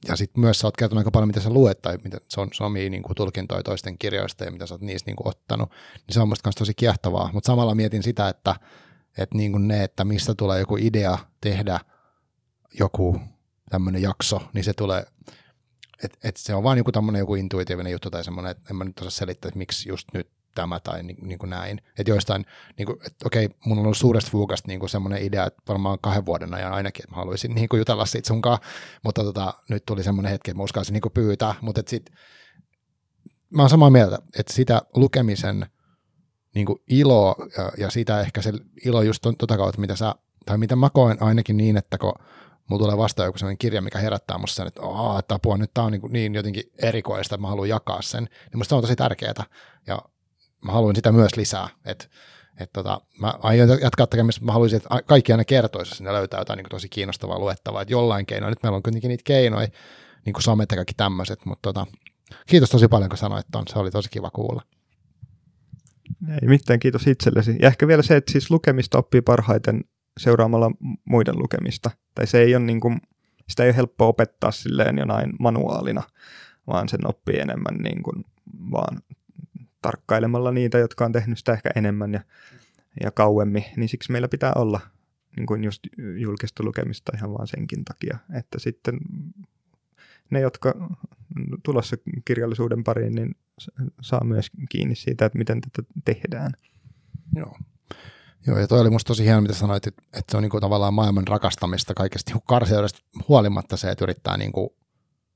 [0.09, 2.51] ja sitten myös sä oot kertonut aika paljon, mitä sä luet tai mitä se on,
[2.61, 5.70] omia niin kuin, tulkintoja toisten kirjoista ja mitä sä oot niistä niin kuin, ottanut,
[6.07, 7.31] niin se on musta tosi kiehtovaa.
[7.33, 8.55] Mutta samalla mietin sitä, että,
[9.19, 11.81] että niin kuin ne, että mistä tulee joku idea tehdä
[12.79, 13.20] joku
[13.70, 15.05] tämmöinen jakso, niin se tulee,
[16.05, 18.85] että et se on vaan joku tämmöinen joku intuitiivinen juttu tai semmoinen, että en mä
[18.85, 21.79] nyt osaa selittää, että miksi just nyt tämä tai niin, niin kuin näin.
[21.99, 22.47] Että joistain,
[22.79, 26.27] niin kuin, että okei, mun on ollut suuresta fuukasta niin semmoinen idea, että varmaan kahden
[26.27, 28.59] vuoden ajan ainakin, että mä haluaisin niin kuin jutella siitä sunkaan,
[29.05, 32.11] mutta tota, nyt tuli semmoinen hetki, että mä uskallisin niin kuin pyytää, mutta että sit,
[33.51, 35.66] mä oon samaa mieltä, että sitä lukemisen
[36.55, 38.53] niin kuin ilo ja, ja sitä ehkä se
[38.85, 40.15] ilo just tota kautta, mitä sä,
[40.47, 42.12] tai mitä mä koen ainakin niin, että kun
[42.69, 45.70] mulla tulee vastaan joku sellainen kirja, mikä herättää musta sen, että, oh, että apua, nyt
[45.74, 48.97] tää on niin, niin jotenkin erikoista, että mä haluan jakaa sen, niin musta on tosi
[48.97, 49.45] tärkeää.
[49.87, 49.99] Ja
[50.64, 51.68] mä haluan sitä myös lisää.
[51.84, 52.10] Et,
[52.59, 56.56] et tota, mä aion jatkaa tekemistä, mä haluaisin, että kaikki aina kertoisi, että löytää jotain
[56.56, 59.68] niin tosi kiinnostavaa luettavaa, että jollain keinoin, nyt meillä on kuitenkin niitä keinoja,
[60.24, 61.86] niin kuin somet ja kaikki tämmöiset, mutta tota,
[62.47, 64.62] kiitos tosi paljon, kun sanoit ton, se oli tosi kiva kuulla.
[66.43, 67.56] Ei mitään, kiitos itsellesi.
[67.62, 69.80] Ja ehkä vielä se, että siis lukemista oppii parhaiten
[70.20, 70.70] seuraamalla
[71.05, 71.90] muiden lukemista.
[72.14, 73.01] Tai se ei ole niin kuin,
[73.48, 76.02] sitä ei ole helppo opettaa silleen jonain manuaalina,
[76.66, 78.24] vaan sen oppii enemmän niin kuin
[78.70, 79.02] vaan
[79.83, 82.21] tarkkailemalla niitä, jotka on tehnyt sitä ehkä enemmän ja,
[83.01, 84.81] ja kauemmin, niin siksi meillä pitää olla
[85.37, 85.81] niin kuin just
[86.19, 88.99] julkista lukemista ihan vaan senkin takia, että sitten
[90.31, 90.75] ne, jotka
[91.63, 93.35] tulossa kirjallisuuden pariin, niin
[94.01, 96.53] saa myös kiinni siitä, että miten tätä tehdään.
[97.37, 97.57] Joo.
[98.47, 101.29] Joo, ja toi oli musta tosi hieno, mitä sanoit, että, se on kuin tavallaan maailman
[101.29, 104.71] rakastamista kaikesta niin karseudesta huolimatta se, että yrittää kuin,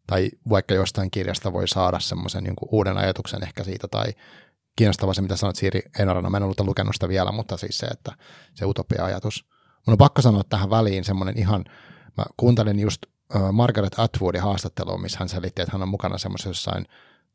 [0.07, 4.05] tai vaikka jostain kirjasta voi saada semmoisen niin uuden ajatuksen ehkä siitä, tai
[4.77, 7.87] kiinnostavaa se, mitä sanoit Siiri Einarana, mä en ollut lukenut sitä vielä, mutta siis se,
[7.87, 8.13] että
[8.55, 9.45] se utopia-ajatus.
[9.87, 11.65] Mun on pakko sanoa tähän väliin semmoinen ihan,
[12.17, 13.03] mä kuuntelin just
[13.53, 16.87] Margaret Atwoodin haastattelua, missä hän selitti, että hän on mukana semmoisessa jossain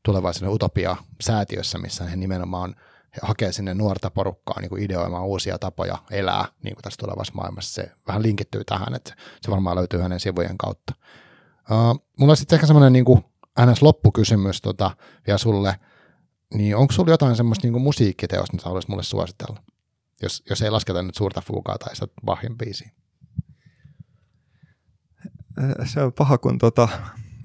[0.05, 2.75] tulevaisuuden utopia-säätiössä, missä hän nimenomaan
[3.15, 7.33] he hakee sinne nuorta porukkaa niin kuin ideoimaan uusia tapoja elää niin kuin tässä tulevassa
[7.33, 7.73] maailmassa.
[7.73, 10.93] Se vähän linkittyy tähän, että se varmaan löytyy hänen sivujen kautta.
[11.71, 13.05] Uh, mulla on sitten ehkä semmoinen niin
[13.71, 13.81] ns.
[13.81, 14.91] loppukysymys tota,
[15.27, 15.79] vielä sulle,
[16.53, 19.63] niin onko sulla jotain semmoista niin musiikkiteosta, mitä haluaisit mulle suositella?
[20.21, 22.91] Jos, jos ei lasketa nyt suurta fuukaa tai sitä Bachin biisiä.
[25.85, 26.87] Se on paha, kun tota...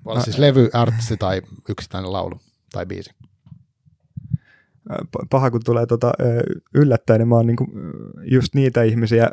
[0.04, 2.40] Voi olla siis levy, artisti tai yksittäinen laulu
[2.72, 3.10] tai biisi
[5.30, 6.12] paha, kun tulee tota,
[6.74, 7.66] yllättäen, niin mä oon niinku
[8.24, 9.30] just niitä ihmisiä,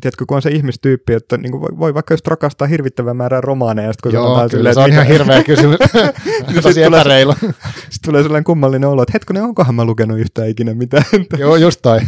[0.00, 4.00] tiedätkö, kun on se ihmistyyppi, että niinku voi, vaikka just rakastaa hirvittävän määrän romaaneja, sit
[4.00, 5.78] kun Joo, kyllä, silleen, se on ihan hirveä kysymys,
[6.62, 7.32] tosi epäreilu.
[7.32, 11.04] Sitten tulee sellainen kummallinen olo, että hetkinen, onkohan mä lukenut yhtään ikinä mitään.
[11.38, 12.00] Joo, just toi.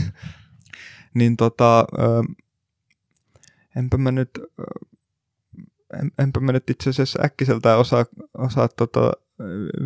[1.15, 1.87] niin tota,
[3.77, 4.31] enpä mä nyt,
[6.19, 8.05] enpä mä nyt itse asiassa äkkiseltään osaa,
[8.39, 9.13] osaa tota,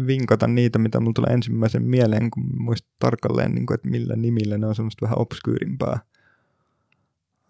[0.06, 4.58] vinkata niitä, mitä mulla tulee ensimmäisen mieleen, kun muista tarkalleen, niin kuin, että millä nimillä
[4.58, 5.98] ne on semmoista vähän obskyyrimpää,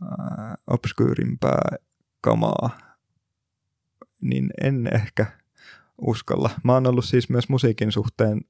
[0.02, 1.76] ää, obskyyrimpää
[2.20, 2.78] kamaa,
[4.20, 5.26] niin en ehkä
[5.98, 6.50] uskalla.
[6.64, 8.40] Mä oon ollut siis myös musiikin suhteen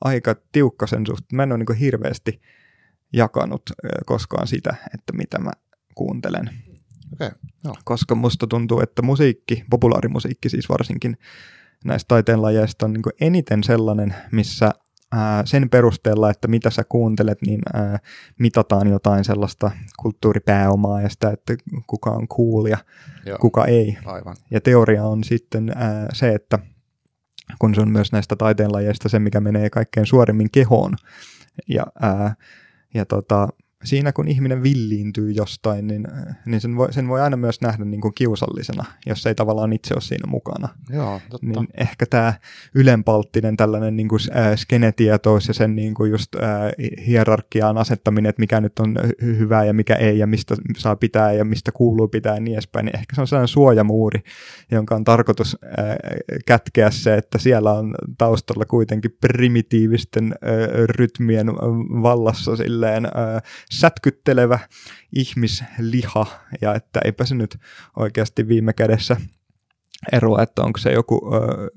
[0.00, 1.36] aika tiukka sen suhteen.
[1.36, 2.40] Mä en ole niin hirveästi
[3.12, 3.62] jakanut
[4.06, 5.50] koskaan sitä, että mitä mä
[5.94, 6.50] kuuntelen.
[7.12, 7.30] Okay,
[7.64, 7.74] no.
[7.84, 11.16] Koska musta tuntuu, että musiikki, populaarimusiikki siis varsinkin,
[11.86, 14.70] näistä taiteenlajeista on niin eniten sellainen, missä
[15.12, 17.98] ää, sen perusteella, että mitä sä kuuntelet, niin ää,
[18.38, 21.56] mitataan jotain sellaista kulttuuripääomaa ja sitä, että
[21.86, 22.78] kuka on cool ja
[23.26, 23.98] Joo, kuka ei.
[24.04, 24.36] Aivan.
[24.50, 26.58] Ja teoria on sitten ää, se, että
[27.58, 30.96] kun se on myös näistä taiteenlajeista se, mikä menee kaikkein suorimmin kehoon.
[31.68, 32.34] Ja, ää,
[32.94, 33.48] ja tota,
[33.84, 36.08] siinä kun ihminen villiintyy jostain, niin,
[36.46, 39.94] niin sen, voi, sen voi aina myös nähdä niin kuin kiusallisena, jos ei tavallaan itse
[39.94, 40.68] ole siinä mukana.
[40.90, 41.46] Joo, totta.
[41.46, 42.34] Niin ehkä tämä
[42.74, 46.42] ylenpalttinen tällainen niin kuin, äh, skenetietous ja sen niin kuin just äh,
[47.06, 51.44] hierarkiaan asettaminen, että mikä nyt on hyvää ja mikä ei ja mistä saa pitää ja
[51.44, 54.20] mistä kuuluu pitää ja niin edespäin, niin ehkä se on sellainen suojamuuri,
[54.70, 55.96] jonka on tarkoitus äh,
[56.46, 61.46] kätkeä se, että siellä on taustalla kuitenkin primitiivisten äh, rytmien
[62.02, 63.42] vallassa silleen äh,
[63.72, 64.58] sätkyttelevä
[65.16, 66.26] ihmisliha,
[66.60, 67.56] ja että eipä se nyt
[67.96, 69.16] oikeasti viime kädessä
[70.12, 71.70] eroa, että onko se joku ö,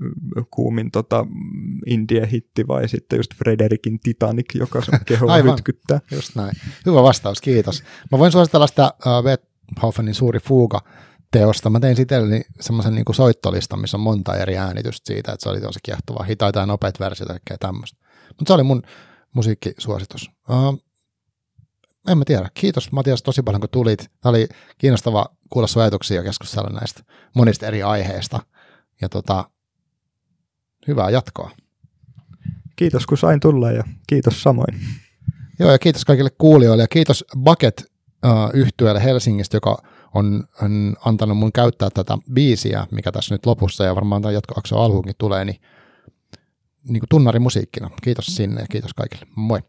[0.52, 1.26] kuumin tota,
[1.86, 6.00] indie-hitti vai sitten just Frederikin Titanic, joka sun kehoa Aivan, hytkyttää.
[6.12, 6.52] just näin.
[6.86, 7.84] Hyvä vastaus, kiitos.
[8.12, 10.82] Mä voin suositella sitä uh, Beethovenin suuri fuuga
[11.32, 11.70] teosta.
[11.70, 15.62] Mä tein sitten semmoisen niin soittolistan, missä on monta eri äänitystä siitä, että se oli
[15.62, 16.24] tosi kiehtovaa.
[16.24, 17.98] Hitaita ja nopeat versiot ja tämmöistä.
[18.28, 18.82] Mutta se oli mun
[19.34, 20.32] musiikkisuositus.
[20.50, 20.89] Uh,
[22.08, 22.50] en mä tiedä.
[22.54, 24.12] Kiitos Matias tosi paljon, kun tulit.
[24.22, 24.48] Tämä oli
[24.78, 27.04] kiinnostava kuulla sun ajatuksia ja keskustella näistä
[27.36, 28.40] monista eri aiheista.
[29.02, 29.50] Ja tota,
[30.88, 31.52] hyvää jatkoa.
[32.76, 34.80] Kiitos kun sain tulla ja kiitos samoin.
[35.60, 37.86] Joo ja kiitos kaikille kuulijoille ja kiitos Bucket
[38.26, 39.78] uh, yhtyeelle Helsingistä, joka
[40.16, 44.78] on, on antanut mun käyttää tätä biisiä, mikä tässä nyt lopussa ja varmaan tämä jatkoakso
[44.80, 45.62] alkuunkin tulee, niin,
[46.84, 47.90] niin kuin tunnarimusiikkina.
[48.04, 49.26] Kiitos sinne ja kiitos kaikille.
[49.36, 49.60] Moi.